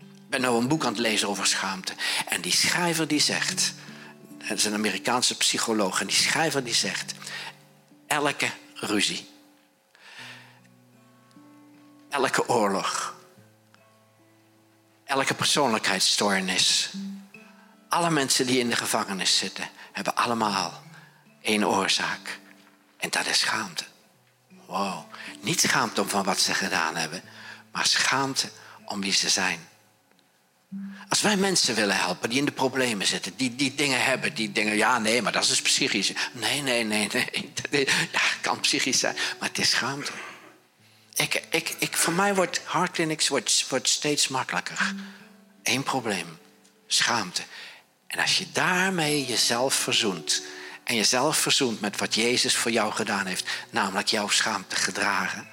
Ik 0.00 0.40
ben 0.40 0.40
nu 0.40 0.46
een 0.46 0.68
boek 0.68 0.84
aan 0.84 0.92
het 0.92 1.00
lezen 1.00 1.28
over 1.28 1.46
schaamte. 1.46 1.92
En 2.28 2.40
die 2.40 2.52
schrijver 2.52 3.08
die 3.08 3.20
zegt, 3.20 3.74
het 4.38 4.58
is 4.58 4.64
een 4.64 4.74
Amerikaanse 4.74 5.36
psycholoog, 5.36 6.00
en 6.00 6.06
die 6.06 6.16
schrijver 6.16 6.64
die 6.64 6.74
zegt, 6.74 7.14
elke 8.10 8.50
ruzie, 8.74 9.28
elke 12.08 12.48
oorlog, 12.48 13.14
elke 15.04 15.34
persoonlijkheidsstoornis, 15.34 16.90
alle 17.88 18.10
mensen 18.10 18.46
die 18.46 18.58
in 18.58 18.68
de 18.68 18.76
gevangenis 18.76 19.38
zitten, 19.38 19.68
hebben 19.92 20.14
allemaal 20.14 20.82
één 21.42 21.68
oorzaak. 21.68 22.38
En 22.96 23.10
dat 23.10 23.26
is 23.26 23.38
schaamte. 23.38 23.84
Wow. 24.66 25.04
Niet 25.40 25.60
schaamte 25.60 26.00
om 26.00 26.08
van 26.08 26.24
wat 26.24 26.40
ze 26.40 26.54
gedaan 26.54 26.96
hebben, 26.96 27.22
maar 27.72 27.86
schaamte 27.86 28.50
om 28.84 29.00
wie 29.00 29.12
ze 29.12 29.28
zijn. 29.28 29.68
Als 31.08 31.20
wij 31.20 31.36
mensen 31.36 31.74
willen 31.74 31.96
helpen 31.96 32.28
die 32.28 32.38
in 32.38 32.44
de 32.44 32.52
problemen 32.52 33.06
zitten, 33.06 33.32
die, 33.36 33.54
die 33.56 33.74
dingen 33.74 34.04
hebben, 34.04 34.34
die 34.34 34.52
dingen, 34.52 34.76
ja, 34.76 34.98
nee, 34.98 35.22
maar 35.22 35.32
dat 35.32 35.42
is 35.42 35.48
dus 35.48 35.62
psychisch. 35.62 36.12
Nee, 36.32 36.62
nee, 36.62 36.84
nee, 36.84 37.08
nee. 37.70 37.88
Kan 38.40 38.60
psychisch 38.60 38.98
zijn, 38.98 39.16
maar 39.38 39.48
het 39.48 39.58
is 39.58 39.70
schaamte. 39.70 40.12
Ik, 41.14 41.42
ik, 41.50 41.76
ik, 41.78 41.96
voor 41.96 42.12
mij 42.12 42.34
wordt 42.34 42.60
Heart 42.66 42.90
Clinics 42.90 43.28
wordt, 43.28 43.66
wordt 43.68 43.88
steeds 43.88 44.28
makkelijker. 44.28 44.94
Eén 45.62 45.82
probleem. 45.82 46.38
Schaamte. 46.86 47.42
En 48.06 48.18
als 48.18 48.38
je 48.38 48.46
daarmee 48.52 49.26
jezelf 49.26 49.74
verzoent. 49.74 50.42
En 50.84 50.94
jezelf 50.94 51.36
verzoent 51.36 51.80
met 51.80 51.98
wat 51.98 52.14
Jezus 52.14 52.56
voor 52.56 52.70
jou 52.70 52.92
gedaan 52.92 53.26
heeft. 53.26 53.48
Namelijk 53.70 54.08
jouw 54.08 54.28
schaamte 54.28 54.76
gedragen 54.76 55.48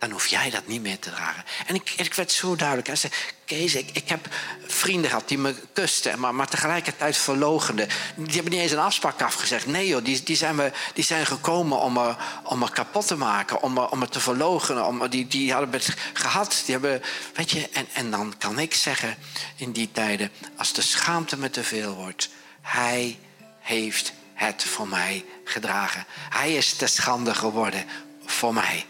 dan 0.00 0.10
hoef 0.10 0.26
jij 0.26 0.50
dat 0.50 0.66
niet 0.66 0.82
meer 0.82 0.98
te 0.98 1.10
dragen. 1.10 1.44
En 1.66 1.74
ik, 1.74 1.92
ik 1.96 2.14
werd 2.14 2.32
zo 2.32 2.56
duidelijk. 2.56 2.86
Hij 2.86 2.96
zei, 2.96 3.12
Kees, 3.44 3.74
ik, 3.74 4.08
heb 4.08 4.28
vrienden 4.66 5.10
gehad 5.10 5.28
die 5.28 5.38
me 5.38 5.54
kusten, 5.72 6.18
maar, 6.18 6.34
maar 6.34 6.48
tegelijkertijd 6.48 7.16
verlogenden. 7.16 7.88
Die 8.16 8.34
hebben 8.34 8.52
niet 8.52 8.60
eens 8.60 8.70
een 8.70 8.78
afspraak 8.78 9.22
afgezegd. 9.22 9.66
Nee 9.66 9.86
joh, 9.86 10.04
die, 10.04 10.22
die, 10.22 10.36
zijn, 10.36 10.54
me, 10.54 10.72
die 10.94 11.04
zijn 11.04 11.26
gekomen 11.26 11.78
om 11.78 11.92
me, 11.92 12.14
om 12.44 12.58
me 12.58 12.70
kapot 12.70 13.06
te 13.06 13.16
maken, 13.16 13.62
om 13.62 13.72
me, 13.72 13.90
om 13.90 13.98
me 13.98 14.08
te 14.08 14.20
verlogenen. 14.20 14.86
Om, 14.86 15.08
die, 15.08 15.26
die 15.26 15.52
hadden 15.52 15.72
het 15.72 15.94
gehad. 16.12 16.62
Die 16.64 16.72
hebben, 16.74 17.02
weet 17.34 17.50
je, 17.50 17.68
en, 17.72 17.86
en 17.92 18.10
dan 18.10 18.34
kan 18.38 18.58
ik 18.58 18.74
zeggen 18.74 19.16
in 19.56 19.72
die 19.72 19.90
tijden, 19.92 20.30
als 20.56 20.72
de 20.72 20.82
schaamte 20.82 21.36
me 21.36 21.50
te 21.50 21.64
veel 21.64 21.94
wordt, 21.94 22.28
hij 22.60 23.18
heeft 23.60 24.12
het 24.34 24.64
voor 24.64 24.88
mij 24.88 25.24
gedragen. 25.44 26.06
Hij 26.30 26.54
is 26.54 26.72
te 26.72 26.86
schande 26.86 27.34
geworden 27.34 27.84
voor 28.26 28.54
mij. 28.54 28.86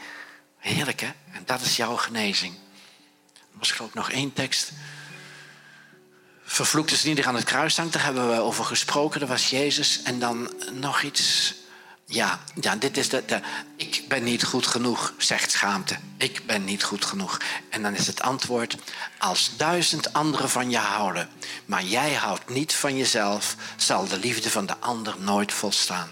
Heerlijk 0.60 1.00
hè? 1.00 1.10
En 1.32 1.42
dat 1.44 1.60
is 1.60 1.76
jouw 1.76 1.96
genezing. 1.96 2.54
Misschien 3.52 3.84
ook 3.84 3.94
nog 3.94 4.10
één 4.10 4.32
tekst. 4.32 4.72
Vervloekt 6.44 6.90
is 6.90 7.02
niet 7.02 7.24
aan 7.24 7.34
het 7.34 7.44
kruis 7.44 7.76
hangt, 7.76 7.92
daar 7.92 8.04
hebben 8.04 8.30
we 8.30 8.40
over 8.40 8.64
gesproken. 8.64 9.20
Dat 9.20 9.28
was 9.28 9.50
Jezus. 9.50 10.02
En 10.02 10.18
dan 10.18 10.52
nog 10.72 11.02
iets. 11.02 11.54
Ja, 12.04 12.40
ja 12.60 12.76
dit 12.76 12.96
is 12.96 13.08
de. 13.08 13.40
Ik 13.76 14.04
ben 14.08 14.24
niet 14.24 14.44
goed 14.44 14.66
genoeg, 14.66 15.14
zegt 15.18 15.50
schaamte. 15.50 15.96
Ik 16.16 16.46
ben 16.46 16.64
niet 16.64 16.82
goed 16.84 17.04
genoeg. 17.04 17.40
En 17.70 17.82
dan 17.82 17.94
is 17.94 18.06
het 18.06 18.22
antwoord. 18.22 18.76
Als 19.18 19.56
duizend 19.56 20.12
anderen 20.12 20.50
van 20.50 20.70
je 20.70 20.78
houden, 20.78 21.28
maar 21.64 21.84
jij 21.84 22.14
houdt 22.14 22.48
niet 22.48 22.74
van 22.74 22.96
jezelf, 22.96 23.56
zal 23.76 24.08
de 24.08 24.18
liefde 24.18 24.50
van 24.50 24.66
de 24.66 24.76
ander 24.76 25.14
nooit 25.18 25.52
volstaan. 25.52 26.10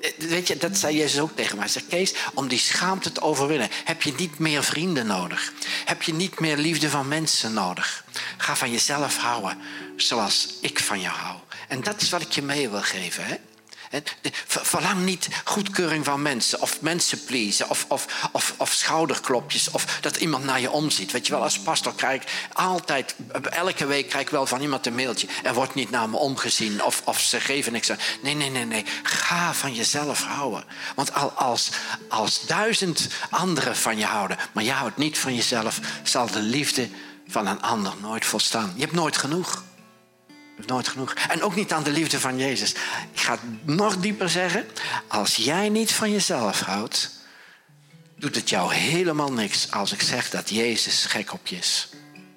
Eh, 0.00 0.10
weet 0.18 0.46
je, 0.46 0.56
dat 0.56 0.76
zei 0.76 0.96
Jezus 0.96 1.20
ook 1.20 1.36
tegen 1.36 1.56
mij. 1.56 1.64
Hij 1.64 1.72
zegt, 1.72 1.86
Kees, 1.88 2.14
om 2.34 2.48
die 2.48 2.58
schaamte 2.58 3.12
te 3.12 3.20
overwinnen... 3.20 3.68
heb 3.84 4.02
je 4.02 4.14
niet 4.16 4.38
meer 4.38 4.64
vrienden 4.64 5.06
nodig. 5.06 5.52
Heb 5.84 6.02
je 6.02 6.14
niet 6.14 6.40
meer 6.40 6.56
liefde 6.56 6.90
van 6.90 7.08
mensen 7.08 7.52
nodig. 7.52 8.04
Ga 8.36 8.56
van 8.56 8.70
jezelf 8.70 9.16
houden 9.16 9.58
zoals 9.96 10.54
ik 10.60 10.78
van 10.78 11.00
jou 11.00 11.16
hou. 11.16 11.38
En 11.68 11.82
dat 11.82 12.00
is 12.00 12.10
wat 12.10 12.22
ik 12.22 12.32
je 12.32 12.42
mee 12.42 12.68
wil 12.68 12.82
geven. 12.82 13.24
Hè? 13.24 13.36
Verlang 14.46 15.04
niet 15.04 15.28
goedkeuring 15.44 16.04
van 16.04 16.22
mensen 16.22 16.60
of 16.60 16.80
mensen 16.80 17.24
pleasen 17.24 17.70
of, 17.70 17.84
of, 17.88 18.54
of, 18.56 18.72
schouderklopjes 18.72 19.70
of 19.70 19.98
dat 20.00 20.16
iemand 20.16 20.44
naar 20.44 20.60
je 20.60 20.70
omziet. 20.70 21.12
Weet 21.12 21.26
je 21.26 21.32
wel, 21.32 21.42
als 21.42 21.58
pastor 21.58 21.94
krijg 21.94 22.22
ik 22.22 22.28
altijd, 22.52 23.14
elke 23.50 23.86
week 23.86 24.08
krijg 24.08 24.24
ik 24.24 24.30
wel 24.30 24.46
van 24.46 24.60
iemand 24.60 24.86
een 24.86 24.94
mailtje. 24.94 25.28
Er 25.42 25.54
wordt 25.54 25.74
niet 25.74 25.90
naar 25.90 26.08
me 26.08 26.16
omgezien 26.16 26.84
of, 26.84 27.02
of 27.04 27.20
ze 27.20 27.40
geven 27.40 27.72
niks 27.72 27.90
aan. 27.90 27.98
Nee, 28.22 28.34
nee, 28.34 28.50
nee, 28.50 28.64
nee. 28.64 28.84
Ga 29.02 29.54
van 29.54 29.74
jezelf 29.74 30.22
houden. 30.22 30.64
Want 30.94 31.12
als, 31.34 31.70
als 32.08 32.46
duizend 32.46 33.08
anderen 33.30 33.76
van 33.76 33.98
je 33.98 34.04
houden, 34.04 34.36
maar 34.52 34.64
je 34.64 34.72
houdt 34.72 34.96
niet 34.96 35.18
van 35.18 35.34
jezelf, 35.34 35.80
zal 36.02 36.26
de 36.26 36.42
liefde 36.42 36.88
van 37.28 37.46
een 37.46 37.62
ander 37.62 37.92
nooit 38.00 38.24
volstaan. 38.24 38.72
Je 38.74 38.80
hebt 38.80 38.92
nooit 38.92 39.16
genoeg 39.16 39.62
nooit 40.66 40.88
genoeg. 40.88 41.12
En 41.12 41.42
ook 41.42 41.54
niet 41.54 41.72
aan 41.72 41.82
de 41.82 41.90
liefde 41.90 42.20
van 42.20 42.38
Jezus. 42.38 42.70
Ik 43.12 43.20
ga 43.20 43.32
het 43.32 43.66
nog 43.66 43.96
dieper 43.96 44.28
zeggen. 44.28 44.66
Als 45.06 45.36
jij 45.36 45.68
niet 45.68 45.92
van 45.92 46.10
jezelf 46.10 46.60
houdt, 46.60 47.10
doet 48.16 48.34
het 48.34 48.48
jou 48.48 48.74
helemaal 48.74 49.32
niks 49.32 49.70
als 49.70 49.92
ik 49.92 50.02
zeg 50.02 50.30
dat 50.30 50.50
Jezus 50.50 51.04
gek 51.04 51.32
op 51.32 51.46
je 51.46 51.56
is. 51.56 51.88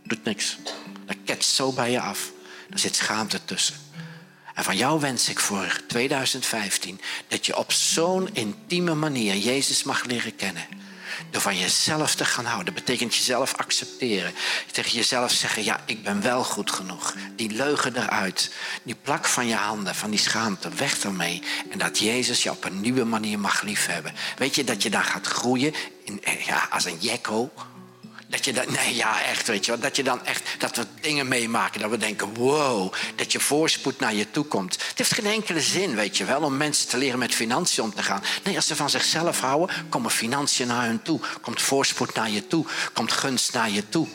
Doet 0.03 0.23
niks. 0.23 0.57
Dat 1.05 1.17
ketst 1.25 1.53
zo 1.53 1.71
bij 1.71 1.91
je 1.91 2.01
af. 2.01 2.31
Er 2.69 2.79
zit 2.79 2.95
schaamte 2.95 3.45
tussen. 3.45 3.75
En 4.53 4.63
van 4.63 4.77
jou 4.77 4.99
wens 4.99 5.29
ik 5.29 5.39
voor 5.39 5.81
2015 5.87 7.01
dat 7.27 7.45
je 7.45 7.57
op 7.57 7.71
zo'n 7.71 8.29
intieme 8.33 8.95
manier 8.95 9.35
Jezus 9.35 9.83
mag 9.83 10.03
leren 10.03 10.35
kennen 10.35 10.65
door 11.29 11.41
van 11.41 11.57
jezelf 11.57 12.15
te 12.15 12.25
gaan 12.25 12.45
houden. 12.45 12.73
Dat 12.73 12.83
betekent 12.83 13.15
jezelf 13.15 13.55
accepteren. 13.55 14.33
Tegen 14.71 14.91
jezelf 14.91 15.31
zeggen, 15.31 15.63
ja, 15.63 15.79
ik 15.85 16.03
ben 16.03 16.21
wel 16.21 16.43
goed 16.43 16.71
genoeg. 16.71 17.15
Die 17.35 17.49
leugen 17.49 17.97
eruit. 17.97 18.51
Die 18.83 18.95
plak 18.95 19.25
van 19.25 19.47
je 19.47 19.55
handen, 19.55 19.95
van 19.95 20.09
die 20.09 20.19
schaamte, 20.19 20.69
weg 20.69 20.99
ermee. 20.99 21.43
En 21.69 21.77
dat 21.77 21.99
Jezus 21.99 22.43
je 22.43 22.51
op 22.51 22.63
een 22.63 22.81
nieuwe 22.81 23.03
manier 23.03 23.39
mag 23.39 23.61
liefhebben. 23.61 24.13
Weet 24.37 24.55
je, 24.55 24.63
dat 24.63 24.83
je 24.83 24.89
daar 24.89 25.03
gaat 25.03 25.27
groeien 25.27 25.73
in, 26.03 26.21
ja, 26.45 26.67
als 26.71 26.85
een 26.85 26.97
jekko 26.99 27.51
dat 28.31 28.45
je 28.45 28.53
dan, 28.53 28.65
nee, 28.71 28.95
ja, 28.95 29.23
echt, 29.23 29.47
weet 29.47 29.65
je. 29.65 29.77
Dat 29.77 29.95
je 29.95 30.03
dan 30.03 30.25
echt, 30.25 30.43
dat 30.57 30.75
we 30.75 30.85
dingen 31.01 31.27
meemaken. 31.27 31.81
Dat 31.81 31.89
we 31.89 31.97
denken, 31.97 32.33
wow, 32.33 32.93
dat 33.15 33.31
je 33.31 33.39
voorspoed 33.39 33.99
naar 33.99 34.13
je 34.13 34.31
toe 34.31 34.45
komt. 34.45 34.73
Het 34.73 34.97
heeft 34.97 35.13
geen 35.13 35.25
enkele 35.25 35.61
zin, 35.61 35.95
weet 35.95 36.17
je 36.17 36.25
wel, 36.25 36.41
om 36.41 36.57
mensen 36.57 36.87
te 36.87 36.97
leren 36.97 37.19
met 37.19 37.35
financiën 37.35 37.83
om 37.83 37.95
te 37.95 38.03
gaan. 38.03 38.23
Nee, 38.43 38.55
als 38.55 38.67
ze 38.67 38.75
van 38.75 38.89
zichzelf 38.89 39.39
houden, 39.39 39.75
komen 39.89 40.11
financiën 40.11 40.67
naar 40.67 40.85
hun 40.85 41.01
toe. 41.01 41.19
Komt 41.41 41.61
voorspoed 41.61 42.13
naar 42.13 42.29
je 42.29 42.47
toe. 42.47 42.65
Komt 42.93 43.11
gunst 43.11 43.53
naar 43.53 43.69
je 43.69 43.89
toe. 43.89 44.07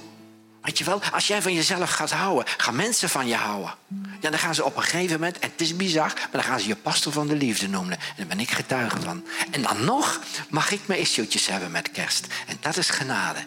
Weet 0.67 0.79
je 0.79 0.85
wel, 0.85 1.03
als 1.13 1.27
jij 1.27 1.43
van 1.43 1.55
jezelf 1.55 1.91
gaat 1.91 2.11
houden, 2.11 2.45
gaan 2.57 2.77
mensen 2.77 3.09
van 3.09 3.27
je 3.27 3.35
houden. 3.35 3.75
Ja, 4.21 4.31
dan 4.31 4.39
gaan 4.39 4.55
ze 4.55 4.65
op 4.65 4.77
een 4.77 4.83
gegeven 4.83 5.13
moment, 5.13 5.39
en 5.39 5.51
het 5.51 5.61
is 5.61 5.77
bizar, 5.77 6.13
maar 6.15 6.29
dan 6.31 6.43
gaan 6.43 6.61
ze 6.61 6.69
je 6.69 6.77
pastor 6.77 7.13
van 7.13 7.27
de 7.27 7.37
liefde 7.37 7.69
noemen. 7.69 7.93
En 7.93 8.15
daar 8.17 8.27
ben 8.27 8.41
ik 8.41 8.51
getuige 8.51 9.01
van. 9.01 9.25
En 9.51 9.63
dan 9.63 9.85
nog 9.85 10.21
mag 10.49 10.71
ik 10.71 10.81
mijn 10.87 11.01
issuetjes 11.01 11.47
hebben 11.47 11.71
met 11.71 11.91
kerst. 11.91 12.27
En 12.47 12.57
dat 12.61 12.77
is 12.77 12.91
genade. 12.91 13.39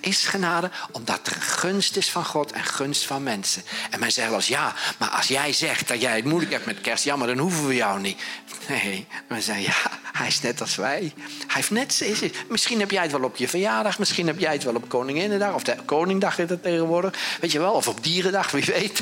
Is 0.00 0.26
genade 0.26 0.70
omdat 0.92 1.26
er 1.26 1.40
gunst 1.40 1.96
is 1.96 2.10
van 2.10 2.24
God 2.24 2.52
en 2.52 2.64
gunst 2.64 3.04
van 3.04 3.22
mensen. 3.22 3.62
En 3.90 4.00
men 4.00 4.12
zegt 4.12 4.32
als 4.32 4.46
ja, 4.46 4.74
maar 4.98 5.08
als 5.08 5.26
jij 5.26 5.52
zegt 5.52 5.88
dat 5.88 6.00
jij 6.00 6.16
het 6.16 6.24
moeilijk 6.24 6.52
hebt 6.52 6.66
met 6.66 6.80
kerst, 6.80 7.04
ja, 7.04 7.16
maar 7.16 7.26
dan 7.26 7.38
hoeven 7.38 7.66
we 7.66 7.74
jou 7.74 8.00
niet. 8.00 8.22
Nee, 8.68 9.06
men 9.28 9.42
zeggen 9.42 9.64
ja, 9.64 9.76
hij 10.12 10.26
is 10.26 10.40
net 10.40 10.60
als 10.60 10.76
wij. 10.76 11.12
Hij 11.46 11.46
heeft 11.46 11.70
net, 11.70 12.04
misschien 12.48 12.80
heb 12.80 12.90
jij 12.90 13.02
het 13.02 13.12
wel 13.12 13.22
op 13.22 13.36
je 13.36 13.48
verjaardag, 13.48 13.98
misschien 13.98 14.26
heb 14.26 14.38
jij 14.38 14.52
het 14.52 14.64
wel 14.64 14.74
op 14.74 14.88
Koninginnedag 14.88 15.54
of 15.54 15.62
de 15.62 15.76
Koningdag 15.84 16.38
is 16.38 16.48
het 16.48 16.62
tegenwoordig. 16.62 17.14
Weet 17.40 17.52
je 17.52 17.58
wel, 17.58 17.72
of 17.72 17.88
op 17.88 18.04
Dierendag, 18.04 18.50
wie 18.50 18.64
weet. 18.64 19.00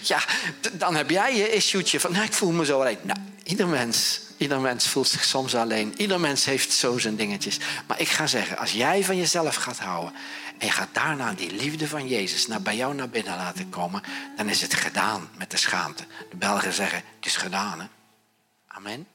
Ja, 0.00 0.24
dan 0.72 0.94
heb 0.94 1.10
jij 1.10 1.36
je 1.36 1.52
issue'tje 1.52 2.00
van, 2.00 2.12
nou, 2.12 2.24
ik 2.24 2.32
voel 2.32 2.50
me 2.50 2.64
zo 2.64 2.80
alleen. 2.80 2.98
Nou, 3.02 3.18
ieder 3.42 3.66
mens, 3.66 4.20
ieder 4.36 4.60
mens 4.60 4.88
voelt 4.88 5.08
zich 5.08 5.24
soms 5.24 5.54
alleen. 5.54 5.94
Ieder 5.96 6.20
mens 6.20 6.44
heeft 6.44 6.72
zo 6.72 6.98
zijn 6.98 7.16
dingetjes. 7.16 7.58
Maar 7.86 8.00
ik 8.00 8.08
ga 8.08 8.26
zeggen, 8.26 8.58
als 8.58 8.72
jij 8.72 9.04
van 9.04 9.16
jezelf 9.16 9.54
gaat 9.54 9.78
houden 9.78 10.14
en 10.58 10.66
je 10.66 10.72
gaat 10.72 10.88
daarna 10.92 11.32
die 11.32 11.52
liefde 11.52 11.88
van 11.88 12.08
Jezus 12.08 12.46
naar 12.46 12.62
bij 12.62 12.76
jou 12.76 12.94
naar 12.94 13.08
binnen 13.08 13.36
laten 13.36 13.68
komen, 13.68 14.02
dan 14.36 14.48
is 14.48 14.60
het 14.60 14.74
gedaan 14.74 15.28
met 15.36 15.50
de 15.50 15.56
schaamte. 15.56 16.04
De 16.30 16.36
Belgen 16.36 16.72
zeggen, 16.72 17.02
het 17.16 17.26
is 17.26 17.36
gedaan. 17.36 17.80
Hè? 17.80 17.86
Amen. 18.66 19.06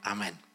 Amen. 0.00 0.47